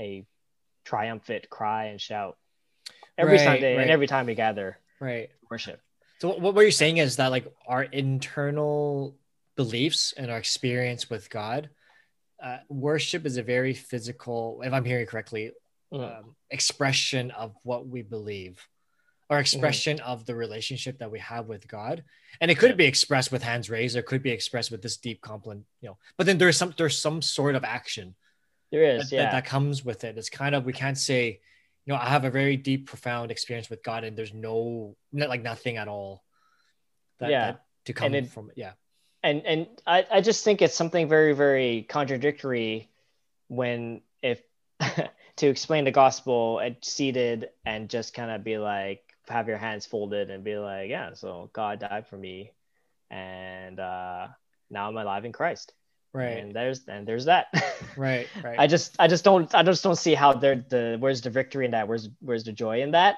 a 0.00 0.26
triumphant 0.84 1.48
cry 1.50 1.86
and 1.86 2.00
shout 2.00 2.36
every 3.16 3.36
right, 3.36 3.44
sunday 3.44 3.76
right. 3.76 3.82
and 3.82 3.90
every 3.90 4.06
time 4.06 4.26
we 4.26 4.34
gather 4.34 4.78
right 5.00 5.30
worship 5.50 5.80
so 6.18 6.28
what, 6.28 6.54
what 6.54 6.62
you're 6.62 6.70
saying 6.70 6.98
is 6.98 7.16
that 7.16 7.30
like 7.30 7.46
our 7.66 7.82
internal 7.82 9.16
beliefs 9.56 10.12
and 10.16 10.30
our 10.30 10.38
experience 10.38 11.08
with 11.08 11.30
god 11.30 11.70
uh, 12.42 12.58
worship 12.68 13.24
is 13.24 13.36
a 13.36 13.42
very 13.42 13.74
physical 13.74 14.60
if 14.64 14.72
i'm 14.72 14.84
hearing 14.84 15.06
correctly 15.06 15.52
mm. 15.92 16.18
um, 16.18 16.34
expression 16.50 17.30
of 17.30 17.54
what 17.62 17.86
we 17.86 18.02
believe 18.02 18.66
or 19.30 19.36
mm-hmm. 19.36 19.40
expression 19.40 19.98
mm-hmm. 19.98 20.08
of 20.08 20.26
the 20.26 20.34
relationship 20.34 20.98
that 20.98 21.10
we 21.10 21.18
have 21.18 21.46
with 21.46 21.66
God. 21.66 22.04
And 22.40 22.50
it 22.50 22.58
could 22.58 22.70
yeah. 22.70 22.76
be 22.76 22.86
expressed 22.86 23.32
with 23.32 23.42
hands 23.42 23.70
raised, 23.70 23.96
or 23.96 24.02
could 24.02 24.22
be 24.22 24.30
expressed 24.30 24.70
with 24.70 24.82
this 24.82 24.96
deep 24.96 25.20
compliment, 25.20 25.64
you 25.80 25.88
know. 25.88 25.98
But 26.16 26.26
then 26.26 26.38
there's 26.38 26.56
some 26.56 26.74
there's 26.76 26.98
some 26.98 27.22
sort 27.22 27.54
of 27.54 27.64
action. 27.64 28.14
There 28.70 28.82
is, 28.82 29.10
that, 29.10 29.16
yeah. 29.16 29.22
that, 29.24 29.32
that 29.32 29.44
comes 29.46 29.84
with 29.84 30.04
it. 30.04 30.18
It's 30.18 30.30
kind 30.30 30.54
of 30.54 30.64
we 30.64 30.72
can't 30.72 30.98
say, 30.98 31.40
you 31.86 31.92
know, 31.92 31.98
I 31.98 32.06
have 32.06 32.24
a 32.24 32.30
very 32.30 32.56
deep, 32.56 32.86
profound 32.86 33.30
experience 33.30 33.70
with 33.70 33.82
God, 33.82 34.04
and 34.04 34.16
there's 34.16 34.34
no 34.34 34.96
like 35.12 35.42
nothing 35.42 35.76
at 35.76 35.88
all. 35.88 36.24
That, 37.20 37.30
yeah, 37.30 37.46
that 37.52 37.64
to 37.86 37.92
come 37.92 38.14
it, 38.14 38.28
from 38.30 38.50
it. 38.50 38.54
Yeah. 38.56 38.72
And 39.22 39.46
and 39.46 39.66
I, 39.86 40.06
I 40.10 40.20
just 40.20 40.44
think 40.44 40.60
it's 40.60 40.74
something 40.74 41.08
very, 41.08 41.34
very 41.34 41.86
contradictory 41.88 42.90
when 43.48 44.02
if 44.22 44.42
to 45.36 45.46
explain 45.46 45.84
the 45.84 45.90
gospel 45.90 46.58
and 46.58 46.76
seated 46.82 47.48
and 47.64 47.88
just 47.88 48.14
kind 48.14 48.30
of 48.30 48.44
be 48.44 48.58
like 48.58 49.03
have 49.28 49.48
your 49.48 49.58
hands 49.58 49.86
folded 49.86 50.30
and 50.30 50.44
be 50.44 50.56
like, 50.56 50.90
yeah, 50.90 51.14
so 51.14 51.50
God 51.52 51.80
died 51.80 52.06
for 52.06 52.16
me, 52.16 52.52
and 53.10 53.78
uh, 53.80 54.28
now 54.70 54.88
I'm 54.88 54.96
alive 54.96 55.24
in 55.24 55.32
Christ. 55.32 55.72
Right. 56.12 56.38
And 56.38 56.54
there's 56.54 56.86
and 56.86 57.06
there's 57.06 57.24
that. 57.24 57.46
right. 57.96 58.28
Right. 58.42 58.58
I 58.58 58.66
just 58.68 58.94
I 59.00 59.08
just 59.08 59.24
don't 59.24 59.52
I 59.54 59.62
just 59.64 59.82
don't 59.82 59.96
see 59.96 60.14
how 60.14 60.32
there 60.32 60.64
the 60.68 60.96
where's 61.00 61.20
the 61.20 61.30
victory 61.30 61.64
in 61.64 61.72
that 61.72 61.88
where's 61.88 62.08
where's 62.20 62.44
the 62.44 62.52
joy 62.52 62.82
in 62.82 62.92
that, 62.92 63.16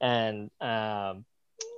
and 0.00 0.50
um, 0.60 1.24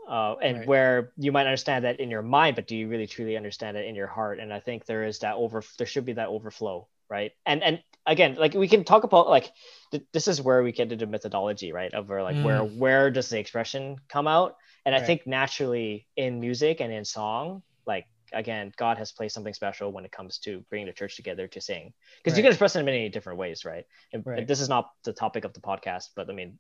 uh, 0.09 0.35
and 0.43 0.59
right. 0.59 0.67
where 0.67 1.13
you 1.17 1.31
might 1.31 1.47
understand 1.47 1.85
that 1.85 2.01
in 2.01 2.11
your 2.11 2.23
mind, 2.23 2.57
but 2.57 2.67
do 2.67 2.77
you 2.77 2.89
really 2.89 3.07
truly 3.07 3.37
understand 3.37 3.77
it 3.77 3.87
in 3.87 3.95
your 3.95 4.07
heart? 4.07 4.41
And 4.41 4.53
I 4.53 4.59
think 4.61 4.87
there 4.87 5.05
is 5.05 5.21
that 5.21 5.37
over 5.37 5.63
there 5.79 5.87
should 5.87 6.05
be 6.05 6.15
that 6.15 6.29
overflow 6.29 6.89
right 7.09 7.33
and 7.45 7.63
and 7.63 7.83
again 8.07 8.37
like 8.37 8.55
we 8.55 8.69
can 8.69 8.85
talk 8.85 9.05
about 9.05 9.29
like 9.29 9.51
th- 9.91 10.05
this 10.13 10.29
is 10.29 10.41
where 10.41 10.63
we 10.63 10.73
get 10.73 10.91
into 10.93 11.07
methodology 11.07 11.73
right 11.73 11.95
over 11.95 12.23
like 12.23 12.37
mm. 12.37 12.45
where 12.45 12.61
where 12.61 13.11
does 13.11 13.29
the 13.29 13.39
expression 13.39 13.97
come 14.09 14.27
out 14.27 14.57
and 14.85 14.93
right. 14.93 15.03
i 15.03 15.05
think 15.05 15.27
naturally 15.27 16.07
in 16.17 16.41
music 16.41 16.81
and 16.81 16.93
in 16.93 17.05
song 17.05 17.63
like 17.87 18.07
again 18.33 18.73
god 18.77 18.99
has 18.99 19.13
placed 19.13 19.35
something 19.35 19.55
special 19.55 19.93
when 19.93 20.05
it 20.05 20.13
comes 20.13 20.39
to 20.39 20.65
bringing 20.69 20.87
the 20.87 20.93
church 20.93 21.17
together 21.17 21.47
to 21.47 21.61
sing 21.61 21.93
because 22.19 22.33
right. 22.33 22.39
you 22.39 22.43
can 22.43 22.53
express 22.53 22.77
it 22.77 22.81
in 22.81 22.87
many 22.87 23.09
different 23.09 23.39
ways 23.39 23.65
right 23.65 23.85
and 24.13 24.25
right. 24.27 24.47
this 24.47 24.61
is 24.61 24.69
not 24.69 24.91
the 25.05 25.13
topic 25.13 25.45
of 25.45 25.53
the 25.53 25.61
podcast 25.61 26.09
but 26.15 26.29
i 26.29 26.33
mean 26.33 26.59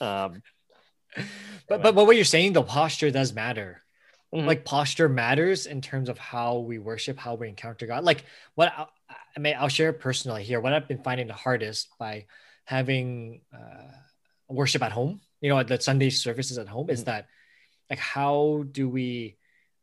um 0.00 0.42
but 1.68 1.82
but 1.82 1.94
what 1.94 2.16
you're 2.16 2.24
saying 2.24 2.52
the 2.52 2.62
posture 2.62 3.10
does 3.10 3.32
matter 3.32 3.82
Mm-hmm. 4.34 4.46
Like 4.46 4.64
posture 4.64 5.08
matters 5.08 5.66
in 5.66 5.80
terms 5.80 6.08
of 6.08 6.18
how 6.18 6.58
we 6.58 6.78
worship, 6.78 7.18
how 7.18 7.34
we 7.34 7.48
encounter 7.48 7.86
God. 7.86 8.04
Like 8.04 8.24
what 8.54 8.90
I, 9.36 9.40
mean, 9.40 9.54
I'll 9.58 9.68
share 9.68 9.92
personally 9.92 10.44
here. 10.44 10.60
What 10.60 10.72
I've 10.72 10.88
been 10.88 11.02
finding 11.02 11.26
the 11.26 11.34
hardest 11.34 11.88
by 11.98 12.26
having 12.64 13.42
uh, 13.52 13.92
worship 14.48 14.82
at 14.82 14.92
home, 14.92 15.20
you 15.40 15.50
know, 15.50 15.62
the 15.62 15.80
Sunday 15.80 16.10
services 16.10 16.58
at 16.58 16.68
home, 16.68 16.84
mm-hmm. 16.84 16.92
is 16.92 17.04
that 17.04 17.26
like 17.90 17.98
how 17.98 18.64
do 18.72 18.88
we 18.88 19.36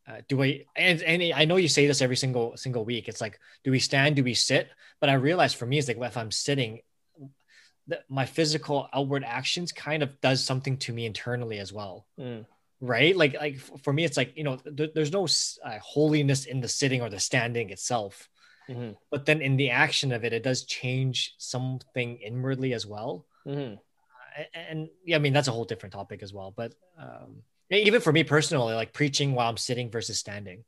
uh, 0.07 0.21
do 0.27 0.35
we 0.35 0.65
and, 0.75 1.01
and 1.01 1.23
I 1.33 1.45
know 1.45 1.55
you 1.55 1.69
say 1.69 1.87
this 1.87 2.01
every 2.01 2.17
single 2.17 2.57
single 2.57 2.83
week. 2.83 3.07
It's 3.07 3.21
like, 3.21 3.39
do 3.63 3.71
we 3.71 3.79
stand? 3.79 4.15
Do 4.15 4.23
we 4.23 4.33
sit? 4.33 4.69
But 4.99 5.09
I 5.09 5.13
realize 5.13 5.53
for 5.53 5.65
me, 5.65 5.77
it's 5.77 5.87
like 5.87 5.97
if 5.97 6.17
I'm 6.17 6.31
sitting, 6.31 6.81
the, 7.87 8.01
my 8.09 8.25
physical 8.25 8.89
outward 8.93 9.23
actions 9.23 9.71
kind 9.71 10.03
of 10.03 10.19
does 10.19 10.43
something 10.43 10.77
to 10.77 10.93
me 10.93 11.05
internally 11.05 11.59
as 11.59 11.71
well. 11.71 12.05
Mm 12.19 12.45
right 12.83 13.15
like 13.15 13.33
like 13.39 13.57
for 13.81 13.93
me 13.93 14.03
it's 14.03 14.17
like 14.17 14.35
you 14.35 14.43
know 14.43 14.57
th- 14.57 14.91
there's 14.93 15.11
no 15.11 15.23
uh, 15.23 15.79
holiness 15.81 16.43
in 16.45 16.59
the 16.59 16.67
sitting 16.67 17.01
or 17.01 17.09
the 17.09 17.19
standing 17.19 17.69
itself 17.69 18.29
mm-hmm. 18.69 18.91
but 19.11 19.25
then 19.25 19.41
in 19.41 19.57
the 19.57 19.69
action 19.69 20.11
of 20.11 20.23
it 20.23 20.33
it 20.33 20.43
does 20.43 20.65
change 20.65 21.35
something 21.37 22.17
inwardly 22.17 22.73
as 22.73 22.85
well. 22.85 23.25
Mm-hmm. 23.45 23.75
uh, 23.75 24.43
and, 24.53 24.89
yeah 25.03 25.17
i 25.17 25.19
mean 25.19 25.33
that's 25.33 25.49
a 25.49 25.51
whole 25.51 25.65
different 25.65 25.91
topic 25.91 26.23
as 26.23 26.31
well 26.31 26.53
but 26.55 26.73
um, 26.97 27.43
even 27.69 27.99
for 27.99 28.13
me 28.13 28.23
personally 28.23 28.73
like 28.73 28.93
preaching 28.93 29.33
while 29.33 29.49
i'm 29.49 29.57
sitting 29.57 29.91
versus 29.91 30.17
standing. 30.19 30.63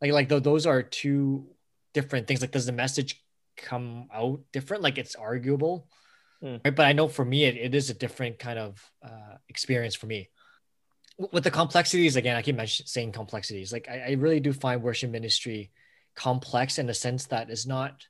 Like 0.00 0.12
like 0.12 0.28
th- 0.28 0.42
those 0.42 0.66
are 0.66 0.82
two 0.82 1.48
different 1.92 2.26
things. 2.26 2.40
Like 2.40 2.52
does 2.52 2.66
the 2.66 2.72
message 2.72 3.22
come 3.56 4.08
out 4.14 4.40
different? 4.52 4.82
Like 4.82 4.98
it's 4.98 5.16
arguable 5.16 5.88
mm. 6.42 6.60
right? 6.64 6.74
But 6.74 6.86
i 6.86 6.92
know 6.92 7.08
for 7.08 7.24
me 7.24 7.44
it, 7.44 7.56
it 7.56 7.74
is 7.74 7.90
a 7.90 7.94
different 7.94 8.38
kind 8.38 8.58
of 8.58 8.90
uh, 9.04 9.36
experience 9.48 9.94
for 9.94 10.06
me. 10.06 10.28
With 11.32 11.44
the 11.44 11.50
complexities 11.50 12.16
again 12.16 12.36
i 12.36 12.42
keep 12.42 12.56
mentioning 12.56 12.86
saying 12.86 13.12
complexities. 13.12 13.72
Like 13.72 13.88
I, 13.88 14.10
I, 14.10 14.12
really 14.12 14.40
do 14.40 14.52
find 14.52 14.82
worship 14.82 15.10
ministry 15.10 15.70
complex 16.18 16.78
in 16.78 16.86
the 16.86 16.94
sense 16.94 17.26
that 17.26 17.48
it's 17.48 17.64
not 17.66 18.06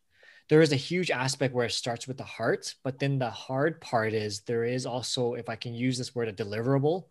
there 0.49 0.63
is 0.63 0.73
a 0.73 0.77
huge 0.77 1.11
aspect 1.11 1.53
where 1.53 1.67
it 1.67 1.73
starts 1.73 2.09
with 2.09 2.17
the 2.17 2.25
heart 2.25 2.75
but 2.83 2.99
then 2.99 3.19
the 3.19 3.29
hard 3.29 3.81
part 3.83 4.15
is 4.15 4.41
there 4.41 4.65
is 4.65 4.87
also 4.87 5.35
if 5.35 5.51
i 5.51 5.57
can 5.57 5.75
use 5.75 5.99
this 5.99 6.15
word 6.15 6.27
a 6.27 6.33
deliverable 6.33 7.05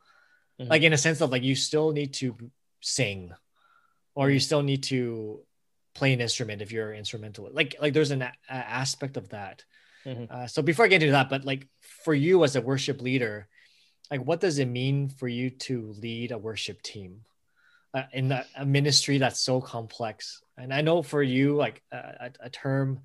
mm-hmm. 0.60 0.70
like 0.70 0.82
in 0.82 0.93
a 0.93 0.98
sense 0.98 1.22
of 1.22 1.30
like 1.30 1.43
you 1.43 1.56
still 1.56 1.91
need 1.91 2.14
to 2.14 2.36
sing 2.82 3.32
or 4.16 4.32
you 4.32 4.39
still 4.39 4.64
need 4.64 4.82
to 4.82 5.39
play 5.93 6.14
an 6.14 6.22
instrument 6.22 6.64
if 6.64 6.72
you're 6.72 6.93
instrumental 6.93 7.48
like 7.54 7.76
like 7.80 7.93
there's 7.93 8.12
an 8.12 8.24
a- 8.24 8.34
aspect 8.50 9.18
of 9.18 9.30
that 9.30 9.64
mm-hmm. 10.04 10.26
uh, 10.32 10.48
so 10.48 10.64
before 10.64 10.86
i 10.86 10.88
get 10.88 11.04
into 11.04 11.12
that 11.12 11.30
but 11.30 11.45
like 11.45 11.68
for 12.04 12.16
you 12.16 12.43
as 12.43 12.56
a 12.56 12.62
worship 12.62 13.02
leader 13.02 13.48
like 14.10 14.22
what 14.22 14.41
does 14.41 14.58
it 14.58 14.66
mean 14.66 15.10
for 15.10 15.28
you 15.28 15.52
to 15.52 15.93
lead 16.00 16.32
a 16.32 16.38
worship 16.38 16.82
team 16.82 17.22
uh, 17.93 18.04
in 18.14 18.32
a, 18.32 18.45
a, 18.58 18.66
ministry 18.66 19.18
that's 19.18 19.39
so 19.39 19.62
complex. 19.62 20.41
And 20.58 20.74
I 20.74 20.82
know 20.82 21.01
for 21.03 21.22
you, 21.22 21.55
like 21.55 21.82
uh, 21.91 22.12
a, 22.20 22.32
a 22.41 22.49
term 22.49 23.01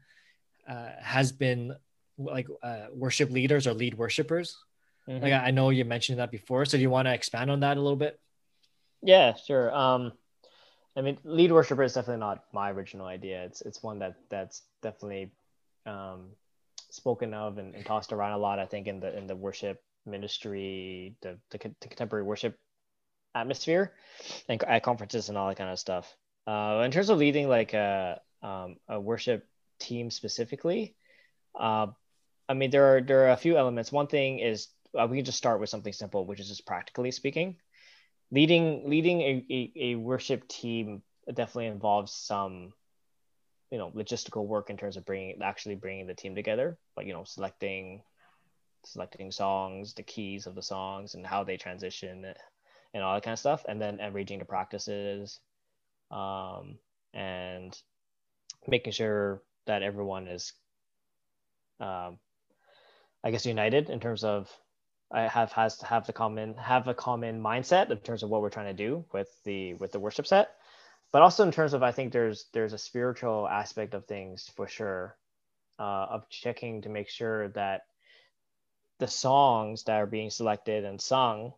uh, 0.68 0.88
has 1.00 1.32
been 1.32 1.74
like 2.18 2.46
uh, 2.62 2.86
worship 2.92 3.30
leaders 3.30 3.66
or 3.66 3.74
lead 3.74 3.94
worshipers. 3.94 4.56
Mm-hmm. 5.08 5.22
Like 5.22 5.32
I 5.32 5.50
know 5.50 5.70
you 5.70 5.84
mentioned 5.84 6.18
that 6.18 6.30
before. 6.30 6.64
So 6.64 6.76
do 6.78 6.82
you 6.82 6.90
want 6.90 7.06
to 7.06 7.14
expand 7.14 7.50
on 7.50 7.60
that 7.60 7.76
a 7.76 7.80
little 7.80 7.96
bit? 7.96 8.18
Yeah, 9.02 9.34
sure. 9.34 9.74
Um, 9.74 10.12
I 10.96 11.00
mean, 11.00 11.18
lead 11.24 11.50
worshiper 11.50 11.82
is 11.82 11.94
definitely 11.94 12.20
not 12.20 12.44
my 12.52 12.70
original 12.70 13.06
idea. 13.06 13.44
It's 13.44 13.62
it's 13.62 13.82
one 13.82 13.98
that 14.00 14.14
that's 14.28 14.62
definitely 14.82 15.32
um, 15.86 16.30
spoken 16.90 17.34
of 17.34 17.58
and, 17.58 17.74
and, 17.74 17.84
tossed 17.84 18.12
around 18.12 18.32
a 18.32 18.38
lot. 18.38 18.58
I 18.58 18.66
think 18.66 18.86
in 18.86 19.00
the 19.00 19.16
in 19.16 19.26
the 19.26 19.34
worship 19.34 19.82
ministry, 20.06 21.16
the, 21.22 21.38
the, 21.50 21.58
the 21.80 21.88
contemporary 21.88 22.24
worship 22.24 22.58
atmosphere, 23.34 23.94
and 24.48 24.62
at 24.64 24.82
conferences 24.82 25.28
and 25.28 25.38
all 25.38 25.48
that 25.48 25.56
kind 25.56 25.70
of 25.70 25.78
stuff. 25.78 26.14
Uh, 26.46 26.82
in 26.84 26.90
terms 26.90 27.10
of 27.10 27.18
leading 27.18 27.48
like 27.48 27.72
a 27.74 28.20
um, 28.42 28.76
a 28.88 29.00
worship 29.00 29.46
team 29.78 30.10
specifically, 30.10 30.96
uh, 31.58 31.86
I 32.48 32.54
mean 32.54 32.70
there 32.70 32.96
are 32.96 33.00
there 33.00 33.26
are 33.26 33.32
a 33.32 33.36
few 33.36 33.56
elements. 33.56 33.92
One 33.92 34.08
thing 34.08 34.40
is 34.40 34.68
uh, 34.98 35.06
we 35.08 35.18
can 35.18 35.24
just 35.24 35.38
start 35.38 35.60
with 35.60 35.70
something 35.70 35.92
simple, 35.92 36.26
which 36.26 36.40
is 36.40 36.48
just 36.48 36.66
practically 36.66 37.10
speaking 37.10 37.56
leading 38.32 38.88
leading 38.88 39.20
a, 39.20 39.46
a, 39.50 39.72
a 39.76 39.94
worship 39.96 40.48
team 40.48 41.02
definitely 41.28 41.66
involves 41.66 42.12
some 42.12 42.72
you 43.70 43.78
know 43.78 43.90
logistical 43.90 44.46
work 44.46 44.70
in 44.70 44.76
terms 44.76 44.96
of 44.96 45.04
bringing 45.04 45.40
actually 45.42 45.76
bringing 45.76 46.06
the 46.06 46.14
team 46.14 46.34
together 46.34 46.78
like 46.96 47.06
you 47.06 47.12
know 47.12 47.24
selecting 47.24 48.02
selecting 48.84 49.30
songs 49.30 49.94
the 49.94 50.02
keys 50.02 50.46
of 50.46 50.54
the 50.54 50.62
songs 50.62 51.14
and 51.14 51.24
how 51.24 51.44
they 51.44 51.56
transition 51.56 52.24
and 52.94 53.02
all 53.02 53.14
that 53.14 53.22
kind 53.22 53.32
of 53.32 53.38
stuff 53.38 53.64
and 53.68 53.80
then 53.80 54.00
arranging 54.00 54.38
the 54.38 54.44
practices 54.44 55.38
um, 56.12 56.78
and 57.14 57.76
making 58.68 58.92
sure 58.92 59.42
that 59.66 59.82
everyone 59.82 60.28
is 60.28 60.52
um, 61.80 62.18
i 63.24 63.30
guess 63.30 63.46
united 63.46 63.90
in 63.90 63.98
terms 63.98 64.22
of 64.24 64.48
I 65.12 65.28
have 65.28 65.52
has 65.52 65.76
to 65.78 65.86
have 65.86 66.06
the 66.06 66.12
common 66.12 66.54
have 66.54 66.88
a 66.88 66.94
common 66.94 67.42
mindset 67.42 67.90
in 67.90 67.98
terms 67.98 68.22
of 68.22 68.30
what 68.30 68.40
we're 68.40 68.50
trying 68.50 68.74
to 68.74 68.84
do 68.84 69.04
with 69.12 69.28
the 69.44 69.74
with 69.74 69.92
the 69.92 70.00
worship 70.00 70.26
set, 70.26 70.56
but 71.12 71.20
also 71.20 71.44
in 71.44 71.52
terms 71.52 71.74
of 71.74 71.82
I 71.82 71.92
think 71.92 72.12
there's 72.12 72.46
there's 72.52 72.72
a 72.72 72.78
spiritual 72.78 73.46
aspect 73.46 73.92
of 73.92 74.06
things 74.06 74.50
for 74.56 74.66
sure, 74.66 75.16
uh, 75.78 76.06
of 76.10 76.28
checking 76.30 76.82
to 76.82 76.88
make 76.88 77.10
sure 77.10 77.48
that 77.48 77.82
the 78.98 79.06
songs 79.06 79.84
that 79.84 79.96
are 79.96 80.06
being 80.06 80.30
selected 80.30 80.84
and 80.84 81.00
sung 81.00 81.52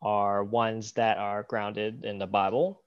are 0.00 0.42
ones 0.42 0.92
that 0.92 1.18
are 1.18 1.42
grounded 1.42 2.04
in 2.06 2.18
the 2.18 2.26
Bible 2.26 2.82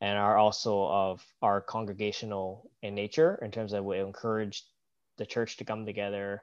and 0.00 0.18
are 0.18 0.36
also 0.36 0.86
of 0.86 1.24
our 1.42 1.60
congregational 1.60 2.70
in 2.82 2.94
nature 2.94 3.38
in 3.42 3.50
terms 3.50 3.72
of 3.72 3.84
we 3.84 3.98
encourage 3.98 4.64
the 5.18 5.26
church 5.26 5.56
to 5.56 5.64
come 5.64 5.86
together 5.86 6.42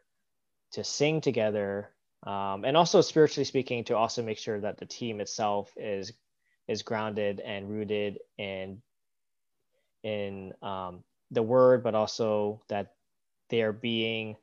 to 0.72 0.84
sing 0.84 1.22
together 1.22 1.91
um, 2.24 2.64
and 2.66 2.76
also 2.78 3.01
spiritually 3.01 3.45
speaking 3.45 3.84
to 3.84 3.95
also 3.95 4.24
make 4.24 4.38
sure 4.38 4.60
that 4.60 4.78
the 4.78 4.86
team 4.86 5.22
itself 5.22 5.72
is 5.78 6.14
is 6.68 6.82
grounded 6.82 7.39
and 7.39 7.70
rooted 7.70 8.20
in 8.38 8.82
in 10.04 10.54
um, 10.62 11.04
the 11.32 11.43
word 11.43 11.84
but 11.84 11.95
also 11.95 12.62
that 12.70 12.93
they 13.49 13.62
are 13.62 13.74
being 13.74 14.36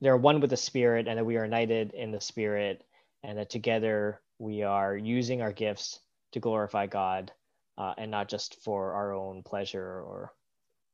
they're 0.00 0.16
one 0.16 0.40
with 0.40 0.50
the 0.50 0.56
spirit 0.56 1.06
and 1.06 1.18
that 1.18 1.26
we 1.26 1.36
are 1.36 1.44
united 1.44 1.92
in 1.94 2.10
the 2.10 2.20
spirit 2.20 2.82
and 3.22 3.38
that 3.38 3.50
together 3.50 4.20
we 4.38 4.62
are 4.62 4.96
using 4.96 5.42
our 5.42 5.52
gifts 5.52 6.00
to 6.32 6.40
glorify 6.40 6.86
god 6.86 7.30
uh, 7.78 7.94
and 7.96 8.10
not 8.10 8.28
just 8.28 8.62
for 8.62 8.92
our 8.92 9.12
own 9.14 9.42
pleasure 9.42 10.02
or 10.02 10.32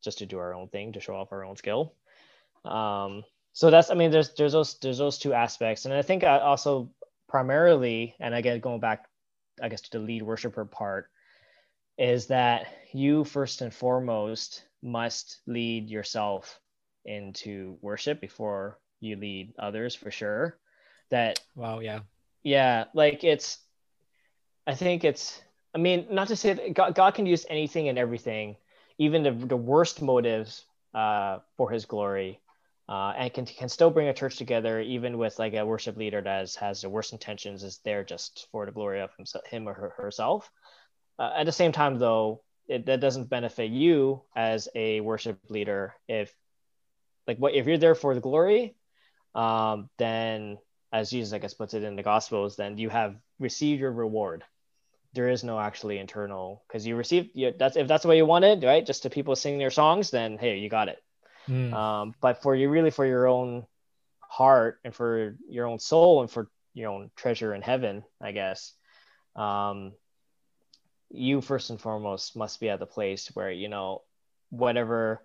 just 0.02 0.18
to 0.18 0.26
do 0.26 0.38
our 0.38 0.54
own 0.54 0.68
thing 0.68 0.92
to 0.92 1.00
show 1.00 1.16
off 1.16 1.32
our 1.32 1.44
own 1.44 1.56
skill. 1.56 1.94
Um, 2.64 3.24
so 3.54 3.70
that's 3.70 3.90
i 3.90 3.94
mean 3.94 4.10
there's 4.10 4.34
there's 4.34 4.52
those 4.52 4.78
there's 4.80 4.98
those 4.98 5.18
two 5.18 5.32
aspects. 5.32 5.86
And 5.86 5.94
i 5.94 6.02
think 6.02 6.24
I 6.24 6.38
also 6.40 6.90
primarily 7.28 8.14
and 8.20 8.34
again 8.34 8.60
going 8.60 8.80
back 8.80 9.06
i 9.62 9.68
guess 9.68 9.80
to 9.80 9.90
the 9.92 9.98
lead 10.04 10.22
worshiper 10.22 10.64
part 10.64 11.08
is 11.96 12.26
that 12.26 12.66
you 12.92 13.24
first 13.24 13.62
and 13.62 13.72
foremost 13.72 14.64
must 14.82 15.38
lead 15.46 15.88
yourself 15.88 16.60
into 17.04 17.78
worship 17.80 18.20
before 18.20 18.78
you 19.00 19.16
lead 19.16 19.52
others 19.58 19.94
for 19.94 20.10
sure. 20.10 20.58
That 21.10 21.40
wow 21.54 21.78
yeah. 21.78 22.00
Yeah 22.42 22.84
like 22.94 23.22
it's 23.24 23.58
i 24.66 24.74
think 24.74 25.04
it's 25.04 25.40
i 25.74 25.78
mean 25.78 26.06
not 26.10 26.28
to 26.28 26.36
say 26.36 26.52
that 26.52 26.74
god, 26.74 26.94
god 26.94 27.14
can 27.14 27.26
use 27.26 27.46
anything 27.48 27.88
and 27.88 27.98
everything 27.98 28.56
even 28.98 29.22
the, 29.22 29.32
the 29.32 29.56
worst 29.56 30.00
motives 30.02 30.64
uh, 30.94 31.38
for 31.56 31.70
his 31.70 31.84
glory 31.84 32.40
uh, 32.88 33.12
and 33.16 33.32
can 33.32 33.46
can 33.46 33.68
still 33.68 33.90
bring 33.90 34.08
a 34.08 34.14
church 34.14 34.36
together 34.36 34.80
even 34.80 35.16
with 35.16 35.38
like 35.38 35.54
a 35.54 35.64
worship 35.64 35.96
leader 35.96 36.20
that 36.20 36.40
has, 36.40 36.54
has 36.56 36.82
the 36.82 36.88
worst 36.88 37.12
intentions 37.12 37.62
is 37.62 37.80
there 37.84 38.04
just 38.04 38.46
for 38.52 38.66
the 38.66 38.72
glory 38.72 39.00
of 39.00 39.14
himself, 39.16 39.46
him 39.46 39.68
or 39.68 39.74
her, 39.74 39.94
herself. 39.96 40.50
Uh, 41.18 41.32
at 41.36 41.46
the 41.46 41.52
same 41.52 41.72
time, 41.72 41.98
though, 41.98 42.42
it, 42.68 42.86
that 42.86 43.00
doesn't 43.00 43.30
benefit 43.30 43.70
you 43.70 44.22
as 44.34 44.68
a 44.74 45.00
worship 45.00 45.38
leader 45.48 45.94
if 46.08 46.34
like 47.26 47.38
what 47.38 47.54
if 47.54 47.66
you're 47.66 47.78
there 47.78 47.94
for 47.94 48.14
the 48.14 48.20
glory, 48.20 48.74
um, 49.34 49.88
then 49.98 50.58
as 50.92 51.10
Jesus 51.10 51.32
I 51.32 51.38
guess 51.38 51.54
puts 51.54 51.74
it 51.74 51.82
in 51.82 51.96
the 51.96 52.02
Gospels, 52.02 52.56
then 52.56 52.76
you 52.76 52.90
have 52.90 53.16
received 53.38 53.80
your 53.80 53.92
reward. 53.92 54.44
There 55.14 55.28
is 55.28 55.44
no 55.44 55.58
actually 55.58 55.98
internal 55.98 56.64
because 56.66 56.86
you 56.86 56.96
received 56.96 57.30
you, 57.34 57.54
that's 57.56 57.76
if 57.76 57.88
that's 57.88 58.02
the 58.02 58.08
way 58.08 58.16
you 58.16 58.26
wanted, 58.26 58.64
right? 58.64 58.84
Just 58.84 59.04
to 59.04 59.10
people 59.10 59.36
sing 59.36 59.58
their 59.58 59.70
songs, 59.70 60.10
then 60.10 60.38
hey, 60.38 60.58
you 60.58 60.68
got 60.68 60.88
it 60.88 60.98
Mm. 61.48 61.72
Um, 61.72 62.14
but 62.20 62.42
for 62.42 62.54
you, 62.54 62.68
really, 62.68 62.90
for 62.90 63.06
your 63.06 63.26
own 63.26 63.66
heart 64.20 64.80
and 64.84 64.94
for 64.94 65.36
your 65.48 65.66
own 65.66 65.78
soul 65.78 66.22
and 66.22 66.30
for 66.30 66.50
your 66.72 66.90
own 66.90 67.10
treasure 67.16 67.54
in 67.54 67.62
heaven, 67.62 68.04
I 68.20 68.32
guess, 68.32 68.72
um, 69.36 69.92
you 71.10 71.40
first 71.40 71.70
and 71.70 71.80
foremost 71.80 72.36
must 72.36 72.60
be 72.60 72.68
at 72.68 72.80
the 72.80 72.86
place 72.86 73.28
where 73.34 73.50
you 73.50 73.68
know 73.68 74.02
whatever. 74.50 75.22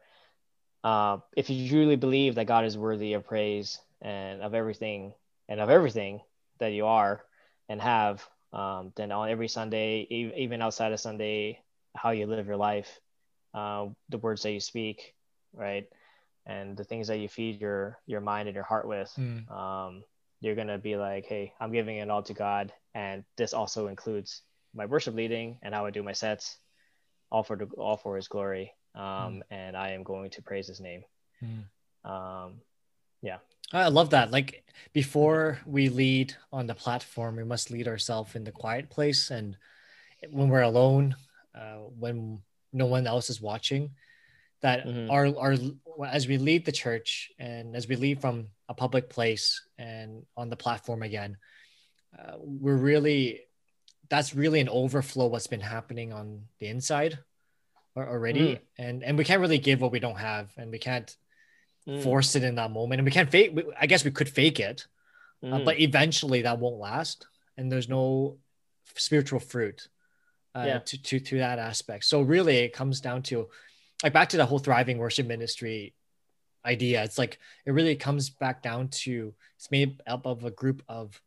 Uh, 0.83 1.17
if 1.35 1.49
you 1.49 1.67
truly 1.67 1.95
believe 1.95 2.35
that 2.35 2.47
God 2.47 2.65
is 2.65 2.77
worthy 2.77 3.13
of 3.13 3.25
praise 3.25 3.79
and 4.01 4.41
of 4.41 4.53
everything 4.53 5.13
and 5.49 5.59
of 5.59 5.69
everything 5.69 6.21
that 6.59 6.71
you 6.71 6.85
are 6.85 7.23
and 7.67 7.81
have, 7.81 8.25
um, 8.53 8.91
then 8.95 9.11
on 9.11 9.29
every 9.29 9.47
Sunday, 9.47 10.07
even 10.09 10.61
outside 10.61 10.91
of 10.91 10.99
Sunday, 10.99 11.61
how 11.95 12.11
you 12.11 12.25
live 12.27 12.47
your 12.47 12.57
life, 12.57 12.99
uh, 13.53 13.87
the 14.09 14.17
words 14.17 14.43
that 14.43 14.51
you 14.51 14.59
speak, 14.59 15.13
right? 15.53 15.87
and 16.49 16.75
the 16.75 16.83
things 16.83 17.07
that 17.07 17.19
you 17.19 17.29
feed 17.29 17.61
your 17.61 17.97
your 18.05 18.21
mind 18.21 18.47
and 18.47 18.55
your 18.55 18.63
heart 18.63 18.87
with 18.87 19.11
mm. 19.17 19.49
um, 19.51 20.03
you're 20.41 20.55
gonna 20.55 20.77
be 20.77 20.97
like 20.97 21.25
hey 21.25 21.53
i'm 21.59 21.71
giving 21.71 21.97
it 21.97 22.09
all 22.09 22.23
to 22.23 22.33
god 22.33 22.73
and 22.93 23.23
this 23.37 23.53
also 23.53 23.87
includes 23.87 24.41
my 24.73 24.85
worship 24.85 25.15
leading 25.15 25.57
and 25.61 25.73
how 25.73 25.85
i 25.85 25.91
do 25.91 26.03
my 26.03 26.11
sets 26.11 26.57
all 27.31 27.43
for 27.43 27.55
the, 27.55 27.65
all 27.77 27.97
for 27.97 28.15
his 28.15 28.27
glory 28.27 28.73
um, 28.95 29.03
mm. 29.03 29.41
and 29.51 29.77
i 29.77 29.91
am 29.91 30.03
going 30.03 30.29
to 30.29 30.41
praise 30.41 30.67
his 30.67 30.81
name 30.81 31.03
mm. 31.43 31.63
Yeah 33.21 33.37
i 33.73 33.87
love 33.87 34.11
that 34.11 34.31
like 34.31 34.63
before 34.93 35.59
we 35.65 35.89
lead 35.89 36.33
on 36.51 36.67
the 36.67 36.75
platform 36.75 37.35
we 37.35 37.43
must 37.43 37.71
lead 37.71 37.87
ourselves 37.87 38.35
in 38.35 38.43
the 38.43 38.51
quiet 38.51 38.89
place 38.89 39.31
and 39.31 39.57
when 40.31 40.49
we're 40.49 40.61
alone 40.61 41.15
uh, 41.55 41.77
when 41.97 42.41
no 42.71 42.85
one 42.85 43.07
else 43.07 43.29
is 43.29 43.41
watching 43.41 43.91
that 44.61 44.85
mm-hmm. 44.85 45.09
our 45.09 45.27
our 45.37 45.55
as 46.07 46.27
we 46.27 46.37
leave 46.37 46.65
the 46.65 46.71
church 46.71 47.31
and 47.39 47.75
as 47.75 47.87
we 47.87 47.95
leave 47.95 48.19
from 48.19 48.47
a 48.67 48.73
public 48.73 49.09
place 49.09 49.65
and 49.77 50.25
on 50.37 50.49
the 50.49 50.55
platform 50.55 51.03
again, 51.03 51.37
uh, 52.17 52.33
we're 52.39 52.75
really 52.75 53.41
that's 54.09 54.35
really 54.35 54.59
an 54.59 54.69
overflow 54.69 55.27
what's 55.27 55.47
been 55.47 55.59
happening 55.59 56.11
on 56.11 56.41
the 56.59 56.67
inside 56.67 57.19
already, 57.97 58.55
mm. 58.55 58.59
and 58.77 59.03
and 59.03 59.17
we 59.17 59.23
can't 59.23 59.41
really 59.41 59.57
give 59.59 59.81
what 59.81 59.91
we 59.91 59.99
don't 59.99 60.17
have, 60.17 60.51
and 60.57 60.71
we 60.71 60.79
can't 60.79 61.15
mm. 61.89 62.03
force 62.03 62.35
it 62.35 62.43
in 62.43 62.55
that 62.55 62.71
moment, 62.71 62.99
and 62.99 63.05
we 63.05 63.11
can't 63.11 63.29
fake. 63.29 63.57
I 63.79 63.87
guess 63.87 64.05
we 64.05 64.11
could 64.11 64.29
fake 64.29 64.59
it, 64.59 64.87
uh, 65.43 65.47
mm. 65.47 65.61
uh, 65.61 65.65
but 65.65 65.79
eventually 65.79 66.43
that 66.43 66.59
won't 66.59 66.79
last, 66.79 67.27
and 67.57 67.71
there's 67.71 67.89
no 67.89 68.37
spiritual 68.95 69.39
fruit 69.39 69.87
uh, 70.55 70.63
yeah. 70.65 70.79
to, 70.79 71.01
to 71.01 71.19
to 71.19 71.37
that 71.39 71.59
aspect. 71.59 72.05
So 72.05 72.21
really, 72.21 72.57
it 72.57 72.73
comes 72.73 73.01
down 73.01 73.23
to 73.23 73.49
like 74.03 74.13
back 74.13 74.29
to 74.29 74.37
the 74.37 74.45
whole 74.45 74.59
thriving 74.59 74.97
worship 74.97 75.27
ministry 75.27 75.93
idea 76.65 77.03
it's 77.03 77.17
like 77.17 77.39
it 77.65 77.71
really 77.71 77.95
comes 77.95 78.29
back 78.29 78.61
down 78.61 78.89
to 78.89 79.33
it's 79.55 79.71
made 79.71 80.01
up 80.07 80.25
of 80.25 80.43
a 80.43 80.51
group 80.51 80.83
of 80.89 81.21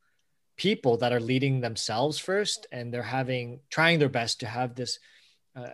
people 0.57 0.99
that 0.99 1.13
are 1.13 1.21
leading 1.21 1.61
themselves 1.61 2.19
first 2.19 2.67
and 2.71 2.93
they're 2.93 3.03
having 3.03 3.61
trying 3.71 3.99
their 3.99 4.11
best 4.11 4.41
to 4.41 4.47
have 4.47 4.75
this 4.75 4.99
uh, 5.57 5.71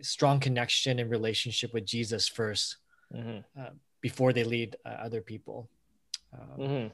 strong 0.00 0.40
connection 0.40 0.98
and 0.98 1.10
relationship 1.10 1.74
with 1.74 1.84
jesus 1.84 2.28
1st 2.28 2.76
mm-hmm. 3.14 3.60
uh, 3.60 3.70
before 4.08 4.32
they 4.32 4.44
lead 4.44 4.76
uh, 4.84 5.06
other 5.06 5.20
people 5.20 5.68
um, 6.32 6.58
mm-hmm. 6.58 6.86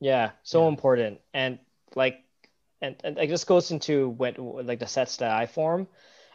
yeah 0.00 0.30
so 0.42 0.62
yeah. 0.62 0.68
important 0.68 1.20
and 1.32 1.58
like 1.94 2.16
and, 2.80 2.94
and 3.04 3.18
it 3.18 3.28
just 3.28 3.46
goes 3.46 3.70
into 3.70 4.10
what 4.20 4.38
like 4.38 4.78
the 4.78 4.86
sets 4.86 5.16
that 5.18 5.30
i 5.30 5.46
form 5.46 5.86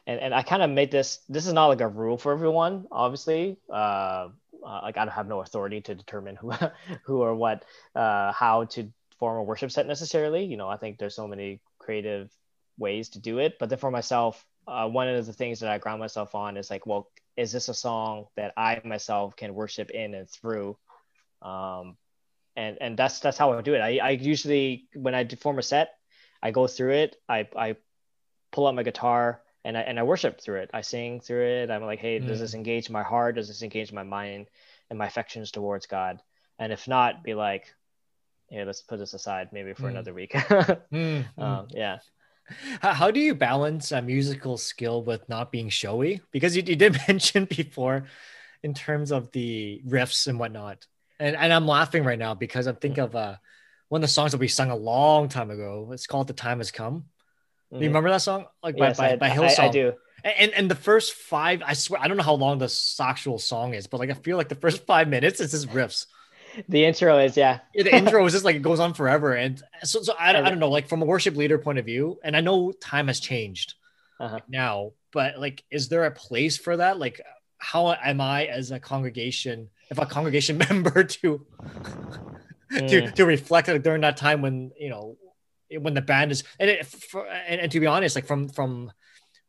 and 0.06 0.20
and 0.20 0.34
I 0.34 0.44
kind 0.44 0.62
of 0.62 0.70
made 0.70 0.92
this. 0.92 1.20
This 1.30 1.48
is 1.48 1.54
not 1.54 1.68
like 1.68 1.82
a 1.82 1.88
rule 1.88 2.18
for 2.18 2.32
everyone, 2.32 2.88
obviously. 2.92 3.58
Uh, 3.70 4.30
uh, 4.66 4.80
like 4.84 4.98
I 4.98 5.06
don't 5.06 5.14
have 5.14 5.28
no 5.28 5.42
authority 5.42 5.82
to 5.82 5.96
determine 5.96 6.36
who, 6.36 6.54
who 7.04 7.22
or 7.22 7.36
what, 7.36 7.66
uh, 7.96 8.32
how 8.32 8.66
to 8.66 8.92
form 9.20 9.38
a 9.38 9.44
worship 9.44 9.72
set 9.72 9.88
necessarily. 9.88 10.46
You 10.46 10.58
know, 10.58 10.70
I 10.70 10.78
think 10.78 10.98
there's 10.98 11.16
so 11.16 11.28
many 11.28 11.60
creative 11.80 12.32
ways 12.78 13.10
to 13.10 13.20
do 13.20 13.40
it. 13.40 13.60
But 13.60 13.70
then 13.70 13.80
for 13.80 13.92
myself, 13.92 14.46
uh, 14.68 14.88
one 14.88 15.08
of 15.08 15.26
the 15.26 15.34
things 15.34 15.60
that 15.60 15.70
I 15.70 15.78
ground 15.78 16.00
myself 16.00 16.34
on 16.34 16.58
is 16.58 16.70
like, 16.70 16.86
well, 16.86 17.10
is 17.38 17.52
this 17.52 17.70
a 17.70 17.74
song 17.74 18.28
that 18.36 18.54
I 18.58 18.82
myself 18.84 19.36
can 19.36 19.56
worship 19.56 19.90
in 19.90 20.14
and 20.14 20.30
through? 20.30 20.78
Um, 21.42 21.98
and 22.56 22.78
and 22.82 22.98
that's 22.98 23.20
that's 23.20 23.38
how 23.38 23.54
I 23.54 23.62
do 23.62 23.74
it. 23.74 23.80
I, 23.80 23.98
I 23.98 24.10
usually 24.12 24.88
when 24.94 25.16
I 25.16 25.28
form 25.28 25.60
a 25.60 25.64
set, 25.64 25.96
I 26.42 26.52
go 26.52 26.68
through 26.68 26.94
it. 26.94 27.16
I 27.28 27.48
I 27.56 27.76
pull 28.52 28.68
out 28.68 28.76
my 28.76 28.84
guitar 28.84 29.42
and 29.66 29.78
I 29.78 29.82
and 29.82 30.00
I 30.00 30.04
worship 30.04 30.42
through 30.42 30.62
it. 30.62 30.70
I 30.74 30.82
sing 30.82 31.20
through 31.20 31.46
it. 31.46 31.72
I'm 31.72 31.84
like, 31.84 32.00
hey, 32.00 32.20
mm. 32.20 32.28
does 32.28 32.40
this 32.40 32.54
engage 32.54 32.90
my 32.90 33.04
heart? 33.04 33.36
Does 33.36 33.48
this 33.48 33.64
engage 33.64 33.92
my 33.92 34.04
mind 34.04 34.48
and 34.90 35.00
my 35.00 35.08
affections 35.08 35.52
towards 35.52 35.86
God? 35.86 36.22
And 36.60 36.72
if 36.72 36.88
not, 36.88 37.24
be 37.24 37.34
like, 37.34 37.74
yeah, 38.50 38.66
let's 38.66 38.82
put 38.82 39.00
this 39.00 39.14
aside 39.14 39.50
maybe 39.52 39.74
for 39.74 39.84
mm. 39.84 39.90
another 39.90 40.14
week. 40.14 40.34
mm. 40.34 41.26
um, 41.38 41.68
yeah. 41.72 42.00
How 42.82 43.12
do 43.12 43.20
you 43.20 43.36
balance 43.36 43.92
a 43.92 44.02
musical 44.02 44.58
skill 44.58 45.04
with 45.04 45.28
not 45.30 45.52
being 45.52 45.70
showy? 45.70 46.22
Because 46.32 46.56
you, 46.56 46.64
you 46.66 46.76
did 46.76 46.98
mention 47.08 47.46
before 47.46 48.06
in 48.62 48.74
terms 48.74 49.12
of 49.12 49.32
the 49.32 49.82
riffs 49.88 50.28
and 50.28 50.40
whatnot. 50.40 50.88
And, 51.20 51.36
and 51.36 51.54
I'm 51.54 51.68
laughing 51.68 52.04
right 52.04 52.20
now 52.20 52.34
because 52.34 52.68
I 52.68 52.74
think 52.74 52.98
mm. 52.98 53.04
of 53.04 53.16
uh, 53.16 53.36
one 53.90 54.00
of 54.00 54.10
the 54.10 54.14
songs 54.14 54.32
that 54.32 54.40
we 54.40 54.48
sung 54.48 54.72
a 54.72 54.76
long 54.76 55.30
time 55.30 55.52
ago. 55.52 55.90
It's 55.92 56.08
called 56.08 56.28
The 56.28 56.34
Time 56.34 56.58
Has 56.58 56.72
Come. 56.72 57.06
Do 57.72 57.78
you 57.78 57.86
mm-hmm. 57.86 57.88
remember 57.88 58.10
that 58.10 58.22
song? 58.22 58.46
Like 58.62 58.78
by, 58.78 58.88
yes, 58.88 58.98
by, 58.98 59.12
I, 59.14 59.16
by 59.18 59.30
Hillsong. 59.30 59.60
I, 59.60 59.66
I 59.68 59.70
do. 59.70 59.94
And 60.24 60.54
and 60.54 60.72
the 60.72 60.76
first 60.76 61.14
five, 61.14 61.62
I 61.66 61.74
swear, 61.74 62.00
I 62.02 62.08
don't 62.08 62.16
know 62.16 62.24
how 62.24 62.36
long 62.36 62.58
the 62.58 62.74
actual 63.02 63.40
song 63.40 63.74
is, 63.74 63.88
but 63.88 64.00
like 64.00 64.10
I 64.10 64.14
feel 64.14 64.38
like 64.38 64.48
the 64.48 64.56
first 64.56 64.86
five 64.86 65.10
minutes 65.10 65.42
it's 65.42 65.52
just 65.52 65.68
riffs. 65.70 66.06
The 66.70 66.86
intro 66.86 67.18
is 67.20 67.36
yeah. 67.36 67.60
yeah 67.74 67.84
the 67.84 67.96
intro 67.96 68.26
is 68.26 68.34
just 68.34 68.46
like 68.46 68.56
it 68.56 68.62
goes 68.62 68.80
on 68.80 68.94
forever, 68.94 69.34
and 69.34 69.62
so 69.84 70.02
so 70.02 70.14
I, 70.20 70.30
I 70.30 70.50
don't 70.50 70.60
know 70.60 70.70
like 70.70 70.88
from 70.88 71.02
a 71.02 71.06
worship 71.06 71.36
leader 71.36 71.58
point 71.58 71.80
of 71.80 71.86
view, 71.86 72.20
and 72.24 72.36
I 72.36 72.42
know 72.42 72.72
time 72.72 73.08
has 73.08 73.20
changed 73.20 73.76
uh-huh. 74.20 74.40
now, 74.48 74.92
but 75.12 75.40
like, 75.40 75.64
is 75.72 75.90
there 75.90 76.06
a 76.06 76.12
place 76.12 76.58
for 76.58 76.78
that? 76.78 77.00
Like, 77.00 77.22
how 77.58 77.94
am 77.94 78.22
I 78.22 78.46
as 78.46 78.72
a 78.72 78.80
congregation, 78.80 79.70
if 79.90 79.98
a 79.98 80.06
congregation 80.06 80.58
member 80.70 81.04
to 81.04 81.46
mm. 82.72 82.90
to 82.90 83.12
to 83.12 83.26
reflect 83.26 83.68
like 83.68 83.84
during 83.84 84.02
that 84.02 84.18
time 84.18 84.42
when 84.42 84.72
you 84.78 84.90
know 84.90 85.18
when 85.80 85.94
the 85.94 86.02
band 86.02 86.32
is 86.32 86.44
and, 86.60 86.70
it, 86.70 86.86
for, 86.86 87.28
and, 87.28 87.62
and 87.62 87.72
to 87.72 87.80
be 87.80 87.88
honest, 87.88 88.16
like 88.16 88.28
from 88.28 88.50
from 88.50 88.92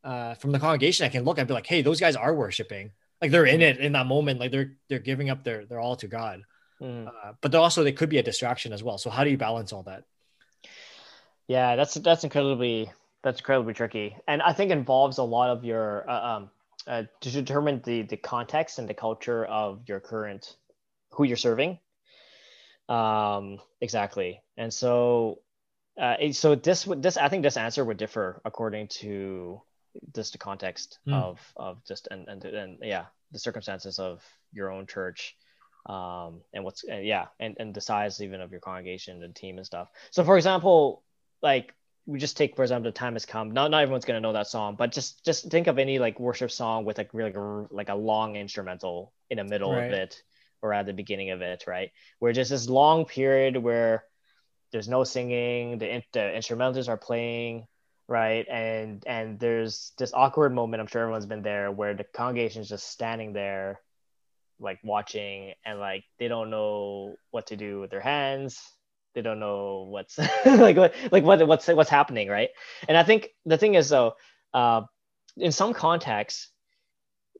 uh, 0.02 0.34
from 0.34 0.52
the 0.52 0.58
congregation, 0.58 1.06
I 1.06 1.08
can 1.08 1.24
look 1.24 1.38
and 1.38 1.48
be 1.48 1.54
like, 1.54 1.66
hey, 1.66 1.82
those 1.82 1.98
guys 2.00 2.14
are 2.14 2.34
worshiping. 2.34 2.92
Like 3.20 3.30
they're 3.30 3.46
in 3.46 3.62
it 3.62 3.78
in 3.78 3.92
that 3.92 4.06
moment. 4.06 4.38
Like 4.38 4.50
they're 4.50 4.72
they're 4.88 4.98
giving 4.98 5.30
up 5.30 5.44
their 5.44 5.64
their 5.64 5.80
all 5.80 5.96
to 5.96 6.06
God. 6.06 6.42
Mm. 6.80 7.06
Uh, 7.06 7.32
but 7.40 7.54
also 7.54 7.84
they 7.84 7.92
could 7.92 8.08
be 8.08 8.18
a 8.18 8.22
distraction 8.22 8.72
as 8.72 8.82
well. 8.82 8.98
So 8.98 9.10
how 9.10 9.24
do 9.24 9.30
you 9.30 9.38
balance 9.38 9.72
all 9.72 9.84
that? 9.84 10.04
Yeah, 11.46 11.76
that's 11.76 11.94
that's 11.94 12.24
incredibly 12.24 12.90
that's 13.22 13.40
incredibly 13.40 13.74
tricky, 13.74 14.16
and 14.26 14.42
I 14.42 14.52
think 14.52 14.70
involves 14.70 15.18
a 15.18 15.22
lot 15.22 15.50
of 15.50 15.64
your 15.64 16.08
uh, 16.08 16.36
um, 16.36 16.50
uh, 16.86 17.02
to 17.20 17.30
determine 17.30 17.82
the 17.84 18.02
the 18.02 18.16
context 18.16 18.78
and 18.78 18.88
the 18.88 18.94
culture 18.94 19.44
of 19.44 19.82
your 19.86 20.00
current 20.00 20.56
who 21.10 21.24
you're 21.24 21.36
serving. 21.36 21.78
Um, 22.88 23.58
exactly, 23.80 24.42
and 24.56 24.72
so 24.72 25.40
uh, 26.00 26.16
so 26.32 26.54
this 26.54 26.88
this 26.96 27.16
I 27.16 27.28
think 27.28 27.42
this 27.42 27.56
answer 27.56 27.84
would 27.84 27.98
differ 27.98 28.40
according 28.44 28.88
to 29.00 29.60
just 30.14 30.32
the 30.32 30.38
context 30.38 30.98
mm. 31.06 31.14
of 31.14 31.40
of 31.56 31.84
just 31.84 32.08
and, 32.10 32.26
and 32.28 32.44
and 32.44 32.78
yeah 32.82 33.06
the 33.32 33.38
circumstances 33.38 33.98
of 33.98 34.22
your 34.52 34.70
own 34.70 34.86
church 34.86 35.36
um 35.86 36.40
and 36.54 36.64
what's 36.64 36.84
uh, 36.90 36.96
yeah 36.96 37.26
and 37.38 37.56
and 37.58 37.74
the 37.74 37.80
size 37.80 38.22
even 38.22 38.40
of 38.40 38.50
your 38.50 38.60
congregation 38.60 39.22
and 39.22 39.34
team 39.34 39.58
and 39.58 39.66
stuff. 39.66 39.88
So 40.10 40.24
for 40.24 40.36
example 40.36 41.02
like 41.42 41.74
we 42.06 42.18
just 42.18 42.36
take 42.36 42.56
for 42.56 42.62
example 42.62 42.90
the 42.90 42.98
time 42.98 43.14
has 43.14 43.26
come. 43.26 43.50
Not 43.50 43.70
not 43.70 43.82
everyone's 43.82 44.04
gonna 44.04 44.20
know 44.20 44.32
that 44.32 44.46
song 44.46 44.76
but 44.76 44.92
just 44.92 45.24
just 45.24 45.50
think 45.50 45.66
of 45.66 45.78
any 45.78 45.98
like 45.98 46.18
worship 46.18 46.50
song 46.50 46.84
with 46.84 46.98
like 46.98 47.10
really 47.12 47.32
like 47.70 47.88
a, 47.90 47.94
long 47.94 48.36
instrumental 48.36 49.12
in 49.30 49.38
the 49.38 49.44
middle 49.44 49.72
right. 49.72 49.84
of 49.84 49.92
it 49.92 50.22
or 50.62 50.72
at 50.72 50.86
the 50.86 50.92
beginning 50.92 51.30
of 51.30 51.42
it 51.42 51.64
right? 51.66 51.90
Where 52.18 52.32
just 52.32 52.50
this 52.50 52.68
long 52.68 53.04
period 53.04 53.56
where 53.56 54.04
there's 54.72 54.88
no 54.88 55.04
singing 55.04 55.78
the, 55.78 56.02
the 56.12 56.20
instrumentals 56.20 56.88
are 56.88 56.96
playing 56.96 57.66
right? 58.08 58.46
And 58.48 59.02
and 59.06 59.38
there's 59.38 59.92
this 59.98 60.12
awkward 60.12 60.54
moment 60.54 60.80
i'm 60.80 60.86
sure 60.86 61.02
everyone's 61.02 61.26
been 61.26 61.42
there 61.42 61.70
where 61.70 61.94
the 61.94 62.04
congregation 62.04 62.62
is 62.62 62.68
just 62.68 62.88
standing 62.88 63.32
there 63.32 63.80
like 64.60 64.78
watching 64.84 65.52
and 65.64 65.78
like 65.78 66.04
they 66.18 66.28
don't 66.28 66.50
know 66.50 67.16
what 67.30 67.48
to 67.48 67.56
do 67.56 67.80
with 67.80 67.90
their 67.90 68.00
hands 68.00 68.60
they 69.14 69.22
don't 69.22 69.40
know 69.40 69.86
what's 69.88 70.18
like 70.46 70.76
what 70.76 70.94
like 71.12 71.24
what 71.24 71.46
what's 71.46 71.68
what's 71.68 71.90
happening 71.90 72.28
right 72.28 72.50
and 72.88 72.96
i 72.96 73.02
think 73.02 73.28
the 73.46 73.58
thing 73.58 73.74
is 73.74 73.88
though 73.88 74.14
uh, 74.52 74.82
in 75.36 75.52
some 75.52 75.72
contexts 75.74 76.50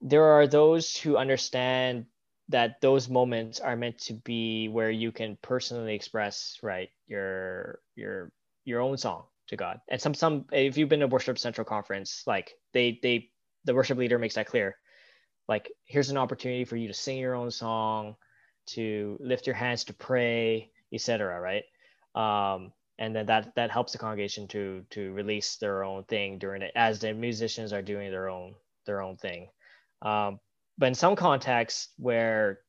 there 0.00 0.24
are 0.24 0.46
those 0.46 0.96
who 0.96 1.16
understand 1.16 2.06
that 2.48 2.80
those 2.80 3.08
moments 3.08 3.60
are 3.60 3.76
meant 3.76 3.98
to 3.98 4.12
be 4.12 4.68
where 4.68 4.90
you 4.90 5.12
can 5.12 5.38
personally 5.40 5.94
express 5.94 6.58
right 6.62 6.90
your 7.06 7.78
your 7.96 8.30
your 8.64 8.80
own 8.80 8.96
song 8.96 9.24
to 9.48 9.56
God. 9.56 9.80
And 9.88 10.00
some 10.00 10.14
some 10.14 10.46
if 10.52 10.76
you've 10.76 10.88
been 10.88 11.00
to 11.00 11.06
worship 11.06 11.38
central 11.38 11.64
conference, 11.64 12.22
like 12.26 12.52
they 12.72 12.98
they 13.02 13.30
the 13.64 13.74
worship 13.74 13.98
leader 13.98 14.18
makes 14.18 14.34
that 14.34 14.46
clear. 14.46 14.76
Like 15.48 15.70
here's 15.84 16.10
an 16.10 16.16
opportunity 16.16 16.64
for 16.64 16.76
you 16.76 16.88
to 16.88 16.94
sing 16.94 17.18
your 17.18 17.34
own 17.34 17.50
song, 17.50 18.16
to 18.66 19.18
lift 19.20 19.46
your 19.46 19.56
hands 19.56 19.84
to 19.84 19.94
pray, 19.94 20.70
etc. 20.92 21.40
Right? 21.40 21.64
Um, 22.14 22.72
and 22.98 23.14
then 23.14 23.26
that 23.26 23.54
that 23.56 23.70
helps 23.70 23.92
the 23.92 23.98
congregation 23.98 24.46
to 24.48 24.84
to 24.90 25.12
release 25.12 25.56
their 25.56 25.84
own 25.84 26.04
thing 26.04 26.38
during 26.38 26.62
it 26.62 26.72
as 26.74 27.00
the 27.00 27.12
musicians 27.12 27.72
are 27.72 27.82
doing 27.82 28.10
their 28.10 28.28
own 28.28 28.54
their 28.86 29.02
own 29.02 29.16
thing. 29.16 29.48
Um, 30.02 30.40
but 30.78 30.86
in 30.86 30.94
some 30.94 31.16
contexts 31.16 31.88
where 31.98 32.60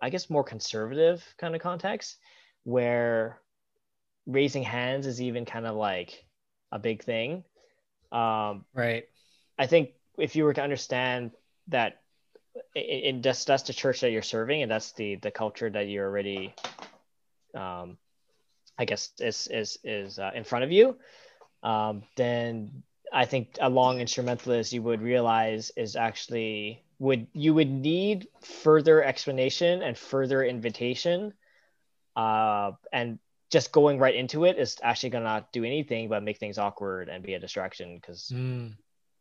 I 0.00 0.10
guess 0.10 0.30
more 0.30 0.44
conservative 0.44 1.24
kind 1.38 1.54
of 1.54 1.60
context 1.60 2.16
where 2.64 3.40
raising 4.26 4.62
hands 4.62 5.06
is 5.06 5.20
even 5.20 5.44
kind 5.44 5.66
of 5.66 5.76
like 5.76 6.24
a 6.72 6.78
big 6.78 7.02
thing. 7.02 7.44
Um, 8.10 8.64
right. 8.74 9.04
I 9.58 9.66
think 9.66 9.90
if 10.18 10.36
you 10.36 10.44
were 10.44 10.54
to 10.54 10.62
understand 10.62 11.32
that 11.68 12.00
in 12.74 13.20
that's 13.20 13.44
that's 13.44 13.64
the 13.64 13.72
church 13.72 14.00
that 14.00 14.10
you're 14.10 14.22
serving 14.22 14.62
and 14.62 14.70
that's 14.70 14.92
the 14.92 15.16
the 15.16 15.30
culture 15.30 15.70
that 15.70 15.88
you're 15.88 16.06
already 16.06 16.54
um 17.54 17.96
i 18.78 18.84
guess 18.84 19.10
is 19.18 19.48
is 19.50 19.78
is 19.82 20.18
uh, 20.18 20.30
in 20.34 20.44
front 20.44 20.64
of 20.64 20.70
you 20.70 20.96
um 21.62 22.02
then 22.16 22.82
i 23.12 23.24
think 23.24 23.56
a 23.60 23.68
long 23.68 24.00
instrumentalist 24.00 24.72
you 24.72 24.82
would 24.82 25.02
realize 25.02 25.72
is 25.76 25.96
actually 25.96 26.84
would 26.98 27.26
you 27.32 27.54
would 27.54 27.70
need 27.70 28.28
further 28.40 29.02
explanation 29.02 29.82
and 29.82 29.98
further 29.98 30.44
invitation 30.44 31.32
uh, 32.16 32.70
and 32.92 33.18
just 33.50 33.72
going 33.72 33.98
right 33.98 34.14
into 34.14 34.44
it 34.44 34.58
is 34.58 34.76
actually 34.82 35.10
to 35.10 35.20
not 35.20 35.52
do 35.52 35.64
anything 35.64 36.08
but 36.08 36.22
make 36.22 36.38
things 36.38 36.58
awkward 36.58 37.08
and 37.08 37.24
be 37.24 37.34
a 37.34 37.38
distraction 37.38 37.96
because 37.96 38.32
mm. 38.34 38.72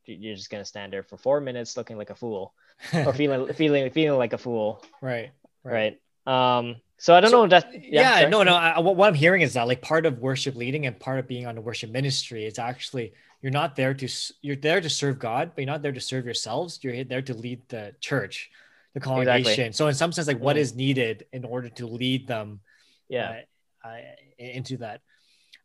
You're 0.06 0.36
just 0.36 0.50
going 0.50 0.62
to 0.62 0.66
stand 0.66 0.94
there 0.94 1.04
for 1.04 1.18
four 1.18 1.40
minutes 1.40 1.78
looking 1.78 1.98
like 1.98 2.10
a 2.10 2.16
fool 2.16 2.54
or 2.94 3.14
feeling 3.14 3.52
feeling 3.54 3.90
feeling 3.92 4.18
like 4.18 4.34
a 4.34 4.38
fool 4.38 4.84
right 5.02 5.32
right, 5.64 5.98
right. 6.26 6.60
um 6.60 6.76
so 6.98 7.14
i 7.14 7.20
don't 7.20 7.32
so, 7.32 7.44
know 7.44 7.48
that 7.48 7.72
yeah, 7.74 8.22
yeah 8.22 8.30
no 8.30 8.44
no 8.44 8.56
I, 8.56 8.80
what 8.80 9.08
i'm 9.08 9.14
hearing 9.14 9.42
is 9.42 9.54
that 9.54 9.68
like 9.68 9.82
part 9.82 10.06
of 10.06 10.20
worship 10.20 10.56
leading 10.56 10.86
and 10.86 11.00
part 11.00 11.20
of 11.20 11.28
being 11.28 11.48
on 11.48 11.56
the 11.56 11.62
worship 11.62 11.92
ministry 11.92 12.46
is 12.46 12.60
actually 12.60 13.14
you're 13.44 13.52
not 13.52 13.76
there 13.76 13.94
to 13.94 14.08
you're 14.42 14.56
there 14.56 14.80
to 14.80 14.90
serve 14.90 15.20
God, 15.20 15.52
but 15.54 15.62
you're 15.62 15.72
not 15.72 15.82
there 15.84 15.92
to 15.92 16.00
serve 16.00 16.24
yourselves. 16.24 16.80
You're 16.82 17.04
there 17.04 17.22
to 17.22 17.34
lead 17.34 17.62
the 17.68 17.94
church, 18.00 18.50
the 18.94 19.02
congregation. 19.02 19.66
Exactly. 19.66 19.74
So 19.74 19.88
in 19.88 19.94
some 19.94 20.14
sense, 20.14 20.28
like 20.28 20.40
what 20.40 20.56
mm. 20.56 20.60
is 20.60 20.74
needed 20.74 21.26
in 21.34 21.44
order 21.44 21.68
to 21.68 21.86
lead 21.86 22.26
them, 22.26 22.62
yeah, 23.10 23.42
uh, 23.84 23.90
uh, 23.90 23.98
into 24.38 24.78
that. 24.78 25.02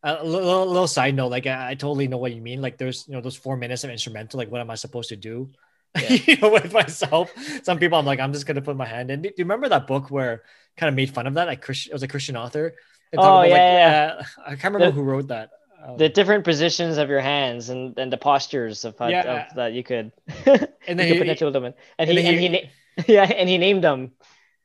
Uh, 0.03 0.19
a 0.21 0.25
little, 0.25 0.67
little, 0.67 0.87
side 0.87 1.15
note, 1.17 1.29
like 1.29 1.47
I, 1.47 1.71
I, 1.71 1.75
totally 1.75 2.07
know 2.07 2.19
what 2.19 2.33
you 2.33 2.41
mean. 2.41 2.63
Like 2.63 2.79
there's 2.79 3.05
you 3.09 3.15
know 3.15 3.21
those 3.21 3.35
four 3.35 3.57
minutes 3.57 3.83
of 3.83 3.91
instrumental. 3.91 4.39
Like 4.39 4.51
what 4.51 4.61
am 4.61 4.71
I 4.71 4.77
supposed 4.77 5.09
to 5.11 5.17
do? 5.17 5.51
Yeah. 5.99 6.19
you 6.27 6.37
know, 6.37 6.51
with 6.51 6.73
myself. 6.73 7.33
Some 7.65 7.79
people, 7.79 7.99
I'm 7.99 8.05
like, 8.05 8.21
I'm 8.21 8.33
just 8.33 8.47
gonna 8.47 8.61
put 8.61 8.77
my 8.77 8.87
hand 8.87 9.11
in. 9.11 9.23
Do 9.23 9.29
you 9.29 9.45
remember 9.45 9.71
that 9.71 9.87
book 9.87 10.11
where 10.11 10.45
kind 10.77 10.89
of 10.89 10.95
made 10.95 11.13
fun 11.13 11.27
of 11.27 11.35
that? 11.35 11.49
Like 11.49 11.63
Christian, 11.63 11.91
it 11.91 11.95
was 11.95 12.03
a 12.03 12.09
Christian 12.09 12.37
author. 12.37 12.77
Oh 13.17 13.43
yeah, 13.43 13.49
like, 13.49 13.51
yeah. 13.51 14.15
Uh, 14.19 14.25
I 14.47 14.51
can't 14.51 14.75
remember 14.75 14.87
the, 14.87 14.93
who 14.93 15.03
wrote 15.03 15.29
that 15.29 15.51
the 15.97 16.07
um, 16.07 16.13
different 16.13 16.45
positions 16.45 16.99
of 16.99 17.09
your 17.09 17.21
hands 17.21 17.69
and, 17.69 17.99
and 17.99 18.13
the 18.13 18.17
postures 18.17 18.85
of, 18.85 18.97
yeah. 19.01 19.47
of 19.49 19.55
that 19.55 19.73
you 19.73 19.83
could 19.83 20.13
and 20.47 20.99
then 20.99 21.13
he, 21.13 21.19
potential 21.19 21.51
them 21.51 21.65
and, 21.65 21.75
he, 22.11 22.19
and 22.19 22.39
he, 22.39 22.49
he 22.49 22.71
yeah 23.15 23.23
and 23.25 23.49
he 23.49 23.59
named 23.59 23.85
them 23.85 24.13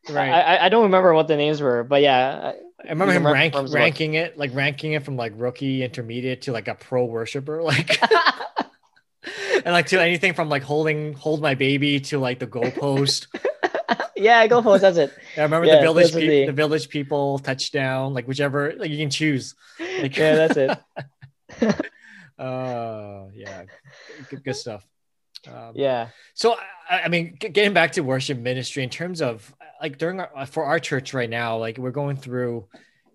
right 0.09 0.29
I, 0.31 0.65
I 0.65 0.69
don't 0.69 0.83
remember 0.83 1.13
what 1.13 1.27
the 1.27 1.37
names 1.37 1.61
were 1.61 1.83
but 1.83 2.01
yeah 2.01 2.53
I 2.85 2.89
remember 2.89 3.13
him 3.13 3.25
rank, 3.25 3.55
ranking 3.71 4.15
it 4.15 4.37
like 4.37 4.53
ranking 4.53 4.93
it 4.93 5.03
from 5.03 5.15
like 5.15 5.33
rookie 5.35 5.83
intermediate 5.83 6.41
to 6.43 6.51
like 6.51 6.67
a 6.67 6.75
pro 6.75 7.05
worshiper 7.05 7.61
like 7.63 7.97
and 9.63 9.71
like 9.73 9.87
to 9.87 10.01
anything 10.01 10.33
from 10.33 10.49
like 10.49 10.63
holding 10.63 11.13
hold 11.13 11.41
my 11.41 11.55
baby 11.55 12.01
to 12.01 12.19
like 12.19 12.39
the 12.39 12.47
goalpost. 12.47 13.27
yeah, 14.17 14.45
goalpost. 14.47 14.81
That's 14.81 14.97
it. 14.97 15.13
I 15.37 15.43
remember 15.43 15.65
Yeah, 15.67 15.75
the 15.75 15.81
village 15.81 16.07
people, 16.13 16.19
the- 16.27 16.45
the 16.47 16.51
village 16.51 16.89
people 16.89 17.39
touchdown, 17.39 18.13
like 18.13 18.27
whichever 18.27 18.73
like 18.77 18.91
you 18.91 18.97
can 18.97 19.09
choose. 19.09 19.55
Like, 19.79 20.17
Yeah, 20.17 20.35
that's 20.47 20.57
it. 20.57 21.91
uh 22.37 23.25
yeah, 23.33 23.63
good, 24.29 24.43
good 24.43 24.55
stuff. 24.55 24.85
Um, 25.47 25.71
Yeah. 25.75 26.09
So, 26.33 26.55
I, 26.89 27.01
I 27.03 27.07
mean, 27.07 27.35
getting 27.39 27.73
back 27.73 27.93
to 27.93 28.01
worship 28.01 28.37
ministry 28.37 28.83
in 28.83 28.89
terms 28.89 29.21
of 29.21 29.53
like 29.83 29.97
during 29.97 30.21
our, 30.21 30.45
for 30.45 30.63
our 30.63 30.79
church 30.79 31.13
right 31.13 31.29
now, 31.29 31.57
like 31.57 31.77
we're 31.77 31.91
going 31.91 32.15
through 32.15 32.67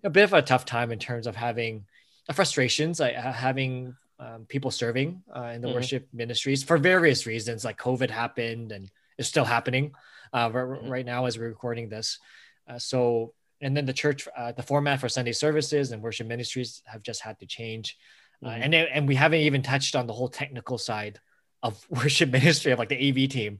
a 0.03 0.09
bit 0.09 0.23
of 0.23 0.33
a 0.33 0.41
tough 0.41 0.65
time 0.65 0.91
in 0.91 0.99
terms 0.99 1.25
of 1.25 1.35
having 1.35 1.83
uh, 2.29 2.33
frustrations, 2.33 2.99
like 2.99 3.15
uh, 3.17 3.31
having 3.33 3.95
um, 4.19 4.45
people 4.47 4.69
serving 4.69 5.23
uh, 5.35 5.51
in 5.55 5.61
the 5.61 5.67
Mhm. 5.67 5.73
worship 5.73 6.07
ministries 6.13 6.61
for 6.63 6.77
various 6.77 7.25
reasons, 7.25 7.65
like 7.65 7.77
COVID 7.77 8.11
happened 8.11 8.71
and 8.71 8.89
it's 9.17 9.27
still 9.27 9.45
happening 9.45 9.93
uh, 10.31 10.47
Mhm. 10.49 10.89
right 10.89 11.05
now 11.05 11.25
as 11.25 11.39
we're 11.39 11.49
recording 11.49 11.89
this. 11.89 12.19
Uh, 12.67 12.77
so, 12.77 13.33
and 13.61 13.75
then 13.75 13.85
the 13.87 13.93
church, 14.03 14.27
uh, 14.37 14.51
the 14.51 14.61
format 14.61 14.99
for 14.99 15.09
Sunday 15.09 15.33
services 15.33 15.91
and 15.91 16.03
worship 16.03 16.27
ministries 16.27 16.83
have 16.85 17.01
just 17.01 17.21
had 17.21 17.39
to 17.39 17.47
change. 17.47 17.97
Uh, 18.45 18.49
Mhm. 18.49 18.61
and 18.63 18.75
and 18.75 19.07
we 19.07 19.15
haven't 19.15 19.41
even 19.41 19.63
touched 19.63 19.95
on 19.95 20.05
the 20.05 20.13
whole 20.13 20.29
technical 20.29 20.77
side 20.77 21.19
of 21.63 21.73
worship 21.89 22.29
ministry 22.29 22.71
of 22.71 22.77
like 22.79 22.89
the 22.89 23.01
AV 23.07 23.27
team, 23.27 23.59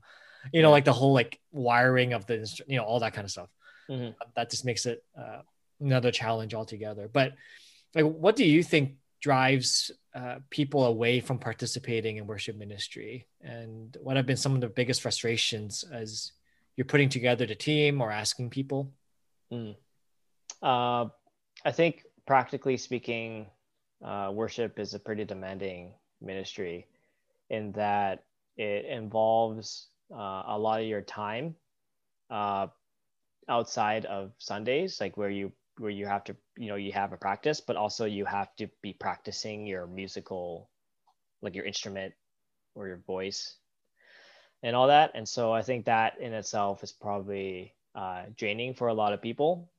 you 0.54 0.62
know, 0.62 0.72
like 0.72 0.86
the 0.86 0.94
whole 0.94 1.14
like 1.14 1.40
wiring 1.52 2.14
of 2.14 2.26
the 2.26 2.48
you 2.68 2.78
know 2.78 2.84
all 2.84 3.00
that 3.00 3.14
kind 3.14 3.26
of 3.26 3.32
stuff. 3.32 3.50
Mhm. 3.90 4.16
That 4.36 4.50
just 4.50 4.66
makes 4.66 4.86
it 4.86 5.04
uh, 5.18 5.42
another 5.80 6.12
challenge 6.12 6.54
altogether. 6.54 7.10
But 7.12 7.34
like, 7.96 8.06
what 8.06 8.36
do 8.36 8.46
you 8.46 8.64
think 8.64 8.96
drives 9.22 9.92
uh, 10.16 10.38
people 10.50 10.86
away 10.86 11.20
from 11.20 11.40
participating 11.40 12.18
in 12.18 12.28
worship 12.28 12.56
ministry, 12.56 13.28
and 13.42 13.96
what 14.02 14.16
have 14.16 14.26
been 14.26 14.38
some 14.38 14.56
of 14.56 14.62
the 14.62 14.70
biggest 14.70 15.02
frustrations 15.02 15.84
as 15.92 16.32
you're 16.76 16.86
putting 16.86 17.10
together 17.10 17.46
the 17.46 17.56
team 17.56 18.02
or 18.02 18.12
asking 18.12 18.50
people? 18.50 18.94
Mm. 19.52 19.76
Uh, 20.62 21.10
I 21.66 21.72
think 21.72 22.06
practically 22.26 22.78
speaking, 22.78 23.48
uh, 24.04 24.32
worship 24.34 24.80
is 24.80 24.94
a 24.94 25.00
pretty 25.00 25.26
demanding 25.26 25.94
ministry 26.22 26.88
in 27.50 27.72
that 27.74 28.24
it 28.58 28.86
involves 28.86 29.88
uh, 30.12 30.44
a 30.48 30.58
lot 30.58 30.82
of 30.82 30.88
your 30.88 31.02
time 31.02 31.56
uh, 32.30 32.68
outside 33.48 34.06
of 34.06 34.32
Sundays, 34.38 35.00
like 35.02 35.18
where 35.18 35.30
you 35.30 35.52
where 35.78 35.92
you 35.92 36.06
have 36.06 36.24
to 36.26 36.36
you 36.58 36.68
know 36.68 36.76
you 36.76 36.92
have 36.92 37.14
a 37.14 37.18
practice, 37.18 37.62
but 37.62 37.76
also 37.76 38.06
you 38.06 38.26
have 38.26 38.54
to 38.58 38.68
be 38.82 38.94
practicing 38.94 39.66
your 39.66 39.88
musical, 39.88 40.70
like 41.42 41.56
your 41.56 41.66
instrument 41.66 42.14
or 42.76 42.88
your 42.88 42.98
voice 43.08 43.58
and 44.64 44.76
all 44.76 44.88
that. 44.88 45.12
And 45.16 45.28
so 45.28 45.54
I 45.54 45.62
think 45.62 45.86
that 45.86 46.20
in 46.20 46.34
itself 46.34 46.84
is 46.84 46.92
probably 46.92 47.74
uh, 47.96 48.24
draining 48.38 48.74
for 48.74 48.88
a 48.88 48.94
lot 48.94 49.14
of 49.14 49.22
people. 49.22 49.70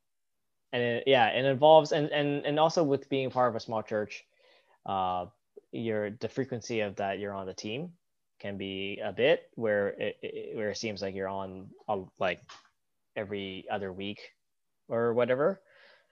And 0.73 0.83
it, 0.83 1.05
yeah, 1.07 1.29
it 1.29 1.45
involves 1.45 1.93
and 1.93 2.11
and 2.11 2.47
and 2.47 2.59
also 2.59 2.83
with 2.85 3.09
being 3.09 3.31
part 3.31 3.51
of 3.51 3.57
a 3.57 3.61
small 3.61 3.83
church, 3.83 4.25
uh, 4.87 5.27
your 5.73 6.11
the 6.11 6.29
frequency 6.29 6.81
of 6.81 6.97
that 6.97 7.19
you're 7.19 7.35
on 7.35 7.47
the 7.47 7.55
team 7.55 7.93
can 8.41 8.57
be 8.57 9.01
a 9.05 9.13
bit 9.13 9.49
where 9.55 9.89
it, 9.89 10.17
it 10.23 10.57
where 10.57 10.71
it 10.71 10.79
seems 10.79 11.03
like 11.03 11.15
you're 11.15 11.29
on 11.29 11.69
a, 11.89 12.01
like 12.19 12.41
every 13.17 13.67
other 13.71 13.93
week 13.93 14.21
or 14.89 15.15
whatever. 15.15 15.61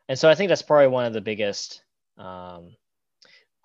And 0.08 0.18
so 0.18 0.28
I 0.28 0.34
think 0.34 0.48
that's 0.48 0.62
probably 0.62 0.88
one 0.88 1.04
of 1.04 1.12
the 1.12 1.20
biggest 1.20 1.82
um, 2.16 2.70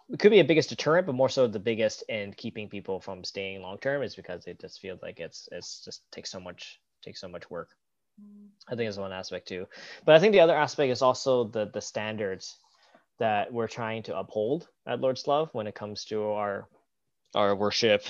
it 0.10 0.20
could 0.20 0.32
be 0.32 0.40
a 0.40 0.46
biggest 0.46 0.70
deterrent, 0.70 1.08
but 1.08 1.16
more 1.16 1.30
so 1.30 1.48
the 1.48 1.60
biggest 1.60 2.04
in 2.10 2.34
keeping 2.34 2.70
people 2.70 3.00
from 3.00 3.24
staying 3.24 3.62
long 3.62 3.78
term 3.78 4.04
is 4.04 4.16
because 4.16 4.46
it 4.48 4.60
just 4.60 4.80
feels 4.80 5.02
like 5.02 5.20
it's 5.20 5.48
it's 5.52 5.84
just 5.84 6.04
takes 6.12 6.32
so 6.32 6.40
much 6.40 6.80
takes 7.04 7.22
so 7.22 7.28
much 7.28 7.50
work. 7.50 7.70
I 8.68 8.76
think 8.76 8.88
is 8.88 9.00
one 9.00 9.12
aspect 9.12 9.48
too, 9.48 9.68
but 10.06 10.14
I 10.14 10.20
think 10.20 10.34
the 10.34 10.42
other 10.42 10.56
aspect 10.56 10.92
is 10.92 11.02
also 11.02 11.46
the 11.46 11.66
the 11.74 11.82
standards 11.82 12.58
that 13.20 13.52
we're 13.52 13.68
trying 13.68 14.04
to 14.04 14.18
uphold 14.18 14.68
at 14.86 15.02
Lord's 15.02 15.28
Love 15.28 15.50
when 15.54 15.68
it 15.68 15.76
comes 15.76 16.06
to 16.06 16.24
our 16.24 16.68
our 17.34 17.56
worship, 17.56 18.04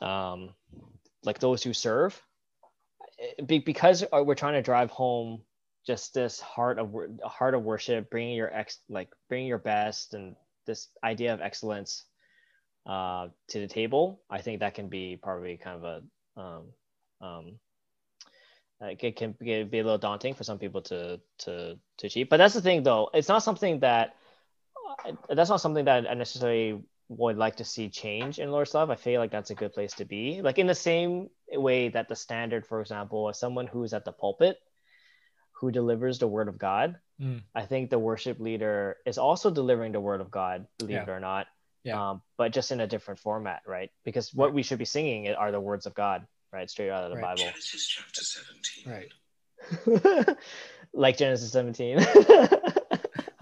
um, 0.00 0.50
like 1.24 1.38
those 1.38 1.62
who 1.62 1.72
serve, 1.72 2.20
Be- 3.46 3.58
because 3.58 4.04
we're 4.12 4.34
trying 4.34 4.54
to 4.54 4.62
drive 4.62 4.90
home 4.90 5.42
just 5.86 6.14
this 6.14 6.40
heart 6.40 6.78
of 6.78 6.94
heart 7.24 7.54
of 7.54 7.62
worship, 7.62 8.10
bringing 8.10 8.36
your 8.36 8.52
ex 8.52 8.78
like 8.88 9.10
bringing 9.28 9.48
your 9.48 9.58
best 9.58 10.14
and 10.14 10.34
this 10.66 10.88
idea 11.02 11.34
of 11.34 11.40
excellence 11.40 12.04
uh, 12.86 13.28
to 13.48 13.60
the 13.60 13.68
table. 13.68 14.20
I 14.30 14.40
think 14.40 14.60
that 14.60 14.74
can 14.74 14.88
be 14.88 15.18
probably 15.22 15.56
kind 15.56 15.76
of 15.76 15.84
a 15.84 16.40
um, 16.40 16.62
um, 17.20 17.58
it 18.80 19.16
can 19.16 19.34
be, 19.40 19.52
a 19.52 19.64
little 19.64 19.98
daunting 19.98 20.34
for 20.34 20.44
some 20.44 20.58
people 20.58 20.82
to 20.82 21.20
to 21.38 21.78
to 21.98 22.06
achieve. 22.06 22.28
But 22.28 22.38
that's 22.38 22.54
the 22.54 22.60
thing, 22.62 22.82
though. 22.82 23.10
It's 23.14 23.28
not 23.28 23.42
something 23.42 23.80
that 23.80 24.16
that's 25.28 25.50
not 25.50 25.60
something 25.60 25.84
that 25.86 26.10
I 26.10 26.14
necessarily 26.14 26.82
would 27.08 27.36
like 27.36 27.56
to 27.56 27.64
see 27.64 27.88
change 27.90 28.38
in 28.38 28.50
Lord's 28.50 28.74
Love. 28.74 28.90
I 28.90 28.96
feel 28.96 29.20
like 29.20 29.30
that's 29.30 29.50
a 29.50 29.54
good 29.54 29.72
place 29.72 29.92
to 29.94 30.04
be. 30.04 30.40
Like 30.42 30.58
in 30.58 30.66
the 30.66 30.74
same 30.74 31.28
way 31.52 31.88
that 31.90 32.08
the 32.08 32.16
standard, 32.16 32.66
for 32.66 32.80
example, 32.80 33.28
is 33.28 33.38
someone 33.38 33.66
who's 33.66 33.92
at 33.92 34.04
the 34.04 34.12
pulpit 34.12 34.56
who 35.60 35.70
delivers 35.70 36.18
the 36.18 36.26
word 36.26 36.48
of 36.48 36.58
God. 36.58 36.96
Mm. 37.20 37.42
I 37.54 37.66
think 37.66 37.90
the 37.90 37.98
worship 37.98 38.40
leader 38.40 38.96
is 39.06 39.18
also 39.18 39.50
delivering 39.50 39.92
the 39.92 40.00
word 40.00 40.20
of 40.20 40.30
God, 40.30 40.66
believe 40.78 40.94
Yeah. 40.96 41.02
it 41.04 41.08
or 41.10 41.20
not. 41.20 41.46
Yeah. 41.84 42.10
Um, 42.10 42.22
but 42.38 42.52
just 42.52 42.72
in 42.72 42.80
a 42.80 42.86
different 42.86 43.20
format, 43.20 43.60
right? 43.66 43.90
Because 44.04 44.32
what 44.34 44.46
Right. 44.46 44.54
we 44.54 44.62
should 44.62 44.78
be 44.78 44.84
singing 44.86 45.28
are 45.28 45.52
the 45.52 45.60
words 45.60 45.86
of 45.86 45.94
God, 45.94 46.26
right? 46.52 46.68
Straight 46.68 46.90
out 46.90 47.04
of 47.04 47.10
the 47.10 47.16
Right. 47.16 47.36
Bible. 47.36 47.50
Genesis 47.50 47.86
chapter 47.86 48.22
17. 48.24 48.90
Right. 48.90 50.36
like 50.94 51.16
Genesis 51.18 51.52
17. 51.52 51.98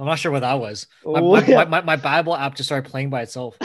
I'm 0.02 0.08
not 0.08 0.18
sure 0.18 0.32
what 0.32 0.40
that 0.40 0.58
was. 0.58 0.88
My, 1.04 1.20
Oh, 1.20 1.40
my, 1.40 1.64
my, 1.66 1.80
my, 1.82 1.94
Bible 1.96 2.34
app 2.34 2.56
just 2.56 2.66
started 2.68 2.90
playing 2.90 3.08
by 3.10 3.22
itself. 3.22 3.56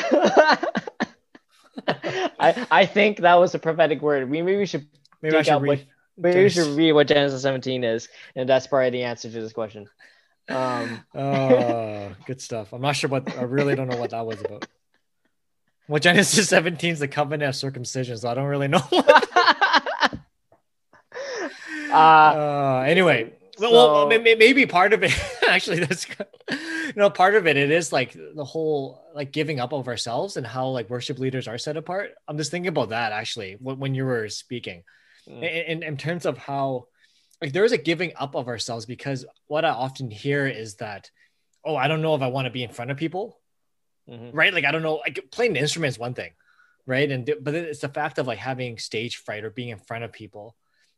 I, 1.88 2.68
I 2.70 2.86
think 2.86 3.18
that 3.22 3.34
was 3.36 3.56
a 3.56 3.60
prophetic 3.60 4.04
word. 4.04 4.30
We 4.30 4.44
maybe 4.44 4.58
we 4.60 4.68
should 4.68 4.86
Maybe 5.24 5.36
I 5.36 5.42
should 5.42 5.60
read. 5.64 5.68
what- 5.68 5.86
maybe 6.16 6.44
we 6.44 6.50
should 6.50 6.58
Genesis. 6.58 6.78
read 6.78 6.92
what 6.92 7.08
Genesis 7.08 7.42
17 7.42 7.84
is, 7.84 8.08
and 8.36 8.48
that's 8.48 8.68
probably 8.68 8.92
the 8.92 9.02
answer 9.04 9.32
to 9.32 9.42
this 9.42 9.52
question. 9.52 9.90
Um, 10.48 11.04
Oh, 11.16 12.12
good 12.28 12.40
stuff. 12.40 12.72
I'm 12.72 12.82
not 12.82 12.96
sure 12.96 13.10
what 13.10 13.36
I 13.36 13.42
really 13.42 13.76
don't 13.76 13.88
know 13.88 13.98
what 13.98 14.12
that 14.12 14.24
was 14.26 14.40
about. 14.40 14.68
Well, 15.88 16.00
Genesis 16.00 16.50
17 16.56 16.92
is 16.94 17.00
the 17.00 17.08
covenant 17.08 17.50
of 17.50 17.56
circumcision, 17.56 18.16
so 18.18 18.30
I 18.30 18.36
don't 18.36 18.46
really 18.46 18.68
know. 18.68 18.84
uh, 21.92 21.94
uh, 21.94 22.84
anyway, 22.88 23.34
well, 23.60 23.74
well, 23.74 24.12
so- 24.12 24.20
may- 24.20 24.36
maybe 24.36 24.66
part 24.66 24.94
of 24.94 25.04
it 25.04 25.14
actually 25.50 25.80
that's 25.80 26.08
you 26.50 26.94
know 26.96 27.10
part 27.10 27.36
of 27.36 27.48
it 27.48 27.58
it 27.58 27.72
is 27.72 27.92
like 27.92 28.16
the 28.36 28.46
whole 28.46 29.04
like 29.14 29.32
giving 29.32 29.60
up 29.60 29.74
of 29.74 29.88
ourselves 29.88 30.38
and 30.38 30.46
how 30.46 30.68
like 30.68 30.90
worship 30.90 31.20
leaders 31.20 31.48
are 31.48 31.58
set 31.58 31.78
apart. 31.78 32.12
I'm 32.28 32.38
just 32.38 32.52
thinking 32.52 32.70
about 32.70 32.90
that 32.90 33.12
actually 33.12 33.58
when, 33.60 33.96
you 33.96 34.06
were 34.06 34.30
speaking 34.30 34.84
Mm. 35.28 35.68
in, 35.68 35.84
in, 35.84 35.98
terms 35.98 36.26
of 36.26 36.38
how 36.38 36.88
like 37.42 37.52
there 37.52 37.66
is 37.66 37.74
a 37.74 37.78
giving 37.78 38.14
up 38.16 38.34
of 38.34 38.48
ourselves 38.48 38.86
because 38.86 39.26
what 39.48 39.66
I 39.66 39.72
often 39.72 40.10
hear 40.10 40.48
is 40.48 40.76
that 40.76 41.12
oh 41.66 41.76
I 41.76 41.90
don't 41.90 42.02
know 42.02 42.16
if 42.16 42.22
I 42.22 42.28
want 42.28 42.46
to 42.46 42.50
be 42.50 42.64
in 42.64 42.72
front 42.72 42.92
of 42.92 42.98
people 42.98 43.38
mhm. 44.10 44.30
right 44.32 44.54
like 44.54 44.64
I 44.64 44.72
don't 44.72 44.84
know 44.84 44.96
like 44.96 45.28
playing 45.32 45.52
the 45.52 45.60
instrument 45.60 45.92
is 45.92 46.00
one 46.00 46.14
thing 46.14 46.32
right 46.86 47.12
and 47.12 47.30
but 47.42 47.54
it's 47.56 47.82
the 47.82 47.90
fact 47.90 48.20
of 48.20 48.28
like 48.28 48.40
having 48.40 48.78
stage 48.78 49.18
fright 49.18 49.44
or 49.44 49.50
being 49.50 49.68
in 49.68 49.80
front 49.80 50.06
of 50.06 50.14
people 50.14 50.56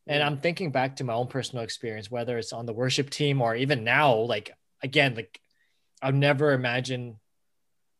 and. 0.09 0.23
I'm 0.23 0.37
thinking 0.39 0.71
back 0.71 0.97
to 0.97 1.03
my 1.03 1.13
own 1.13 1.27
personal 1.27 1.63
experience 1.63 2.11
whether 2.11 2.37
it's 2.37 2.53
on 2.53 2.65
the 2.65 2.73
worship 2.73 3.09
team 3.09 3.41
or 3.41 3.55
even 3.55 3.83
now 3.83 4.15
like 4.15 4.51
again 4.83 5.15
like 5.15 5.39
I'll 6.01 6.11
never 6.11 6.51
imagine 6.53 7.19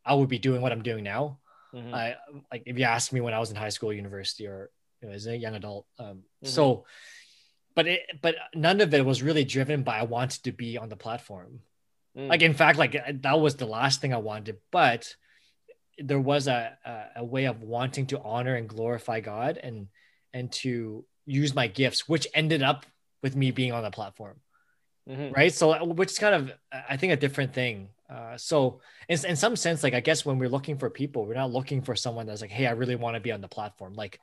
I 0.04 0.14
would 0.14 0.28
be 0.28 0.38
doing 0.38 0.60
what 0.62 0.72
I'm 0.72 0.82
doing 0.82 1.04
now 1.04 1.38
Mhm. 1.74 1.94
I 1.94 2.16
like 2.50 2.64
if 2.66 2.78
you 2.78 2.84
asked 2.84 3.12
me 3.12 3.20
when 3.20 3.34
I 3.34 3.38
was 3.38 3.50
in 3.50 3.56
high 3.56 3.68
school, 3.68 3.92
university, 3.92 4.46
or 4.46 4.70
you 5.00 5.08
know, 5.08 5.14
as 5.14 5.26
a 5.26 5.36
young 5.36 5.54
adult. 5.54 5.86
Um, 5.98 6.24
Mhm. 6.42 6.48
So, 6.48 6.84
but 7.76 7.86
it, 7.86 8.00
but 8.20 8.34
none 8.54 8.80
of 8.80 8.92
it 8.92 9.04
was 9.04 9.22
really 9.22 9.44
driven 9.44 9.84
by 9.84 9.98
I 10.00 10.02
wanted 10.02 10.42
to 10.44 10.52
be 10.52 10.78
on 10.78 10.88
the 10.88 10.96
platform. 10.96 11.60
Mm. 12.16 12.28
Like 12.28 12.42
in 12.42 12.54
fact, 12.54 12.76
like 12.76 13.22
that 13.22 13.38
was 13.38 13.54
the 13.54 13.66
last 13.66 14.00
thing 14.00 14.12
I 14.12 14.18
wanted. 14.18 14.58
But 14.72 15.14
there 15.96 16.18
was 16.18 16.48
a, 16.48 16.76
a 16.84 17.20
a 17.22 17.24
way 17.24 17.44
of 17.44 17.62
wanting 17.62 18.06
to 18.08 18.20
honor 18.20 18.56
and 18.56 18.68
glorify 18.68 19.20
God 19.20 19.56
and 19.56 19.88
and 20.32 20.50
to 20.64 21.04
use 21.26 21.54
my 21.54 21.66
gifts, 21.66 22.08
which 22.08 22.26
ended 22.34 22.62
up 22.62 22.86
with 23.22 23.36
me 23.36 23.50
being 23.50 23.72
on 23.72 23.82
the 23.82 23.90
platform 23.90 24.40
Mhm. 25.08 25.34
right 25.34 25.52
so 25.52 25.82
which 25.84 26.10
is 26.12 26.18
kind 26.18 26.34
of 26.34 26.52
i 26.88 26.96
think 26.96 27.12
a 27.12 27.16
different 27.16 27.52
thing 27.54 27.88
uh, 28.10 28.36
so 28.36 28.80
in, 29.08 29.18
in 29.26 29.34
some 29.34 29.56
sense 29.56 29.82
like 29.82 29.94
i 29.94 29.98
guess 30.00 30.26
when 30.26 30.38
we're 30.38 30.48
looking 30.48 30.76
for 30.78 30.90
people 30.90 31.26
we're 31.26 31.34
not 31.34 31.50
looking 31.50 31.80
for 31.82 31.96
someone 31.96 32.26
that's 32.26 32.42
like 32.42 32.50
hey 32.50 32.66
i 32.66 32.72
really 32.72 32.96
want 32.96 33.14
to 33.16 33.20
be 33.20 33.32
on 33.32 33.40
the 33.40 33.48
platform 33.48 33.94
like 33.94 34.20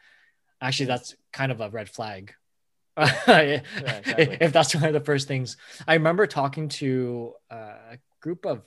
actually 0.61 0.85
that's 0.85 1.15
kind 1.33 1.51
of 1.51 1.61
a 1.61 1.69
red 1.71 1.89
flag 1.89 2.33
exactly. 2.97 4.37
if 4.39 4.53
that's 4.53 4.73
one 4.75 4.85
of 4.85 4.93
the 4.93 5.01
first 5.01 5.27
things 5.27 5.57
i 5.87 5.93
remember 5.95 6.27
talking 6.27 6.69
to 6.69 7.33
uh, 7.51 7.73
a 7.93 7.97
group 8.21 8.45
of 8.45 8.61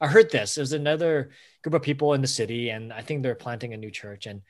I 0.00 0.08
heard 0.08 0.32
this. 0.32 0.56
There's 0.56 0.72
another 0.72 1.30
group 1.62 1.74
of 1.74 1.82
people 1.82 2.14
in 2.14 2.22
the 2.22 2.26
city, 2.26 2.70
and 2.70 2.92
I 2.92 3.02
think 3.02 3.22
they're 3.22 3.36
planting 3.36 3.72
a 3.72 3.76
new 3.76 3.92
church. 3.92 4.26
And 4.26 4.42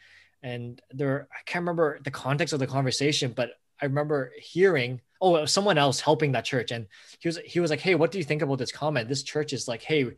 and 0.43 0.81
there, 0.91 1.29
I 1.33 1.43
can't 1.45 1.63
remember 1.63 2.01
the 2.03 2.11
context 2.11 2.53
of 2.53 2.59
the 2.59 2.67
conversation, 2.67 3.33
but 3.35 3.51
I 3.81 3.87
remember 3.87 4.33
hearing, 4.39 5.01
oh, 5.21 5.45
someone 5.45 5.79
else 5.79 6.01
helping 6.01 6.33
that 6.33 6.45
church, 6.45 6.71
and 6.71 6.87
he 7.21 7.29
was 7.29 7.39
he 7.45 7.61
was 7.61 7.71
like, 7.71 7.81
hey, 7.81 7.95
what 7.95 8.11
do 8.11 8.19
you 8.19 8.25
think 8.25 8.43
about 8.43 8.59
this 8.59 8.73
comment? 8.73 9.09
This 9.09 9.23
church 9.23 9.53
is 9.53 9.69
like, 9.69 9.83
hey, 9.83 10.13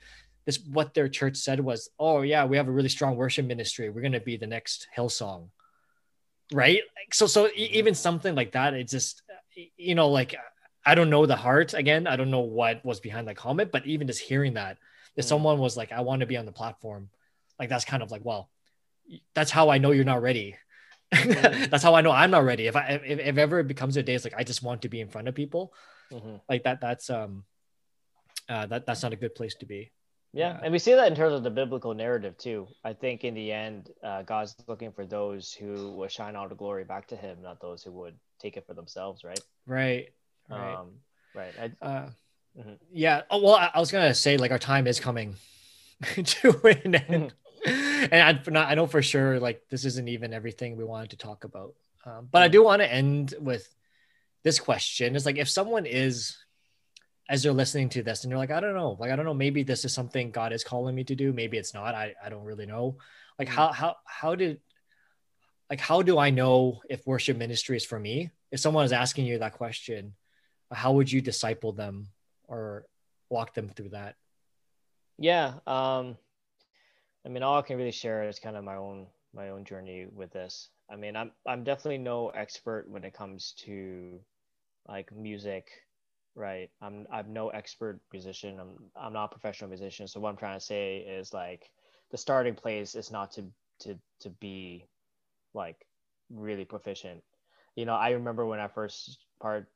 this 0.47 0.59
what 0.61 0.95
their 0.95 1.09
church 1.09 1.37
said 1.37 1.61
was, 1.61 1.89
oh 1.99 2.23
yeah, 2.23 2.45
we 2.45 2.57
have 2.57 2.69
a 2.69 2.73
really 2.73 2.89
strong 2.89 3.17
worship 3.17 3.47
ministry. 3.47 3.91
We're 3.91 4.03
gonna 4.03 4.21
be 4.21 4.37
the 4.37 4.47
next 4.47 4.89
Hillsong, 4.97 5.49
right? 6.53 6.83
Like, 6.97 7.15
so 7.15 7.27
so 7.27 7.49
even 7.57 7.95
something 7.95 8.35
like 8.35 8.53
that, 8.53 8.75
it 8.75 8.89
just 8.89 9.23
you 9.77 9.95
know 9.95 10.09
like 10.09 10.35
I 10.87 10.95
don't 10.95 11.11
know 11.11 11.27
the 11.27 11.37
heart 11.37 11.75
again. 11.75 12.07
I 12.07 12.17
don't 12.17 12.31
know 12.31 12.41
what 12.41 12.85
was 12.85 13.01
behind 13.01 13.29
that 13.29 13.37
comment, 13.37 13.73
but 13.73 13.87
even 13.87 14.07
just 14.07 14.21
hearing 14.21 14.55
that, 14.55 14.79
if 15.17 15.25
mm. 15.25 15.29
someone 15.29 15.59
was 15.59 15.77
like, 15.77 15.93
I 15.93 16.03
want 16.03 16.21
to 16.21 16.27
be 16.27 16.37
on 16.37 16.47
the 16.47 16.53
platform, 16.53 17.09
like 17.59 17.69
that's 17.69 17.85
kind 17.85 18.03
of 18.03 18.11
like, 18.11 18.25
well, 18.25 18.51
that's 19.35 19.51
how 19.51 19.71
I 19.71 19.79
know 19.79 19.91
you're 19.91 20.05
not 20.05 20.23
ready. 20.23 20.57
Mm. 21.13 21.69
that's 21.71 21.83
how 21.83 21.95
I 21.95 22.01
know 22.01 22.11
I'm 22.11 22.31
not 22.31 22.45
ready. 22.45 22.67
If 22.67 22.77
I 22.77 23.01
if, 23.05 23.19
if 23.19 23.39
ever 23.39 23.61
it 23.61 23.69
becomes 23.69 23.97
a 23.97 24.03
day, 24.03 24.15
it's 24.15 24.25
like 24.25 24.35
I 24.37 24.45
just 24.45 24.63
want 24.63 24.83
to 24.83 24.89
be 24.89 25.01
in 25.01 25.09
front 25.09 25.29
of 25.29 25.35
people, 25.35 25.73
mm-hmm. 26.13 26.37
like 26.49 26.65
that. 26.65 26.81
That's 26.81 27.11
um, 27.11 27.45
uh, 28.49 28.67
that 28.67 28.87
that's 28.87 29.03
not 29.03 29.13
a 29.13 29.17
good 29.17 29.35
place 29.35 29.55
to 29.57 29.67
be. 29.67 29.93
Yeah, 30.33 30.59
and 30.63 30.73
we 30.73 30.81
see 30.81 30.95
that 30.95 31.07
in 31.07 31.15
terms 31.15 31.33
of 31.33 31.45
the 31.45 31.51
biblical 31.51 31.95
narrative 31.95 32.37
too. 32.37 32.67
I 32.83 32.93
think 32.93 33.23
in 33.23 33.35
the 33.35 33.53
end, 33.53 33.91
uh, 34.03 34.23
God's 34.23 34.57
looking 34.67 34.91
for 34.91 35.07
those 35.07 35.53
who 35.53 35.93
will 35.93 36.09
shine 36.09 36.35
all 36.35 36.49
the 36.49 36.57
glory 36.57 36.83
back 36.83 37.07
to 37.09 37.17
Him, 37.17 37.39
not 37.41 37.61
those 37.61 37.85
who 37.85 37.93
would 37.93 38.17
take 38.41 38.57
it 38.57 38.67
for 38.67 38.75
themselves. 38.75 39.23
Right. 39.23 39.41
Right. 39.65 40.09
Right. 40.51 40.75
Um, 40.75 40.91
right. 41.37 41.53
I, 41.61 41.87
uh, 41.87 42.09
mm-hmm. 42.59 42.73
Yeah. 42.93 43.23
Oh 43.31 43.43
well, 43.43 43.55
I, 43.55 43.71
I, 43.75 43.81
was 43.81 43.93
gonna 43.93 44.13
say 44.13 44.37
like 44.37 44.51
our 44.51 44.59
time 44.59 44.89
is 44.89 44.99
coming 44.99 45.37
to 46.25 46.61
an 46.67 46.97
end, 46.97 47.35
and 48.11 48.15
I, 48.15 48.51
not, 48.51 48.69
I 48.69 48.75
know 48.75 48.87
for 48.87 49.03
sure 49.03 49.41
like 49.41 49.63
this 49.71 49.85
isn't 49.85 50.09
even 50.09 50.33
everything 50.33 50.77
we 50.77 50.85
wanted 50.85 51.11
to 51.11 51.17
talk 51.17 51.45
about. 51.45 51.75
Um, 52.05 52.29
but 52.31 52.43
I 52.43 52.49
do 52.49 52.63
want 52.63 52.83
to 52.83 52.93
end 52.93 53.35
with 53.41 53.69
this 54.43 54.59
question: 54.59 55.17
Is 55.17 55.27
like 55.27 55.39
if 55.39 55.49
someone 55.49 55.87
is 55.87 56.37
as 57.29 57.43
they're 57.43 57.53
listening 57.53 57.89
to 57.89 58.03
this 58.03 58.23
and 58.23 58.31
they're 58.31 58.39
like, 58.39 58.51
I 58.51 58.61
don't 58.61 58.75
know, 58.75 58.97
like 59.01 59.11
I 59.11 59.17
don't 59.17 59.25
know, 59.25 59.35
maybe 59.35 59.63
this 59.63 59.85
is 59.85 59.95
something 59.95 60.31
God 60.31 60.53
is 60.53 60.63
calling 60.63 60.95
me 60.95 61.05
to 61.05 61.15
do, 61.15 61.33
maybe 61.33 61.57
it's 61.57 61.75
not. 61.75 61.95
I 61.95 62.15
I 62.23 62.29
don't 62.29 62.45
really 62.45 62.67
know. 62.67 62.99
Like 63.39 63.49
mm-hmm. 63.49 63.57
how 63.57 63.73
how 63.73 63.97
how 64.05 64.35
did 64.35 64.61
like 65.71 65.81
how 65.81 66.03
do 66.03 66.19
I 66.19 66.31
know 66.31 66.83
if 66.91 67.07
worship 67.07 67.37
ministry 67.37 67.77
is 67.77 67.85
for 67.85 67.99
me? 67.99 68.31
If 68.51 68.61
someone 68.61 68.85
is 68.85 68.93
asking 68.93 69.27
you 69.27 69.39
that 69.39 69.55
question, 69.55 70.15
how 70.71 70.93
would 70.93 71.11
you 71.11 71.21
disciple 71.21 71.73
them 71.73 72.09
or 72.47 72.87
walk 73.31 73.55
them 73.55 73.69
through 73.69 73.91
that 73.91 74.17
yeah 75.19 75.55
um 75.67 76.17
i 77.25 77.29
mean 77.29 77.43
all 77.43 77.59
i 77.59 77.63
can 77.63 77.77
really 77.77 77.91
share 77.91 78.29
is 78.29 78.39
kind 78.39 78.57
of 78.57 78.65
my 78.65 78.77
own 78.77 79.07
my 79.35 79.49
own 79.51 79.65
journey 79.65 80.07
with 80.15 80.33
this. 80.33 80.71
I 80.91 80.97
mean 80.97 81.17
i'm 81.17 81.33
i'm 81.47 81.65
definitely 81.65 81.99
no 81.99 82.29
expert 82.29 82.89
when 82.89 83.05
it 83.05 83.15
comes 83.15 83.55
to 83.65 84.21
like 84.89 85.13
music 85.13 85.69
right? 86.37 86.71
I'm 86.83 87.07
i'm 87.13 87.33
no 87.33 87.49
expert 87.51 88.01
musician. 88.13 88.59
I'm 88.61 88.91
i'm 88.97 89.13
not 89.13 89.27
a 89.27 89.29
professional 89.29 89.71
musician. 89.71 90.09
So 90.09 90.21
what 90.21 90.31
i'm 90.31 90.37
trying 90.37 90.59
to 90.59 90.65
say 90.65 90.99
is 90.99 91.33
like 91.33 91.71
the 92.11 92.19
starting 92.19 92.55
place 92.55 92.95
is 92.95 93.11
not 93.11 93.33
to 93.33 93.45
to 93.81 93.99
to 94.21 94.31
be 94.31 94.87
like 95.55 95.87
really 96.31 96.65
proficient. 96.65 97.23
You 97.77 97.87
know 97.87 97.95
i 97.95 98.11
remember 98.11 98.47
when 98.47 98.61
i 98.61 98.69
first 98.69 99.19
part 99.41 99.69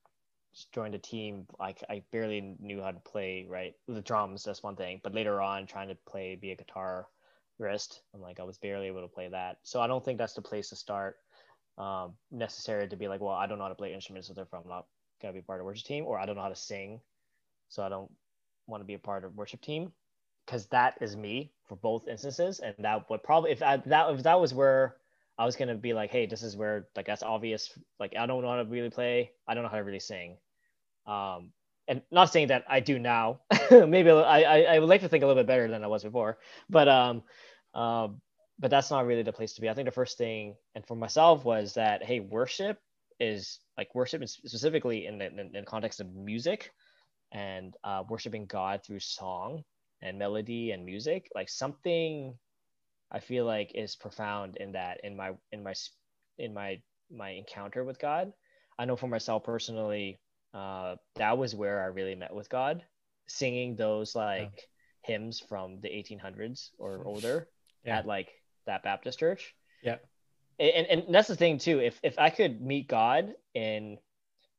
joined 0.73 0.95
a 0.95 0.99
team, 0.99 1.47
like 1.61 1.85
I 1.89 2.03
barely 2.11 2.57
knew 2.59 2.81
how 2.83 2.91
to 2.91 2.99
play 3.01 3.47
right? 3.49 3.75
The 3.87 4.01
drums. 4.01 4.43
That's 4.43 4.63
one 4.63 4.77
thing, 4.77 5.01
but 5.05 5.15
later 5.15 5.41
on, 5.41 5.67
trying 5.67 5.89
to 5.89 5.97
play 6.07 6.37
be 6.37 6.51
a 6.53 6.57
guitar 6.57 7.07
wrist, 7.59 8.03
I'm 8.15 8.21
like 8.21 8.41
I 8.41 8.45
was 8.45 8.59
barely 8.59 8.87
able 8.87 9.03
to 9.03 9.09
play 9.09 9.29
that. 9.29 9.59
So 9.63 9.81
I 9.81 9.87
don't 9.87 10.05
think 10.05 10.19
that's 10.19 10.35
the 10.35 10.43
place 10.43 10.69
to 10.71 10.77
start. 10.77 11.17
Um, 11.77 12.15
necessary 12.33 12.89
to 12.89 12.97
be 12.97 13.07
like, 13.07 13.21
well, 13.21 13.35
I 13.35 13.47
don't 13.47 13.59
know 13.59 13.65
how 13.65 13.69
to 13.69 13.75
play 13.77 13.95
instruments, 13.95 14.29
so 14.29 14.35
therefore 14.35 14.61
I'm 14.63 14.69
not 14.69 14.87
gonna 15.23 15.35
be 15.35 15.43
part 15.43 15.61
of 15.61 15.67
worship 15.67 15.87
team, 15.87 16.07
or 16.07 16.19
I 16.19 16.27
don't 16.27 16.37
know 16.37 16.43
how 16.43 16.49
to 16.49 16.57
sing, 16.57 17.01
so 17.69 17.83
I 17.83 17.89
don't 17.89 18.11
want 18.67 18.81
to 18.81 18.87
be 18.87 18.95
a 18.95 18.99
part 18.99 19.25
of 19.25 19.37
worship 19.37 19.61
team, 19.61 19.93
because 20.45 20.67
that 20.67 20.95
is 21.01 21.17
me 21.17 21.53
for 21.69 21.77
both 21.77 22.09
instances, 22.09 22.59
and 22.59 22.75
that 22.81 23.09
would 23.09 23.23
probably 23.23 23.53
if 23.53 23.63
I, 23.63 23.77
that 23.87 24.11
if 24.11 24.23
that 24.25 24.41
was 24.41 24.53
where 24.53 24.97
I 25.39 25.45
was 25.45 25.55
gonna 25.55 25.77
be 25.77 25.93
like, 25.95 26.11
hey, 26.11 26.27
this 26.27 26.43
is 26.43 26.57
where 26.57 26.89
like 26.97 27.07
that's 27.07 27.23
obvious. 27.23 27.79
Like 28.01 28.17
I 28.17 28.27
don't 28.27 28.43
know 28.43 28.49
how 28.49 28.57
to 28.57 28.65
really 28.65 28.91
play. 28.91 29.31
I 29.47 29.55
don't 29.55 29.63
know 29.63 29.69
how 29.69 29.77
to 29.77 29.85
really 29.85 30.01
sing. 30.01 30.37
Um, 31.07 31.53
and 31.87 32.03
not 32.11 32.27
saying 32.33 32.49
that 32.49 32.65
I 32.69 32.81
do 32.81 32.99
now. 32.99 33.41
Maybe 33.71 34.11
I, 34.11 34.43
I, 34.43 34.61
I 34.75 34.79
would 34.79 34.89
like 34.89 35.01
to 35.03 35.09
think 35.09 35.23
a 35.23 35.27
little 35.27 35.41
bit 35.41 35.47
better 35.47 35.69
than 35.69 35.85
I 35.85 35.87
was 35.87 36.05
before, 36.05 36.39
but 36.69 36.89
um, 36.89 37.23
um, 37.75 38.21
but 38.59 38.71
that's 38.71 38.91
not 38.91 39.07
really 39.07 39.23
the 39.23 39.33
place 39.33 39.55
to 39.55 39.61
be. 39.61 39.69
I 39.69 39.75
think 39.75 39.87
the 39.87 39.93
first 39.93 40.19
thing, 40.19 40.57
and 40.75 40.85
for 40.87 40.97
myself, 40.97 41.45
was 41.45 41.75
that 41.75 42.03
hey, 42.03 42.21
worship 42.21 42.79
is 43.21 43.61
like 43.77 43.95
worship 43.95 44.23
is 44.23 44.33
specifically 44.33 45.07
in 45.07 45.19
the, 45.19 45.27
in, 45.27 45.51
the 45.53 45.63
context 45.63 46.01
of 46.01 46.15
music 46.15 46.73
and 47.33 47.75
uh, 47.85 48.03
worshiping 48.09 48.47
God 48.47 48.81
through 48.85 49.01
song 49.01 49.63
and 50.03 50.19
melody 50.19 50.71
and 50.71 50.85
music, 50.85 51.29
like 51.35 51.49
something 51.49 52.35
I 53.11 53.21
feel 53.21 53.45
like 53.45 53.73
is 53.75 53.97
profound 53.97 54.57
in 54.57 54.73
that 54.73 55.01
in 55.05 55.17
my 55.17 55.33
in 55.53 55.63
my 55.63 55.75
in 56.39 56.55
my 56.55 56.81
my 57.11 57.31
encounter 57.31 57.85
with 57.85 57.99
God. 57.99 58.33
I 58.79 58.85
know 58.85 58.97
for 58.97 59.09
myself 59.09 59.45
personally, 59.45 60.21
uh, 60.55 60.97
that 61.17 61.39
was 61.39 61.55
where 61.55 61.83
I 61.83 61.87
really 61.87 62.15
met 62.15 62.35
with 62.35 62.49
God, 62.49 62.85
singing 63.27 63.77
those 63.77 64.15
like 64.15 64.53
yeah. 64.57 65.15
hymns 65.15 65.41
from 65.41 65.81
the 65.81 65.89
1800s 65.89 66.71
or 66.79 67.03
older 67.05 67.49
yeah. 67.89 67.99
at 67.99 68.07
like 68.07 68.29
that 68.67 68.83
Baptist 68.83 69.19
church. 69.19 69.55
Yeah. 69.83 69.97
And, 70.59 70.87
and 70.87 71.15
that's 71.15 71.29
the 71.29 71.37
thing 71.37 71.59
too. 71.59 71.81
If 71.81 71.99
if 72.03 72.19
I 72.19 72.31
could 72.31 72.61
meet 72.61 72.89
God 72.89 73.35
in 73.55 73.99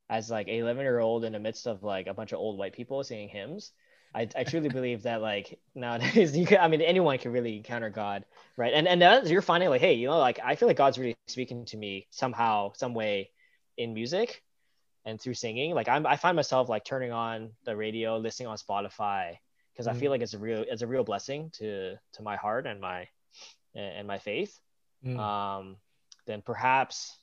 as 0.09 0.29
like 0.29 0.47
a 0.47 0.57
11 0.57 0.81
year 0.81 0.99
old 0.99 1.23
in 1.23 1.33
the 1.33 1.39
midst 1.39 1.67
of 1.67 1.83
like 1.83 2.07
a 2.07 2.13
bunch 2.13 2.31
of 2.31 2.39
old 2.39 2.57
white 2.57 2.73
people 2.73 3.03
singing 3.03 3.29
hymns, 3.29 3.71
I, 4.15 4.27
I 4.35 4.43
truly 4.43 4.69
believe 4.79 5.03
that 5.03 5.21
like 5.21 5.59
nowadays 5.75 6.35
you 6.37 6.45
can 6.45 6.59
I 6.59 6.67
mean 6.67 6.81
anyone 6.81 7.17
can 7.17 7.31
really 7.31 7.57
encounter 7.57 7.89
God, 7.89 8.25
right? 8.57 8.73
And 8.73 8.87
and 8.87 9.03
as 9.03 9.29
you're 9.29 9.41
finding 9.41 9.69
like, 9.69 9.81
hey, 9.81 9.93
you 9.93 10.07
know, 10.07 10.17
like 10.17 10.39
I 10.43 10.55
feel 10.55 10.67
like 10.67 10.77
God's 10.77 10.97
really 10.97 11.17
speaking 11.27 11.65
to 11.65 11.77
me 11.77 12.07
somehow, 12.11 12.73
some 12.75 12.93
way 12.93 13.31
in 13.77 13.93
music 13.93 14.43
and 15.05 15.19
through 15.19 15.33
singing 15.33 15.73
like 15.73 15.87
I'm, 15.87 16.05
i 16.05 16.15
find 16.15 16.35
myself 16.35 16.69
like 16.69 16.85
turning 16.85 17.11
on 17.11 17.51
the 17.65 17.75
radio 17.75 18.17
listening 18.17 18.47
on 18.47 18.57
spotify 18.57 19.37
because 19.73 19.87
mm. 19.87 19.91
i 19.91 19.93
feel 19.99 20.11
like 20.11 20.21
it's 20.21 20.33
a 20.33 20.37
real 20.37 20.65
it's 20.67 20.81
a 20.81 20.87
real 20.87 21.03
blessing 21.03 21.49
to 21.55 21.95
to 22.13 22.21
my 22.21 22.35
heart 22.35 22.67
and 22.67 22.79
my 22.79 23.07
and 23.75 24.07
my 24.07 24.17
faith 24.17 24.57
mm. 25.05 25.17
um 25.19 25.77
then 26.25 26.41
perhaps 26.41 27.17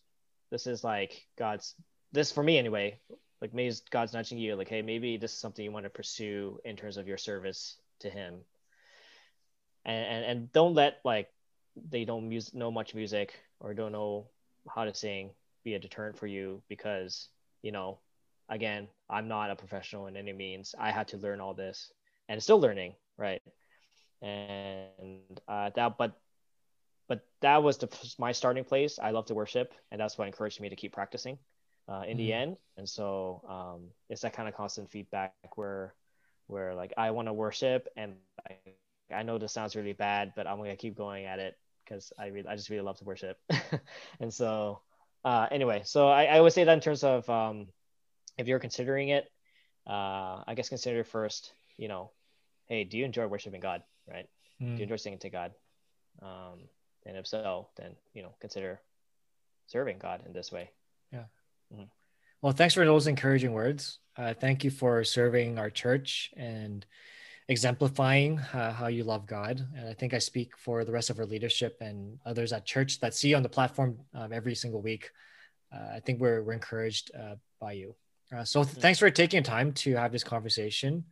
this 0.51 0.67
is 0.67 0.85
like 0.85 1.27
god's 1.39 1.75
this 2.13 2.33
for 2.33 2.43
me 2.43 2.59
anyway 2.59 2.99
like 3.41 3.53
maybe 3.53 3.75
god's 3.91 4.13
nudging 4.13 4.39
you 4.39 4.55
like 4.55 4.69
hey 4.69 4.83
maybe 4.83 5.17
this 5.17 5.33
is 5.33 5.39
something 5.39 5.65
you 5.65 5.73
want 5.73 5.85
to 5.85 5.91
pursue 5.91 6.59
in 6.65 6.77
terms 6.77 6.97
of 6.97 7.09
your 7.09 7.19
service 7.19 7.77
to 8.01 8.09
him 8.09 8.37
and 9.85 10.05
and, 10.07 10.25
and 10.25 10.53
don't 10.53 10.75
let 10.75 10.99
like 11.05 11.29
they 11.91 12.05
don't 12.05 12.29
mus- 12.29 12.55
know 12.55 12.71
much 12.71 12.95
music 12.95 13.39
or 13.61 13.75
don't 13.75 13.93
know 13.93 14.27
how 14.69 14.85
to 14.85 14.95
sing 14.95 15.31
be 15.65 15.75
a 15.75 15.79
deterrent 15.79 16.17
for 16.17 16.27
you 16.27 16.63
because 16.69 17.29
you 17.67 17.73
know, 17.73 17.99
again, 18.49 18.87
I'm 19.11 19.27
not 19.27 19.51
a 19.51 19.57
professional 19.57 20.07
in 20.07 20.17
any 20.17 20.33
means. 20.33 20.73
I 20.79 20.93
had 20.93 21.09
to 21.09 21.17
learn 21.17 21.41
all 21.41 21.53
this 21.53 21.91
and 22.29 22.41
still 22.41 22.61
learning, 22.61 22.95
right? 23.19 23.43
And 24.23 25.41
uh, 25.49 25.71
that, 25.75 25.99
but, 25.99 26.17
but 27.09 27.27
that 27.41 27.63
was 27.63 27.79
the, 27.79 27.89
my 28.19 28.33
starting 28.33 28.65
place. 28.65 28.99
I 28.99 29.11
love 29.11 29.27
to 29.27 29.35
worship, 29.35 29.73
and 29.91 30.01
that's 30.01 30.19
what 30.19 30.27
encouraged 30.27 30.61
me 30.61 30.69
to 30.69 30.77
keep 30.77 30.93
practicing. 30.93 31.39
Uh, 31.89 32.03
in 32.03 32.09
mm-hmm. 32.09 32.17
the 32.19 32.33
end, 32.33 32.57
and 32.77 32.89
so 32.89 33.41
um, 33.49 33.91
it's 34.11 34.23
that 34.23 34.33
kind 34.33 34.49
of 34.49 34.57
constant 34.57 34.91
feedback 34.91 35.33
where, 35.55 35.95
where 36.49 36.75
like 36.75 36.93
I 36.97 37.13
want 37.13 37.29
to 37.29 37.33
worship, 37.33 37.87
and 37.97 38.15
I, 38.49 39.15
I 39.15 39.23
know 39.23 39.39
this 39.39 39.53
sounds 39.53 39.77
really 39.77 39.93
bad, 39.93 40.33
but 40.35 40.49
I'm 40.49 40.57
gonna 40.57 40.75
keep 40.75 40.97
going 40.97 41.27
at 41.27 41.39
it 41.39 41.57
because 41.85 42.13
I 42.19 42.27
really, 42.27 42.49
I 42.49 42.57
just 42.57 42.71
really 42.71 42.83
love 42.83 42.99
to 42.99 43.05
worship, 43.05 43.39
and 44.21 44.35
so 44.35 44.81
uh, 45.25 45.47
anyway, 45.51 45.83
so 45.85 46.09
I, 46.09 46.25
I 46.25 46.41
would 46.41 46.53
say 46.53 46.65
that 46.65 46.73
in 46.73 46.81
terms 46.81 47.05
of 47.05 47.29
um, 47.31 47.67
if 48.39 48.47
you're 48.47 48.59
considering 48.59 49.09
it, 49.09 49.31
uh, 49.87 50.43
I 50.47 50.55
guess 50.55 50.69
consider 50.69 51.05
first, 51.05 51.53
you 51.77 51.89
know, 51.89 52.11
hey, 52.67 52.85
do 52.85 52.99
you 52.99 53.05
enjoy 53.05 53.27
worshiping 53.27 53.61
God, 53.61 53.83
right? 54.09 54.29
Mm. 54.61 54.65
Do 54.65 54.67
you 54.67 54.77
hmm. 54.77 54.83
enjoy 54.83 54.97
singing 54.97 55.19
to 55.21 55.31
God? 55.31 55.53
Um, 56.23 56.69
and 57.07 57.17
if 57.17 57.27
so, 57.27 57.69
then 57.77 57.93
you 58.15 58.23
know, 58.23 58.35
consider 58.41 58.81
serving 59.67 59.99
God 59.99 60.23
in 60.27 60.33
this 60.33 60.53
way. 60.53 60.71
Yeah. 61.13 61.25
Mm-hmm. 61.73 61.85
Well, 62.43 62.53
thanks 62.53 62.75
for 62.75 62.85
those 62.85 63.07
encouraging 63.07 63.53
words. 63.53 63.99
Uh, 64.17 64.35
thank 64.35 64.65
you 64.65 64.71
for 64.71 65.03
serving 65.05 65.59
our 65.59 65.71
church 65.71 66.31
and 66.37 66.85
exemplifying 67.49 68.39
uh, 68.53 68.73
how 68.73 68.89
you 68.89 69.05
love 69.05 69.27
God. 69.27 69.67
And 69.77 69.89
I 69.89 69.93
think 69.93 70.15
I 70.15 70.19
speak 70.19 70.57
for 70.59 70.85
the 70.85 70.93
rest 70.93 71.11
of 71.11 71.19
our 71.19 71.27
leadership 71.27 71.79
and 71.81 72.19
others 72.27 72.53
at 72.53 72.67
church 72.67 73.01
that 73.01 73.15
see 73.15 73.31
you 73.31 73.37
on 73.37 73.43
the 73.43 73.49
platform 73.49 73.99
um, 74.15 74.33
every 74.33 74.55
single 74.55 74.83
week. 74.83 75.11
Uh, 75.73 75.97
I 75.97 76.01
think 76.01 76.21
we're, 76.21 76.43
we're 76.43 76.53
encouraged 76.53 77.11
uh, 77.15 77.37
by 77.61 77.73
you. 77.73 77.95
Uh, 78.35 78.45
so 78.45 78.65
th- 78.65 78.77
thanks 78.77 78.99
for 78.99 79.11
taking 79.11 79.43
time 79.43 79.73
to 79.73 79.95
have 79.95 80.13
this 80.13 80.25
conversation. 80.25 81.05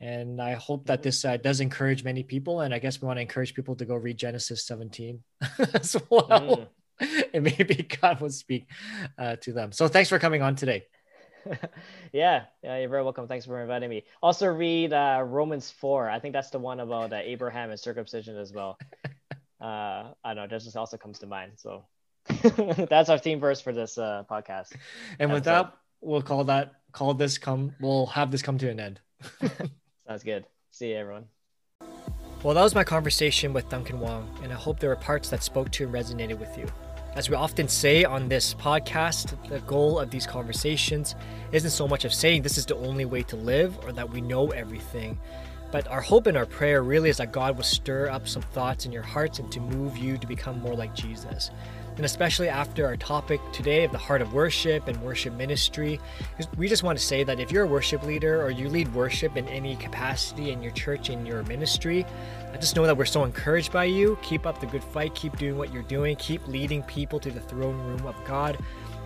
And 0.00 0.42
I 0.42 0.54
hope 0.54 0.86
that 0.86 1.02
this 1.02 1.24
uh, 1.24 1.38
does 1.38 1.60
encourage 1.60 2.04
many 2.04 2.22
people. 2.22 2.60
And 2.60 2.74
I 2.74 2.78
guess 2.78 3.00
we 3.00 3.06
want 3.06 3.16
to 3.16 3.22
encourage 3.22 3.54
people 3.54 3.74
to 3.76 3.84
go 3.84 3.94
read 3.94 4.18
Genesis 4.18 4.66
17 4.66 5.22
as 5.74 5.96
well. 6.10 6.28
Mm. 6.28 6.66
And 7.34 7.44
maybe 7.44 7.74
God 8.00 8.22
will 8.22 8.30
speak 8.30 8.68
uh, 9.18 9.36
to 9.42 9.52
them. 9.52 9.70
So 9.70 9.86
thanks 9.86 10.08
for 10.08 10.18
coming 10.18 10.40
on 10.40 10.56
today. 10.56 10.86
yeah, 12.12 12.44
yeah, 12.62 12.78
you're 12.78 12.88
very 12.88 13.02
welcome. 13.02 13.28
Thanks 13.28 13.44
for 13.44 13.60
inviting 13.60 13.90
me. 13.90 14.04
Also, 14.22 14.46
read 14.46 14.94
uh, 14.94 15.22
Romans 15.26 15.70
4. 15.70 16.08
I 16.08 16.18
think 16.18 16.32
that's 16.32 16.48
the 16.48 16.58
one 16.58 16.80
about 16.80 17.12
uh, 17.12 17.16
Abraham 17.16 17.70
and 17.70 17.78
circumcision 17.78 18.38
as 18.38 18.50
well. 18.50 18.78
Uh, 19.60 20.12
I 20.24 20.34
don't 20.34 20.36
know, 20.36 20.46
that 20.46 20.62
just 20.62 20.76
also 20.76 20.96
comes 20.96 21.18
to 21.20 21.26
mind. 21.26 21.52
So 21.56 21.84
that's 22.88 23.08
our 23.08 23.18
theme 23.18 23.40
verse 23.40 23.60
for 23.60 23.72
this 23.72 23.98
uh, 23.98 24.24
podcast. 24.30 24.74
And 25.18 25.32
with 25.32 25.44
that, 25.44 25.74
we'll 26.00 26.22
call 26.22 26.44
that 26.44 26.72
call 26.92 27.14
this 27.14 27.38
come. 27.38 27.72
We'll 27.80 28.06
have 28.06 28.30
this 28.30 28.42
come 28.42 28.58
to 28.58 28.70
an 28.70 28.80
end. 28.80 29.00
Sounds 30.06 30.22
good. 30.22 30.46
See 30.70 30.90
you, 30.90 30.96
everyone. 30.96 31.24
Well, 32.42 32.54
that 32.54 32.62
was 32.62 32.74
my 32.74 32.84
conversation 32.84 33.52
with 33.52 33.68
Duncan 33.68 33.98
Wong, 33.98 34.28
and 34.42 34.52
I 34.52 34.56
hope 34.56 34.78
there 34.78 34.90
were 34.90 34.96
parts 34.96 35.30
that 35.30 35.42
spoke 35.42 35.70
to 35.72 35.84
and 35.84 35.92
resonated 35.92 36.38
with 36.38 36.56
you. 36.56 36.66
As 37.16 37.28
we 37.28 37.34
often 37.34 37.66
say 37.66 38.04
on 38.04 38.28
this 38.28 38.54
podcast, 38.54 39.34
the 39.48 39.60
goal 39.60 39.98
of 39.98 40.10
these 40.10 40.26
conversations 40.26 41.16
isn't 41.50 41.70
so 41.70 41.88
much 41.88 42.04
of 42.04 42.12
saying 42.12 42.42
this 42.42 42.58
is 42.58 42.66
the 42.66 42.76
only 42.76 43.04
way 43.04 43.22
to 43.24 43.36
live 43.36 43.76
or 43.84 43.92
that 43.92 44.08
we 44.08 44.20
know 44.20 44.50
everything, 44.50 45.18
but 45.72 45.88
our 45.88 46.02
hope 46.02 46.26
and 46.26 46.36
our 46.36 46.46
prayer 46.46 46.82
really 46.82 47.08
is 47.08 47.16
that 47.16 47.32
God 47.32 47.56
will 47.56 47.64
stir 47.64 48.08
up 48.08 48.28
some 48.28 48.42
thoughts 48.42 48.86
in 48.86 48.92
your 48.92 49.02
hearts 49.02 49.40
and 49.40 49.50
to 49.50 49.60
move 49.60 49.96
you 49.96 50.18
to 50.18 50.26
become 50.26 50.60
more 50.60 50.74
like 50.74 50.94
Jesus 50.94 51.50
and 51.96 52.04
especially 52.04 52.48
after 52.48 52.86
our 52.86 52.96
topic 52.96 53.40
today 53.52 53.84
of 53.84 53.92
the 53.92 53.98
heart 53.98 54.20
of 54.20 54.34
worship 54.34 54.86
and 54.86 54.96
worship 55.02 55.32
ministry, 55.34 55.98
we 56.56 56.68
just 56.68 56.82
want 56.82 56.98
to 56.98 57.04
say 57.04 57.24
that 57.24 57.40
if 57.40 57.50
you're 57.50 57.64
a 57.64 57.68
worship 57.68 58.02
leader 58.02 58.42
or 58.42 58.50
you 58.50 58.68
lead 58.68 58.92
worship 58.94 59.36
in 59.36 59.48
any 59.48 59.76
capacity 59.76 60.50
in 60.50 60.62
your 60.62 60.72
church, 60.72 61.08
in 61.08 61.24
your 61.24 61.42
ministry, 61.44 62.04
I 62.52 62.58
just 62.58 62.76
know 62.76 62.84
that 62.84 62.96
we're 62.96 63.06
so 63.06 63.24
encouraged 63.24 63.72
by 63.72 63.84
you. 63.84 64.18
Keep 64.22 64.46
up 64.46 64.60
the 64.60 64.66
good 64.66 64.84
fight, 64.84 65.14
keep 65.14 65.36
doing 65.38 65.56
what 65.56 65.72
you're 65.72 65.82
doing, 65.84 66.16
keep 66.16 66.46
leading 66.46 66.82
people 66.82 67.18
to 67.20 67.30
the 67.30 67.40
throne 67.40 67.78
room 67.78 68.06
of 68.06 68.14
God. 68.26 68.58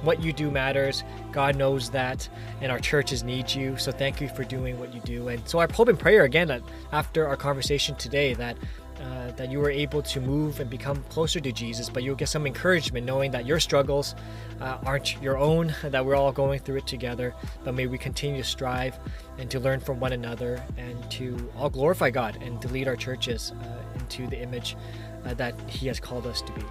What 0.03 0.23
you 0.23 0.33
do 0.33 0.51
matters. 0.51 1.05
God 1.31 1.57
knows 1.57 1.91
that, 1.91 2.27
and 2.63 2.73
our 2.73 2.79
churches 2.79 3.23
need 3.23 3.53
you. 3.53 3.77
So 3.77 3.93
thank 3.93 4.21
you 4.21 4.29
for 4.29 4.45
doing 4.45 4.79
what 4.81 4.95
you 4.95 5.01
do. 5.03 5.29
And 5.29 5.47
so 5.47 5.59
I 5.59 5.71
hope 5.71 5.89
and 5.89 5.99
prayer 5.99 6.25
again 6.25 6.49
that 6.49 6.63
after 6.91 7.27
our 7.27 7.37
conversation 7.37 7.95
today 7.97 8.33
that 8.35 8.57
uh, 9.01 9.31
that 9.33 9.51
you 9.51 9.59
were 9.59 9.71
able 9.71 10.03
to 10.03 10.21
move 10.21 10.61
and 10.61 10.69
become 10.69 11.03
closer 11.05 11.41
to 11.41 11.53
Jesus, 11.53 11.89
but 11.89 12.03
you'll 12.03 12.15
get 12.15 12.29
some 12.29 12.47
encouragement 12.47 13.07
knowing 13.07 13.31
that 13.31 13.47
your 13.47 13.59
struggles 13.59 14.15
uh, 14.61 14.79
aren't 14.85 15.21
your 15.23 15.39
own, 15.39 15.75
that 15.85 16.05
we're 16.05 16.17
all 16.17 16.33
going 16.33 16.61
through 16.61 16.77
it 16.77 16.87
together. 16.87 17.35
But 17.65 17.75
may 17.75 17.87
we 17.87 17.99
continue 17.99 18.43
to 18.43 18.49
strive 18.49 18.99
and 19.39 19.51
to 19.51 19.61
learn 19.61 19.81
from 19.81 20.01
one 20.01 20.13
another 20.13 20.63
and 20.77 21.11
to 21.13 21.51
all 21.57 21.71
glorify 21.71 22.11
God 22.11 22.39
and 22.43 22.61
to 22.63 22.69
lead 22.69 22.89
our 22.89 22.97
churches 22.97 23.53
uh, 23.63 23.99
into 23.99 24.27
the 24.27 24.41
image 24.41 24.77
uh, 25.25 25.35
that 25.35 25.55
He 25.69 25.87
has 25.87 25.99
called 25.99 26.27
us 26.27 26.43
to 26.43 26.53
be. 26.53 26.63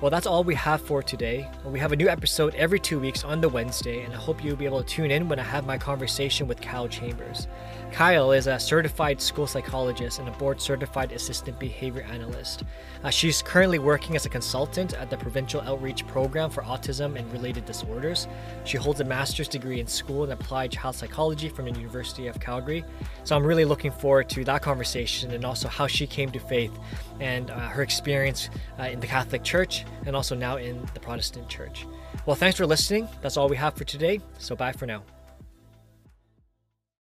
Well, 0.00 0.12
that's 0.12 0.28
all 0.28 0.44
we 0.44 0.54
have 0.54 0.80
for 0.80 1.02
today. 1.02 1.50
We 1.64 1.80
have 1.80 1.90
a 1.90 1.96
new 1.96 2.08
episode 2.08 2.54
every 2.54 2.78
two 2.78 3.00
weeks 3.00 3.24
on 3.24 3.40
the 3.40 3.48
Wednesday, 3.48 4.04
and 4.04 4.14
I 4.14 4.16
hope 4.16 4.44
you'll 4.44 4.54
be 4.54 4.64
able 4.64 4.80
to 4.80 4.88
tune 4.88 5.10
in 5.10 5.28
when 5.28 5.40
I 5.40 5.42
have 5.42 5.66
my 5.66 5.76
conversation 5.76 6.46
with 6.46 6.60
Kyle 6.60 6.86
Chambers. 6.86 7.48
Kyle 7.92 8.32
is 8.32 8.46
a 8.46 8.58
certified 8.58 9.20
school 9.20 9.46
psychologist 9.46 10.18
and 10.18 10.28
a 10.28 10.32
board 10.32 10.60
certified 10.60 11.10
assistant 11.12 11.58
behavior 11.58 12.02
analyst. 12.02 12.62
Uh, 13.02 13.10
she's 13.10 13.42
currently 13.42 13.78
working 13.78 14.14
as 14.14 14.24
a 14.26 14.28
consultant 14.28 14.94
at 14.94 15.10
the 15.10 15.16
Provincial 15.16 15.60
Outreach 15.62 16.06
Program 16.06 16.50
for 16.50 16.62
Autism 16.62 17.18
and 17.18 17.30
Related 17.32 17.64
Disorders. 17.64 18.28
She 18.64 18.76
holds 18.76 19.00
a 19.00 19.04
master's 19.04 19.48
degree 19.48 19.80
in 19.80 19.86
school 19.86 20.22
and 20.22 20.32
applied 20.32 20.70
child 20.70 20.94
psychology 20.94 21.48
from 21.48 21.64
the 21.64 21.72
University 21.72 22.28
of 22.28 22.38
Calgary. 22.38 22.84
So 23.24 23.36
I'm 23.36 23.44
really 23.44 23.64
looking 23.64 23.90
forward 23.90 24.28
to 24.30 24.44
that 24.44 24.62
conversation 24.62 25.32
and 25.32 25.44
also 25.44 25.66
how 25.66 25.86
she 25.86 26.06
came 26.06 26.30
to 26.32 26.38
faith 26.38 26.78
and 27.20 27.50
uh, 27.50 27.58
her 27.68 27.82
experience 27.82 28.50
uh, 28.78 28.84
in 28.84 29.00
the 29.00 29.06
Catholic 29.06 29.42
Church 29.42 29.84
and 30.06 30.14
also 30.14 30.36
now 30.36 30.56
in 30.56 30.86
the 30.94 31.00
Protestant 31.00 31.48
Church. 31.48 31.86
Well, 32.26 32.36
thanks 32.36 32.56
for 32.56 32.66
listening. 32.66 33.08
That's 33.22 33.36
all 33.36 33.48
we 33.48 33.56
have 33.56 33.74
for 33.74 33.84
today. 33.84 34.20
So 34.38 34.54
bye 34.54 34.72
for 34.72 34.86
now. 34.86 35.02